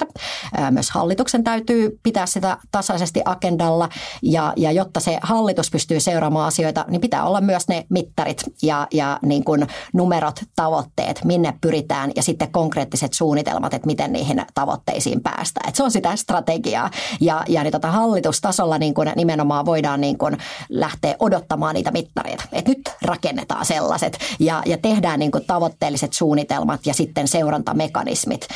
Myös 0.71 0.90
hallituksen 0.90 1.45
täytyy 1.45 2.01
pitää 2.03 2.27
sitä 2.27 2.57
tasaisesti 2.73 3.23
agendalla 3.25 3.88
ja, 4.23 4.53
ja 4.57 4.73
jotta 4.73 5.01
se 5.01 5.19
hallitus 5.23 5.71
pystyy 5.71 6.01
seuraamaan 6.01 6.49
asioita, 6.49 6.85
niin 6.88 7.01
pitää 7.01 7.25
olla 7.25 7.40
myös 7.40 7.69
ne 7.69 7.87
mittarit 7.88 8.42
ja, 8.62 8.87
ja 8.92 9.19
niin 9.23 9.45
kuin 9.45 9.66
numerot, 9.92 10.40
tavoitteet, 10.57 11.25
minne 11.25 11.55
pyritään 11.61 12.11
ja 12.16 12.23
sitten 12.23 12.53
konkreettiset 12.53 13.12
suunnitelmat, 13.12 13.75
että 13.75 13.87
miten 13.87 14.12
niihin 14.12 14.42
tavoitteisiin 14.55 15.23
päästään. 15.23 15.69
Että 15.69 15.77
se 15.77 15.83
on 15.83 15.90
sitä 15.97 16.17
strategiaa. 16.17 16.91
Ja, 17.21 17.43
ja 17.49 17.63
niin 17.63 17.73
tota 17.73 17.91
hallitustasolla 17.91 18.79
niin 18.79 18.95
kuin 18.95 19.13
nimenomaan 19.17 19.67
voidaan 19.67 20.01
niin 20.01 20.19
kuin 20.19 20.37
lähteä 20.69 21.15
odottamaan 21.19 21.75
niitä 21.75 21.91
mittareita. 21.91 22.45
Että 22.53 22.71
nyt 22.71 22.91
rakennetaan 23.03 23.67
sellaiset 23.67 24.19
ja, 24.39 24.63
ja 24.67 24.79
tehdään 24.79 25.19
niin 25.19 25.31
kuin 25.31 25.45
tavoitteelliset 25.47 26.13
suunnitelmat 26.13 26.87
ja 26.87 26.95
sitten 26.95 27.29
seurantamekanismit, 27.29 28.49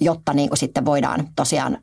jotta 0.00 0.32
niin 0.32 0.48
kuin 0.48 0.58
sitten 0.58 0.84
voidaan 0.84 1.28
tosiaan 1.36 1.78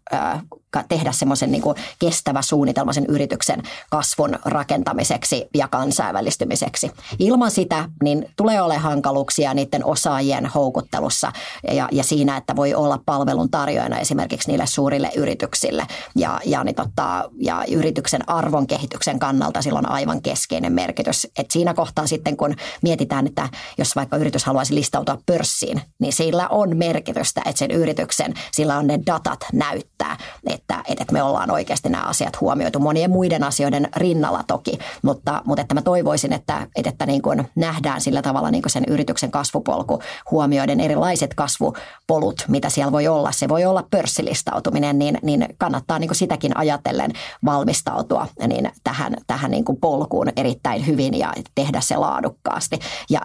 tehdä 0.89 1.12
semmoisen 1.12 1.52
niin 1.52 1.62
kestävä 2.00 2.41
suunnitelma 2.41 2.93
sen 2.93 3.06
yrityksen 3.06 3.63
kasvun 3.89 4.39
rakentamiseksi 4.45 5.47
ja 5.56 5.67
kansainvälistymiseksi. 5.67 6.91
Ilman 7.19 7.52
sitä 7.52 7.89
niin 8.04 8.26
tulee 8.36 8.62
olemaan 8.62 8.84
hankaluuksia 8.84 9.54
niiden 9.54 9.86
osaajien 9.86 10.45
houkuttelussa 10.45 11.32
ja, 11.71 11.88
ja 11.91 12.04
siinä, 12.04 12.38
että 12.38 12.56
voi 12.56 12.74
olla 12.74 13.00
palvelun 13.06 13.52
tarjoajana 13.52 14.00
esimerkiksi 14.00 14.52
niille 14.52 14.65
suurille 14.65 15.00
yrityksille. 15.15 15.87
Ja, 16.15 16.39
ja, 16.45 16.63
niin 16.63 16.75
tota, 16.75 17.29
ja 17.39 17.63
yrityksen 17.71 18.29
arvon 18.29 18.67
kehityksen 18.67 19.19
kannalta 19.19 19.61
sillä 19.61 19.79
on 19.79 19.89
aivan 19.89 20.21
keskeinen 20.21 20.73
merkitys. 20.73 21.27
Et 21.39 21.51
siinä 21.51 21.73
kohtaa 21.73 22.07
sitten, 22.07 22.37
kun 22.37 22.55
mietitään, 22.81 23.27
että 23.27 23.49
jos 23.77 23.95
vaikka 23.95 24.17
yritys 24.17 24.45
haluaisi 24.45 24.75
listautua 24.75 25.17
pörssiin, 25.25 25.81
niin 25.99 26.13
sillä 26.13 26.47
on 26.47 26.77
merkitystä, 26.77 27.41
että 27.45 27.59
sen 27.59 27.71
yrityksen, 27.71 28.33
sillä 28.51 28.77
on 28.77 28.87
ne 28.87 28.99
datat 29.05 29.39
näyttää, 29.53 30.17
että, 30.49 30.83
että 30.87 31.05
me 31.13 31.23
ollaan 31.23 31.51
oikeasti 31.51 31.89
nämä 31.89 32.03
asiat 32.03 32.41
huomioitu 32.41 32.79
monien 32.79 33.11
muiden 33.11 33.43
asioiden 33.43 33.89
rinnalla 33.95 34.43
toki, 34.47 34.77
mutta, 35.01 35.41
mutta 35.45 35.61
että 35.61 35.73
mä 35.73 35.81
toivoisin, 35.81 36.33
että, 36.33 36.67
että 36.75 37.05
niin 37.05 37.21
kuin 37.21 37.47
nähdään 37.55 38.01
sillä 38.01 38.21
tavalla 38.21 38.51
niin 38.51 38.61
kuin 38.61 38.71
sen 38.71 38.83
yrityksen 38.87 39.31
kasvupolku 39.31 40.01
huomioiden 40.31 40.79
erilaiset 40.79 41.33
kasvupolut, 41.33 42.45
mitä 42.47 42.69
siellä 42.69 42.91
voi 42.91 43.07
olla. 43.07 43.31
Se 43.31 43.49
voi 43.49 43.65
olla 43.65 43.87
pörssilistautuminen, 43.91 44.90
niin, 44.99 45.17
niin 45.21 45.47
kannattaa 45.58 45.99
niin 45.99 46.08
kuin 46.08 46.17
sitäkin 46.17 46.58
ajatellen 46.58 47.12
valmistautua 47.45 48.27
niin 48.47 48.69
tähän, 48.84 49.15
tähän 49.27 49.51
niin 49.51 49.65
kuin 49.65 49.77
polkuun 49.77 50.32
erittäin 50.36 50.88
hyvin 50.88 51.19
ja 51.19 51.34
tehdä 51.56 51.82
se 51.82 51.97
laadukkaasti. 51.97 52.80
Ja 53.10 53.21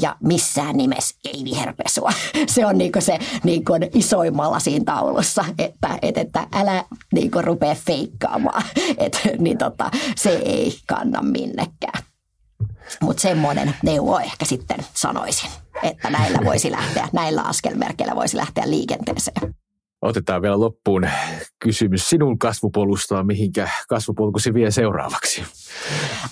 ja 0.00 0.16
missään 0.22 0.76
nimessä 0.76 1.16
ei 1.24 1.44
viherpesua. 1.44 2.12
Se 2.54 2.66
on 2.66 2.78
niin 2.78 2.92
se 2.98 3.18
niin 3.44 3.64
isoimmalla 3.94 4.60
siinä 4.60 4.84
taulussa, 4.84 5.44
että, 5.58 5.98
että, 6.02 6.20
että 6.20 6.46
älä 6.52 6.84
niin 7.12 7.30
rupea 7.40 7.74
feikkaamaan. 7.74 8.62
että 8.98 9.18
niin 9.38 9.58
tota, 9.58 9.90
se 10.16 10.30
ei 10.30 10.78
kanna 10.86 11.22
minnekään. 11.22 12.02
Mutta 13.02 13.20
semmoinen 13.20 13.74
neuvo 13.82 14.18
ehkä 14.18 14.44
sitten 14.44 14.78
sanoisin, 14.94 15.50
että 15.82 16.10
näillä 16.10 16.38
voisi 16.44 16.70
lähteä, 16.70 17.08
näillä 17.12 17.42
askelmerkeillä 17.42 18.16
voisi 18.16 18.36
lähteä 18.36 18.70
liikenteeseen. 18.70 19.54
Otetaan 20.02 20.42
vielä 20.42 20.60
loppuun 20.60 21.08
kysymys 21.58 22.08
sinun 22.08 22.38
kasvupolusta, 22.38 23.24
mihinkä 23.24 23.68
kasvupolkusi 23.88 24.54
vie 24.54 24.70
seuraavaksi? 24.70 25.42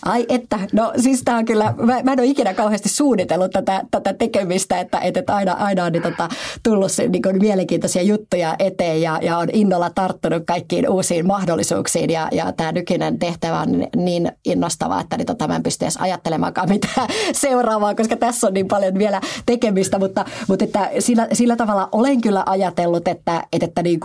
Ai 0.05 0.27
että, 0.29 0.59
no 0.73 0.93
siis 0.97 1.23
tämä 1.25 1.39
on 1.39 1.45
kyllä, 1.45 1.75
mä, 1.77 2.03
mä 2.03 2.13
en 2.13 2.21
ole 2.21 2.27
ikinä 2.27 2.55
kauheasti 2.55 2.89
suunnitellut 2.89 3.51
tätä, 3.51 3.83
tätä 3.91 4.13
tekemistä, 4.13 4.81
että, 4.81 4.99
että 4.99 5.35
aina, 5.35 5.53
aina 5.53 5.85
on 5.85 5.93
niin, 5.93 6.03
tota, 6.03 6.29
tullut 6.63 6.91
niin 7.09 7.23
kuin, 7.23 7.39
mielenkiintoisia 7.39 8.03
juttuja 8.03 8.57
eteen 8.59 9.03
ja, 9.03 9.19
ja 9.23 9.39
on 9.39 9.49
innolla 9.53 9.91
tarttunut 9.91 10.43
kaikkiin 10.47 10.89
uusiin 10.89 11.27
mahdollisuuksiin 11.27 12.11
ja, 12.11 12.29
ja 12.33 12.53
tämä 12.53 12.73
nykyinen 12.73 13.19
tehtävä 13.19 13.61
on 13.61 13.87
niin 13.97 14.33
innostava, 14.45 15.01
että 15.01 15.17
niin, 15.17 15.27
tota, 15.27 15.49
mä 15.49 15.57
en 15.57 15.63
pysty 15.63 15.85
edes 15.85 15.97
ajattelemaankaan 15.97 16.69
mitään 16.69 17.09
seuraavaa, 17.33 17.95
koska 17.95 18.17
tässä 18.17 18.47
on 18.47 18.55
niin 18.55 18.69
paljon 18.69 18.99
vielä 18.99 19.21
tekemistä, 19.47 19.99
mutta, 19.99 20.25
mutta 20.49 20.65
että 20.65 20.91
sillä, 20.99 21.29
sillä 21.33 21.57
tavalla 21.57 21.89
olen 21.93 22.21
kyllä 22.21 22.43
ajatellut, 22.47 23.09
että, 23.09 23.45
että, 23.53 23.67
että 23.67 23.83
niin 23.83 24.01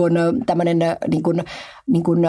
tämmöinen 0.45 0.79
niin 1.07 1.23
kuin, 1.23 1.43
niin 1.87 2.03
kuin, 2.03 2.21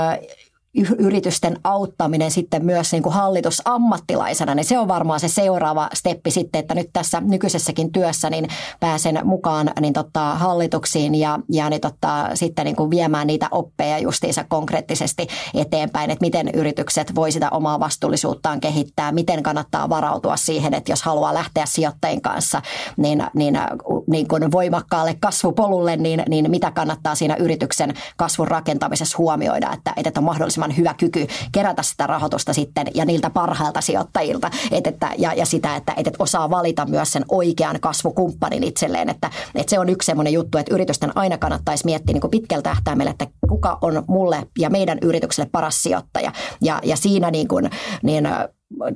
yritysten 0.99 1.57
auttaminen 1.65 2.31
sitten 2.31 2.65
myös 2.65 2.93
niin 2.93 3.03
kuin 3.03 3.13
hallitusammattilaisena, 3.13 4.55
niin 4.55 4.65
se 4.65 4.79
on 4.79 4.89
varmaan 4.89 5.21
se 5.21 5.29
seuraava 5.29 5.89
steppi 5.95 6.31
sitten, 6.31 6.59
että 6.59 6.75
nyt 6.75 6.91
tässä 6.93 7.21
nykyisessäkin 7.21 7.93
työssä 7.93 8.31
niin 8.31 8.49
pääsen 8.81 9.21
mukaan 9.25 9.71
niin 9.81 9.93
totta, 9.93 10.35
hallituksiin 10.35 11.15
ja, 11.15 11.39
ja 11.53 11.71
niin 11.71 11.81
totta, 11.81 12.31
sitten 12.35 12.65
niin 12.65 12.77
kuin 12.77 12.91
viemään 12.91 13.27
niitä 13.27 13.49
oppeja 13.51 13.99
justiinsa 13.99 14.45
konkreettisesti 14.49 15.27
eteenpäin, 15.55 16.11
että 16.11 16.25
miten 16.25 16.51
yritykset 16.55 17.15
voi 17.15 17.33
sitä 17.33 17.51
omaa 17.51 17.81
vastuullisuuttaan 17.81 18.61
kehittää, 18.61 19.13
miten 19.13 19.43
kannattaa 19.43 19.89
varautua 19.89 20.37
siihen, 20.37 20.75
että 20.75 20.93
jos 20.93 21.03
haluaa 21.03 21.35
lähteä 21.35 21.67
sijoittajien 21.67 22.21
kanssa 22.21 22.63
niin, 22.97 23.25
niin, 23.35 23.59
niin 24.07 24.29
kuin 24.29 24.53
voimakkaalle 24.53 25.17
kasvupolulle, 25.21 25.97
niin, 25.97 26.23
niin 26.29 26.51
mitä 26.51 26.71
kannattaa 26.71 27.15
siinä 27.15 27.37
yrityksen 27.37 27.95
kasvun 28.17 28.49
rakentamisessa 28.49 29.19
huomioida, 29.19 29.73
että, 29.73 29.93
että 29.97 30.21
on 30.21 30.25
mahdollisimman 30.25 30.64
mahdollisimman 30.65 30.77
hyvä 30.77 30.95
kyky 30.95 31.27
kerätä 31.53 31.83
sitä 31.83 32.07
rahoitusta 32.07 32.53
sitten 32.53 32.87
ja 32.95 33.05
niiltä 33.05 33.31
parhailta 33.31 33.81
sijoittajilta. 33.81 34.51
Et, 34.71 34.87
että, 34.87 35.11
ja, 35.19 35.35
ja 35.35 35.47
sitä, 35.47 35.77
että 35.77 35.95
et, 35.97 36.17
osaa 36.19 36.51
valita 36.51 36.87
myös 36.87 37.13
sen 37.13 37.25
oikean 37.29 37.81
kasvukumppanin 37.81 38.65
itselleen. 38.65 39.09
Että, 39.09 39.31
että 39.55 39.71
se 39.71 39.79
on 39.79 39.89
yksi 39.89 40.07
sellainen 40.07 40.33
juttu, 40.33 40.59
että 40.59 40.75
yritysten 40.75 41.17
aina 41.17 41.39
kannattaisi 41.39 41.85
miettiä 41.85 42.13
niin 42.13 42.21
kuin 42.21 42.31
pitkällä 42.31 42.63
tähtäimellä, 42.63 43.11
että 43.11 43.27
kuka 43.49 43.79
on 43.81 44.05
mulle 44.09 44.47
ja 44.59 44.71
meidän 44.71 44.99
yritykselle 45.03 45.49
paras 45.53 45.83
sijoittaja. 45.83 46.33
Ja, 46.63 46.81
ja 46.85 46.97
siinä 46.97 47.31
niin 47.31 47.49
kuin, 47.49 47.71
niin 48.03 48.29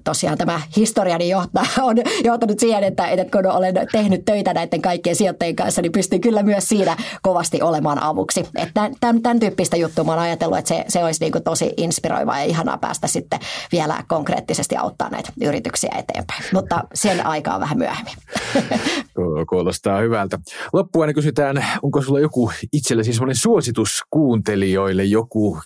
tosiaan 0.04 0.38
tämä 0.38 0.60
historiani 0.76 1.28
johtaa, 1.28 1.64
on 1.82 1.96
johtanut 2.24 2.58
siihen, 2.58 2.84
että, 2.84 3.08
että 3.08 3.38
kun 3.38 3.52
olen 3.52 3.74
tehnyt 3.92 4.24
töitä 4.24 4.54
näiden 4.54 4.82
kaikkien 4.82 5.16
sijoittajien 5.16 5.56
kanssa, 5.56 5.82
niin 5.82 5.92
pystyn 5.92 6.20
kyllä 6.20 6.42
myös 6.42 6.68
siinä 6.68 6.96
kovasti 7.22 7.62
olemaan 7.62 8.02
avuksi. 8.02 8.40
Että 8.40 8.90
tämän, 9.00 9.22
tämän 9.22 9.40
tyyppistä 9.40 9.76
juttua 9.76 10.04
olen 10.04 10.18
ajatellut, 10.18 10.58
että 10.58 10.68
se, 10.68 10.84
se 10.88 11.04
olisi 11.04 11.20
niin 11.20 11.32
kuin 11.32 11.44
tosi 11.44 11.72
inspiroivaa 11.76 12.38
ja 12.38 12.44
ihanaa 12.44 12.78
päästä 12.78 13.06
sitten 13.06 13.40
vielä 13.72 14.04
konkreettisesti 14.08 14.76
auttaa 14.76 15.08
näitä 15.08 15.32
yrityksiä 15.42 15.92
eteenpäin. 15.98 16.42
Mutta 16.52 16.84
sen 16.94 17.26
aika 17.26 17.54
on 17.54 17.60
vähän 17.60 17.78
myöhemmin. 17.78 18.14
Kuulostaa 19.50 20.00
hyvältä. 20.00 20.38
Loppuun 20.72 21.14
kysytään, 21.14 21.66
onko 21.82 22.02
sulla 22.02 22.20
joku 22.20 22.50
itsellesi 22.72 23.12
semmoinen 23.12 23.36
suositus 23.36 24.02
kuuntelijoille, 24.10 25.04
joku 25.04 25.58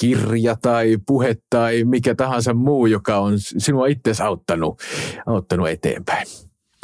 kirja 0.00 0.56
tai 0.62 0.98
puhe 1.06 1.36
tai 1.50 1.84
mikä 1.84 2.14
tahansa 2.14 2.54
muu, 2.54 2.86
joka 2.86 3.18
on 3.18 3.34
sinua 3.58 3.86
itse 3.86 4.22
auttanut, 4.22 4.80
auttanut 5.26 5.68
eteenpäin? 5.68 6.26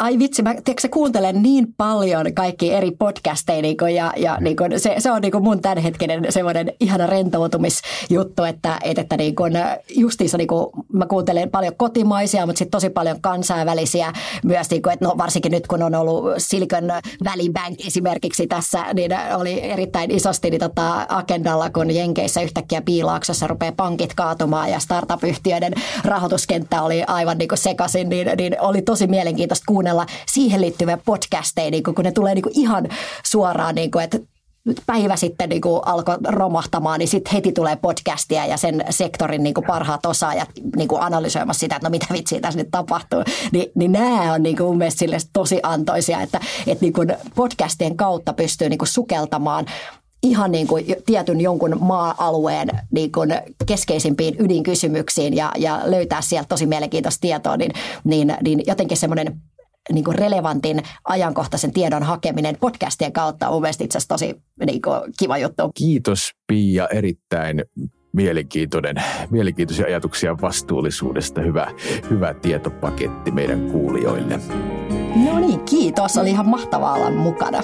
Ai 0.01 0.19
vitsi, 0.19 0.43
mä 0.43 0.55
tiedätkö, 0.65 0.89
kuuntelen 0.91 1.43
niin 1.43 1.75
paljon 1.77 2.35
kaikki 2.35 2.73
eri 2.73 2.91
podcasteja 2.91 3.63
niin 3.63 3.77
kuin, 3.77 3.95
ja, 3.95 4.13
ja 4.17 4.39
niin 4.41 4.57
kuin, 4.57 4.81
se, 4.81 4.95
se 4.99 5.11
on 5.11 5.23
niin 5.23 5.33
kuin 5.33 5.45
mun 5.45 5.61
tämänhetkinen 5.61 6.27
semmoinen 6.29 6.73
ihana 6.81 7.07
rentoutumisjuttu, 7.07 8.45
että, 8.45 8.79
että, 8.83 9.01
että 9.01 9.17
niin 9.17 9.35
kuin, 9.35 9.53
justiinsa 9.97 10.39
niin 10.39 10.49
kuin, 10.49 10.67
mä 10.93 11.07
kuuntelen 11.07 11.51
paljon 11.51 11.77
kotimaisia, 11.77 12.47
mutta 12.47 12.59
sitten 12.59 12.71
tosi 12.71 12.91
paljon 12.91 13.21
kansainvälisiä 13.21 14.13
myös, 14.45 14.71
niin 14.71 14.83
kuin, 14.83 14.93
että 14.93 15.05
no, 15.05 15.19
varsinkin 15.19 15.53
nyt 15.53 15.67
kun 15.67 15.83
on 15.83 15.95
ollut 15.95 16.25
Silicon 16.39 16.85
Valley 17.25 17.53
Bank 17.53 17.87
esimerkiksi 17.87 18.47
tässä, 18.47 18.95
niin 18.95 19.11
oli 19.37 19.63
erittäin 19.63 20.11
isosti 20.11 20.51
niin 20.51 20.61
tota, 20.61 21.07
agendalla, 21.09 21.71
kun 21.71 21.95
Jenkeissä 21.95 22.41
yhtäkkiä 22.41 22.83
piilaaksossa 22.83 23.47
rupeaa 23.47 23.73
pankit 23.77 24.15
kaatumaan 24.15 24.71
ja 24.71 24.79
startup-yhtiöiden 24.79 25.73
rahoituskenttä 26.05 26.83
oli 26.83 27.03
aivan 27.07 27.39
niin 27.39 27.49
kuin 27.49 27.59
sekaisin, 27.59 28.09
niin, 28.09 28.29
niin 28.37 28.61
oli 28.61 28.83
tosi 28.83 29.07
mielenkiintoista 29.07 29.65
kuunnella 29.67 29.90
kuunnella 29.91 30.07
siihen 30.33 30.61
liittyviä 30.61 30.99
podcasteja, 31.05 31.71
niin 31.71 31.83
kun 31.83 31.95
ne 32.05 32.13
tulee 32.13 32.35
niin 32.35 32.45
ihan 32.51 32.89
suoraan, 33.25 33.75
niin 33.75 33.91
kuin, 33.91 34.05
että 34.05 34.19
päivä 34.87 35.17
sitten 35.17 35.49
niin 35.49 35.61
kuin 35.61 35.81
alkoi 35.87 36.19
romahtamaan, 36.29 36.99
niin 36.99 37.09
sitten 37.09 37.33
heti 37.33 37.53
tulee 37.53 37.77
podcastia 37.77 38.47
ja 38.47 38.57
sen 38.57 38.85
sektorin 38.91 39.43
niin 39.43 39.55
kuin 39.55 39.67
parhaat 39.67 40.07
osaajat 40.07 40.49
niin 40.77 40.89
kuin 40.89 41.03
analysoimassa 41.03 41.61
sitä, 41.61 41.77
että 41.77 41.89
no 41.89 41.91
mitä 41.91 42.07
vitsiä 42.13 42.41
tässä 42.41 42.61
nyt 42.61 42.71
tapahtuu. 42.71 43.23
Ni, 43.53 43.71
niin 43.75 43.93
nämä 43.93 44.33
on 44.33 44.43
niin 44.43 44.57
kuin 44.57 44.67
mun 44.67 44.79
mielestä 44.79 45.31
tosi 45.33 45.61
antoisia, 45.63 46.21
että, 46.21 46.41
että 46.67 46.85
niin 46.85 46.93
kuin 46.93 47.17
podcastien 47.35 47.97
kautta 47.97 48.33
pystyy 48.33 48.69
niin 48.69 48.79
kuin 48.79 48.89
sukeltamaan 48.89 49.67
ihan 50.23 50.53
niin 50.53 50.67
kuin 50.67 50.85
tietyn 51.07 51.41
jonkun 51.41 51.77
maa-alueen 51.81 52.69
niin 52.91 53.13
kuin 53.13 53.35
keskeisimpiin 53.67 54.37
ydinkysymyksiin 54.39 55.37
ja, 55.37 55.53
ja 55.59 55.81
löytää 55.85 56.21
sieltä 56.21 56.49
tosi 56.49 56.67
mielenkiintoista 56.67 57.21
tietoa, 57.21 57.57
niin, 57.57 57.73
niin, 58.05 58.37
niin 58.43 58.63
jotenkin 58.67 58.97
semmoinen 58.97 59.41
niin 59.93 60.05
kuin 60.05 60.19
relevantin 60.19 60.83
ajankohtaisen 61.05 61.73
tiedon 61.73 62.03
hakeminen 62.03 62.57
podcastien 62.61 63.13
kautta 63.13 63.49
on 63.49 63.63
mielestäni 63.63 63.85
itse 63.85 63.99
asiassa 63.99 64.15
tosi 64.15 64.43
niin 64.67 64.83
kuin, 64.83 65.01
kiva 65.19 65.39
juttu. 65.39 65.71
Kiitos 65.75 66.33
Pia, 66.47 66.89
erittäin 66.89 67.65
mielenkiintoinen, 68.13 68.97
mielenkiintoisia 69.31 69.87
ajatuksia 69.87 70.37
vastuullisuudesta. 70.41 71.41
Hyvä, 71.41 71.67
hyvä 72.11 72.35
tietopaketti 72.35 73.31
meidän 73.31 73.71
kuulijoille. 73.71 74.41
No 75.25 75.39
niin, 75.39 75.61
kiitos. 75.61 76.17
Oli 76.17 76.31
ihan 76.31 76.49
mahtavaa 76.49 76.95
olla 76.95 77.11
mukana. 77.11 77.63